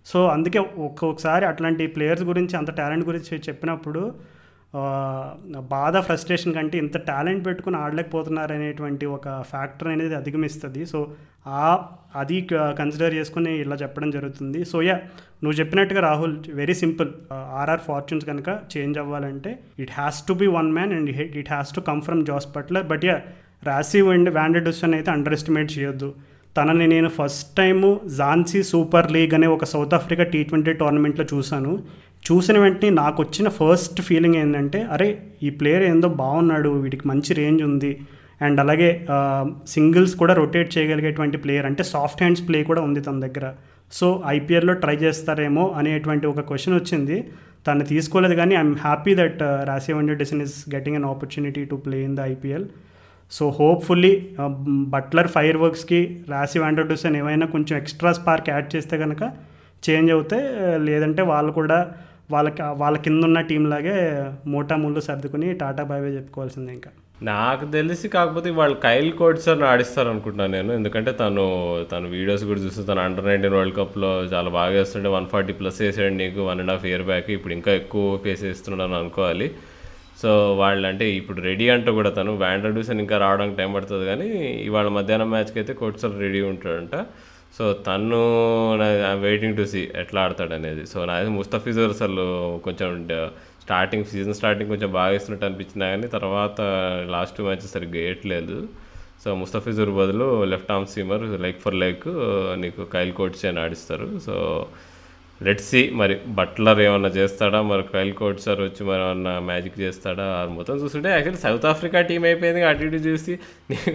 సో 0.06 0.26
అందుకే 0.26 0.58
ఒక్కొక్కసారి 0.58 1.44
అట్లాంటి 1.46 1.86
ప్లేయర్స్ 1.86 2.22
గురించి 2.22 2.56
అంత 2.56 2.70
టాలెంట్ 2.70 3.06
గురించి 3.06 3.34
చెప్పినప్పుడు 3.48 4.14
బాధ 5.74 5.96
ఫ్రస్ట్రేషన్ 6.06 6.54
కంటే 6.56 6.76
ఇంత 6.82 6.96
టాలెంట్ 7.08 7.42
పెట్టుకుని 7.46 7.76
ఆడలేకపోతున్నారు 7.84 8.52
అనేటువంటి 8.58 9.06
ఒక 9.16 9.28
ఫ్యాక్టర్ 9.50 9.90
అనేది 9.94 10.14
అధిగమిస్తుంది. 10.20 10.82
సో 10.92 10.98
ఆ 11.62 11.66
అది 12.20 12.36
కన్సిడర్ 12.80 13.14
చేసుకుని 13.18 13.52
ఇలా 13.64 13.76
చెప్పడం 13.82 14.10
జరుగుతుంది. 14.16 14.60
సో 14.72 14.76
యా 14.88 14.96
నువ్వు 15.42 15.56
చెప్పినట్టుగా 15.60 16.00
Rahul 16.08 16.36
very 16.60 16.74
simple. 16.82 17.10
RR 17.60 17.84
fortunes 17.88 18.26
కనుక 18.30 18.48
చేంజ్ 18.74 18.98
అవ్వాలంటే 19.02 19.52
it 19.84 19.94
has 20.00 20.20
to 20.28 20.34
be 20.42 20.48
one 20.58 20.70
man 20.78 20.92
and 20.98 21.10
it 21.42 21.52
has 21.54 21.72
to 21.78 21.82
come 21.90 22.02
from 22.08 22.22
Jos 22.30 22.48
Buttler 22.56 22.86
but 22.92 23.06
yeah 23.10 23.16
Rassie 23.70 24.08
and 24.16 24.30
van der Dussen 24.38 24.94
అయితే 24.98 25.10
అండర్ 25.16 25.34
ఎస్టిమేట్ 25.38 25.70
చేయొద్దు. 25.78 26.10
తనని 26.56 26.86
నేను 26.92 27.08
first 27.18 27.50
time 27.58 27.90
Mzansi 28.16 28.60
super 28.70 29.06
league 29.14 29.34
అనే 29.36 29.46
ఒక 29.56 29.64
south 29.72 29.94
Africa 29.98 30.24
T 30.32 30.40
twenty 30.48 30.72
టోర్నమెంట్లో 30.80 31.24
చూశాను. 31.32 31.72
చూసిన 32.26 32.56
వెంటనే 32.64 32.90
నాకు 33.02 33.18
వచ్చిన 33.22 33.48
ఫస్ట్ 33.58 34.00
ఫీలింగ్ 34.08 34.38
ఏంటంటే 34.40 34.80
అరే 34.94 35.08
ఈ 35.46 35.50
ప్లేయర్ 35.60 35.84
ఏందో 35.90 36.08
బాగున్నాడు 36.22 36.70
వీడికి 36.82 37.06
మంచి 37.10 37.32
రేంజ్ 37.40 37.62
ఉంది. 37.68 37.92
అండ్ 38.46 38.58
అలాగే 38.64 38.90
సింగిల్స్ 39.74 40.14
కూడా 40.20 40.34
రొటేట్ 40.40 40.70
చేయగలిగేటువంటి 40.76 41.36
ప్లేయర్ 41.44 41.66
అంటే 41.70 41.82
సాఫ్ట్ 41.94 42.22
హ్యాండ్స్ 42.22 42.44
ప్లే 42.48 42.60
కూడా 42.70 42.80
ఉంది 42.88 43.00
తన 43.08 43.18
దగ్గర. 43.26 43.46
సో 43.92 44.06
ఐపీఎల్లో 44.36 44.74
ట్రై 44.82 44.96
చేస్తారేమో 45.04 45.64
అనేటువంటి 45.80 46.26
ఒక 46.32 46.40
క్వశ్చన్ 46.50 46.76
వచ్చింది. 46.80 47.16
తను 47.66 47.84
తీసుకోలేదు 47.90 48.34
కానీ 48.42 48.54
I'm 48.60 48.76
happy 48.86 49.12
that 49.20 49.42
Rassie 49.68 49.92
van der 49.96 50.18
Dussen 50.22 50.42
is 50.46 50.56
getting 50.74 50.96
an 51.00 51.06
opportunity 51.10 51.62
to 51.72 51.76
play 51.84 51.98
in 52.08 52.16
the 52.18 52.22
IPL 52.32 52.64
so 53.36 53.44
hopefully 53.58 54.12
Buttler 54.94 55.30
fire 55.34 55.58
వర్క్స్కి 55.64 56.00
Rassie 56.32 56.58
వాండర్డూసన్ 56.58 57.16
ఏమైనా 57.20 57.46
కొంచెం 57.54 57.74
ఎక్స్ట్రా 57.82 58.12
స్పార్క్ 58.20 58.50
యాడ్ 58.52 58.68
చేస్తే 58.76 58.96
కనుక 59.04 59.22
చేంజ్ 59.86 60.10
అవుతే 60.16 60.40
లేదంటే 60.88 61.22
వాళ్ళు 61.32 61.52
కూడా 61.60 61.78
వాళ్ళకి 62.32 62.62
వాళ్ళ 62.82 62.96
కింద 63.06 63.22
ఉన్న 63.28 63.38
టీంలాగే 63.48 63.94
మోటా 64.52 64.74
ముళ్ళు 64.82 65.00
సర్దుకుని 65.06 65.48
టాటా 65.62 65.82
బాయ్ 65.88 66.04
చెప్పుకోవాల్సిందే 66.18 66.72
ఇంకా. 66.76 66.90
నాకు 67.30 67.64
తెలిసి 67.74 68.06
కాకపోతే 68.14 68.50
వాళ్ళు 68.60 68.76
కైల్ 68.84 69.10
కోడ్సర్ని 69.18 69.66
ఆడిస్తారు 69.72 70.08
అనుకుంటున్నాను 70.12 70.52
నేను. 70.56 70.70
ఎందుకంటే 70.78 71.10
తను 71.20 71.44
తను 71.92 72.06
వీడియోస్ 72.14 72.44
కూడా 72.50 72.60
చూస్తే 72.64 72.82
తను 72.88 73.00
అండర్ 73.06 73.28
నైన్టీన్ 73.30 73.54
వరల్డ్ 73.56 73.76
కప్లో 73.80 74.10
చాలా 74.32 74.50
బాగా 74.58 74.72
వేస్తుండే. 74.78 75.10
వన్ 75.16 75.28
ఫార్టీ 75.34 75.54
ప్లస్ 75.60 75.78
వేసాడు 75.82 76.14
నీకు 76.22 76.40
one 76.48 76.62
and 76.62 76.72
half 76.74 76.86
year 76.90 77.06
back 77.10 77.28
ఇప్పుడు 77.36 77.54
ఇంకా 77.58 77.72
ఎక్కువ 77.82 78.16
పేస్ 78.26 78.42
వేస్తున్నాడు 78.48 78.86
అని 78.88 78.98
అనుకోవాలి. 79.02 79.48
సో 80.22 80.30
వాళ్ళు 80.62 80.86
అంటే 80.92 81.04
ఇప్పుడు 81.20 81.40
రెడీ 81.48 81.66
అంటూ 81.74 81.90
కూడా 81.98 82.10
తను 82.18 82.32
వ్యాండర్డూసన్ 82.44 83.02
ఇంకా 83.04 83.16
రావడానికి 83.24 83.56
టైం 83.60 83.70
పడుతుంది 83.76 84.04
కానీ 84.12 84.28
ఇవాళ 84.68 84.88
మధ్యాహ్నం 84.98 85.30
మ్యాచ్కి 85.34 85.58
అయితే 85.62 85.74
కోట్సల్ 85.82 86.18
రెడీ 86.24 86.42
ఉంటాడంట. 86.52 86.96
సో 87.56 87.64
తను 87.86 88.18
వెయిటింగ్ 89.24 89.56
టు 89.60 89.64
సీ 89.72 89.80
ఎట్లా 90.02 90.20
ఆడతాడు 90.26 90.54
అనేది. 90.58 90.82
సో 90.92 90.98
నా 91.10 91.16
ముస్తఫిజర్ 91.38 91.90
అసలు 91.96 92.24
కొంచెం 92.66 92.90
స్టార్టింగ్ 93.64 94.06
సీజన్ 94.12 94.36
స్టార్టింగ్ 94.38 94.70
కొంచెం 94.74 94.90
బాగా 94.98 95.12
ఇస్తున్నట్టు 95.18 95.46
అనిపించినా 95.48 95.88
కానీ 95.94 96.06
తర్వాత 96.14 96.60
లాస్ట్ 97.14 97.36
టూ 97.38 97.44
మ్యాచెస్ 97.48 97.74
సరిగ్గా 97.76 97.98
వేయట్లేదు. 98.04 98.56
సో 99.24 99.28
ముస్తఫిజుర్ 99.42 99.92
బదులు 99.98 100.28
left 100.52 100.72
arm 100.76 100.88
seamer 100.94 101.24
like 101.44 101.58
for 101.64 101.76
like 101.82 102.06
నీకు 102.62 102.84
కైల్ 102.94 103.12
కోట్స్ 103.20 103.44
అని 103.50 103.60
ఆడిస్తారు. 103.64 104.08
సో 104.26 104.34
లెట్ 105.46 105.62
సి 105.68 105.80
మరి 106.00 106.14
బట్లర్ 106.38 106.80
ఏమన్నా 106.84 107.10
చేస్తాడా? 107.16 107.58
మరి 107.70 107.82
కైల్ 107.92 108.12
కోట్ 108.20 108.40
సార్ 108.44 108.60
వచ్చి 108.64 108.82
మరి 108.88 109.00
ఏమన్నా 109.04 109.32
మ్యాజిక్ 109.48 109.76
చేస్తాడా? 109.84 110.26
మొత్తం 110.56 110.76
చూస్తుంటే 110.82 111.10
యాక్చువల్లీ 111.14 111.40
సౌత్ 111.44 111.66
ఆఫ్రికా 111.72 112.00
టీం 112.10 112.22
అయిపోయింది 112.30 112.62
అటు 112.70 112.84
ఇటు 112.88 113.00
చూసి. 113.08 113.34
నీకు 113.72 113.92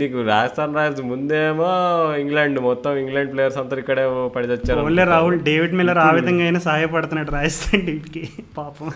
నీకు 0.00 0.16
రాజస్థాన్ 0.32 0.76
రాయల్స్ 0.78 1.02
ముందేమో 1.12 1.70
ఇంగ్లాండ్ 2.22 2.60
మొత్తం 2.68 2.98
ఇంగ్లాండ్ 3.02 3.32
ప్లేయర్స్ 3.34 3.58
అంతా 3.62 3.78
ఇక్కడే 3.84 4.04
పడి 4.36 4.50
తెచ్చారు 4.52 4.84
ఓన్లీ 4.88 5.06
రాహుల్ 5.14 5.38
డేవిడ్ 5.50 5.76
మిల్లర్ 5.80 6.02
ఆ 6.06 6.10
విధంగా 6.18 6.44
అయినా 6.48 6.62
సహాయపడుతున్నాడు 6.68 7.32
రాజస్థాన్ 7.38 7.86
టీంకి 7.88 8.24
పాపం. 8.58 8.90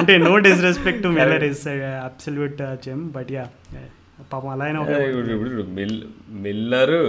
అంటే 0.00 0.16
no 0.26 0.34
disrespect 0.48 1.02
to 1.06 1.12
Miller 1.18 1.46
is 1.52 1.64
absolute 2.08 2.60
gem 2.88 3.02
but 3.16 3.32
yeah 3.38 3.46
పాపం 4.32 4.48
అలా 4.54 4.64
అయినా 4.68 4.78
ఇప్పుడు 5.08 5.32
ఇప్పుడు 5.34 5.64
మిల్ 5.80 5.98
మిల్లరు 6.46 7.02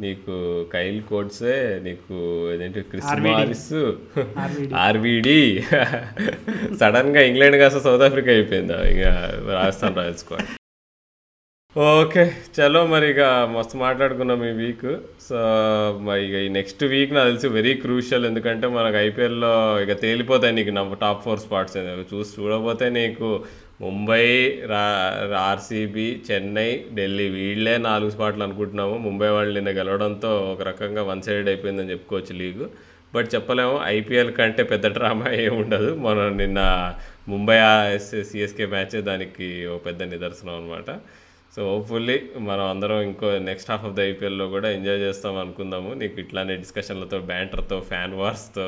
నీకు 0.00 0.34
కైల్ 0.72 1.00
కోట్సే 1.08 1.56
నీకు 1.82 2.14
ఏదేంటి 2.52 2.82
క్రిస్ 2.90 3.10
మారిస్ 3.26 3.68
ఆర్విడి 4.82 5.40
సడన్గా 6.80 7.22
ఇంగ్లాండ్ 7.22 7.58
కాస్త 7.60 7.80
సౌత్ 7.84 8.06
ఆఫ్రికా 8.08 8.32
అయిపోయిందా? 8.32 8.78
ఇక 8.92 9.04
రాజస్థాన్ 9.54 9.98
రాయల్స్ 10.00 10.22
స్క్వాడ్ 10.22 10.48
ఓకే 11.76 12.22
చలో 12.54 12.80
మరి 12.86 13.06
ఇక 13.10 13.22
మస్తు 13.52 13.76
మాట్లాడుకున్నాం 13.78 14.40
ఈ 14.44 14.52
వీక్ 14.56 14.88
సో 15.26 15.40
మరి 16.06 16.22
ఇక 16.24 16.36
ఈ 16.44 16.50
నెక్స్ట్ 16.56 16.82
వీక్ 16.92 17.12
నాకు 17.14 17.28
తెలిసి 17.30 17.48
వెరీ 17.54 17.72
క్రూషియల్ 17.82 18.26
ఎందుకంటే 18.26 18.68
మనకు 18.68 18.98
ఐపీఎల్లో 19.02 19.52
ఇక 19.82 19.94
తేలిపోతాయి 20.02 20.56
నీకు 20.56 20.72
నా 20.76 20.82
టాప్ 21.00 21.22
ఫోర్ 21.24 21.42
స్పాట్స్ 21.44 21.76
చూసి 22.10 22.32
చూడకపోతే 22.36 22.88
నీకు 22.96 23.28
ముంబై 23.82 24.24
రా 24.70 24.80
ఆర్సీబీ 25.50 26.06
చెన్నై 26.26 26.70
ఢిల్లీ 26.94 27.26
వీళ్ళే 27.36 27.74
నాలుగు 27.86 28.10
స్పాట్లు 28.10 28.42
అనుకుంటున్నాము. 28.46 28.96
ముంబై 29.06 29.28
వాళ్ళు 29.36 29.52
నిన్న 29.54 29.70
గెలవడంతో 29.78 30.30
ఒక 30.52 30.62
రకంగా 30.68 31.02
వన్ 31.02 31.22
సైడ్ 31.26 31.48
అయిపోయిందని 31.48 31.92
చెప్పుకోవచ్చు 31.94 32.34
లీగు. 32.40 32.66
బట్ 33.14 33.28
చెప్పలేము 33.34 33.76
ఐపీఎల్ 33.84 34.32
కంటే 34.32 34.62
పెద్ద 34.72 34.86
డ్రామా 34.96 35.28
ఏమి 35.44 35.56
ఉండదు. 35.62 35.94
మనం 36.06 36.26
నిన్న 36.42 36.60
ముంబై 37.28 37.56
సిఎస్కే 38.32 38.66
మ్యాచ్ 38.66 38.96
దానికి 39.10 39.48
ఓ 39.72 39.78
పెద్ద 39.88 40.02
నిదర్శనం 40.12 40.54
అనమాట 40.60 40.90
సో 41.54 41.60
హోప్ఫుల్లీ 41.70 42.16
మనం 42.48 42.64
అందరం 42.72 42.98
ఇంకో 43.00 43.28
నెక్స్ట్ 43.48 43.70
హాఫ్ 43.70 43.84
ఆఫ్ 43.84 43.94
ద 43.96 44.00
ఐపీఎల్లో 44.10 44.46
కూడా 44.48 44.68
ఎంజాయ్ 44.70 45.00
చేస్తాం 45.06 45.36
అనుకుందాము. 45.38 45.90
నీకు 45.94 46.16
ఇట్లానే 46.20 46.54
డిస్కషన్లతో 46.56 47.18
బ్యాంటర్తో 47.30 47.78
fan 47.88 48.14
వార్స్తో 48.20 48.66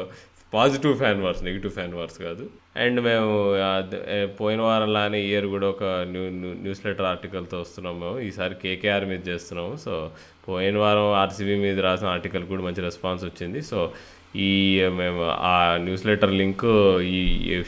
positive 0.54 0.94
fan 1.00 1.20
wars 1.24 1.42
negative 1.44 1.72
fan 1.72 1.94
wars 1.98 2.18
కాదు. 2.26 2.44
అండ్ 2.84 2.98
మేము 3.06 3.30
పోయిన 4.40 4.60
వారంలానే 4.68 5.20
ఇయర్ 5.28 5.46
కూడా 5.54 5.66
ఒక 5.74 5.84
న్యూ 6.12 6.24
న్యూస్ 6.64 6.82
లెటర్ 6.86 7.08
ఆర్టికల్తో 7.12 7.56
వస్తున్నాము 7.60 7.98
మేము. 8.04 8.18
ఈసారి 8.28 8.54
కేకేఆర్ 8.62 9.06
మీద 9.12 9.22
చేస్తున్నాము. 9.28 9.76
సో 9.84 9.92
పోయిన 10.48 10.78
వారం 10.84 11.08
ఆర్సీబీ 11.22 11.56
మీద 11.66 11.80
రాసిన 11.88 12.08
ఆర్టికల్ 12.16 12.44
కూడా 12.52 12.62
మంచి 12.62 12.82
రెస్పాన్స్ 12.88 13.24
వచ్చింది. 13.24 13.62
సో 13.70 13.78
ఈ 14.34 14.50
మేము 14.98 15.22
ఆ 15.48 15.54
న్యూస్ 15.84 16.04
లెటర్ 16.06 16.32
లింక్ 16.40 16.64
ఈ 17.16 17.18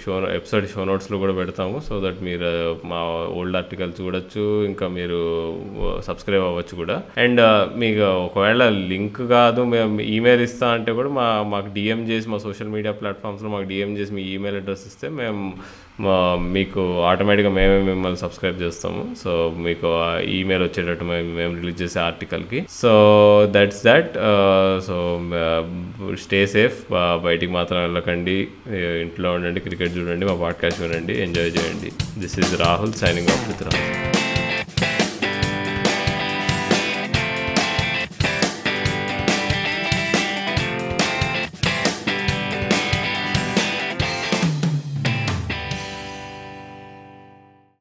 షో 0.02 0.12
ఎపిసోడ్ 0.36 0.66
షో 0.74 0.84
నోట్స్లో 0.90 1.16
కూడా 1.18 1.34
పెడతాము. 1.40 1.76
సో 1.88 1.94
దట్ 2.04 2.20
మీరు 2.28 2.50
మా 2.92 3.00
ఓల్డ్ 3.38 3.58
ఆర్టికల్ 3.60 3.92
చూడొచ్చు 4.00 4.44
ఇంకా 4.70 4.88
మీరు 4.98 5.20
సబ్స్క్రైబ్ 6.08 6.46
అవ్వచ్చు 6.50 6.74
కూడా. 6.82 6.96
అండ్ 7.24 7.40
uh, 7.40 7.62
మీకు 7.82 8.04
ఒకవేళ 8.26 8.62
లింక్ 8.92 9.22
కాదు 9.36 9.62
మేము 9.74 10.00
ఈమెయిల్ 10.16 10.44
ఇస్తా 10.48 10.68
అంటే 10.76 10.92
కూడా 10.92 11.12
మా 11.20 11.26
మాకు 11.54 11.70
డిఎం 11.76 12.02
చేసి 12.10 12.28
మా 12.34 12.38
సోషల్ 12.46 12.74
మీడియా 12.76 12.94
ప్లాట్ఫామ్స్లో 13.00 13.50
మాకు 13.56 13.68
డిఎం 13.72 13.92
చేసి 13.98 14.12
మీ 14.18 14.24
ఈమెయిల్ 14.34 14.58
అడ్రస్ 14.62 14.86
ఇస్తే 14.90 15.08
మేము 15.20 15.42
మీకు 16.54 17.02
ఆటోమేటిక్గా 17.02 17.52
మేమే 17.52 17.78
మిమ్మల్ని 17.82 18.18
సబ్స్క్రైబ్ 18.18 18.62
చేస్తాము. 18.62 19.02
సో 19.24 19.54
మీకు 19.58 19.88
ఈమెయిల్ 20.22 20.64
వచ్చేటట్టు 20.64 21.04
మేము 21.04 21.28
మేము 21.36 21.54
రిలీజ్ 21.60 21.82
చేసే 21.82 22.00
ఆర్టికల్కి 22.00 22.60
so 22.80 22.92
that's 23.50 23.82
that 23.84 24.14
so 24.86 24.96
stay 26.24 26.46
safe 26.46 26.80
బయటికి 27.24 27.52
మాత్రం 27.52 27.80
వెళ్ళకండి. 27.82 28.48
ఇంట్లో 29.02 29.32
ఉండండి 29.32 29.60
క్రికెట్ 29.60 29.96
చూడండి 29.98 30.26
మా 30.26 30.36
పాడ్కాస్ట్ 30.42 30.82
వినండి 30.82 31.16
ఎంజాయ్ 31.22 31.52
చేయండి. 31.58 31.92
This 32.18 32.38
is 32.38 32.60
Rahul 32.62 32.92
signing 32.92 33.32
off 33.36 33.48
with 33.48 33.62
Rahul 33.62 34.23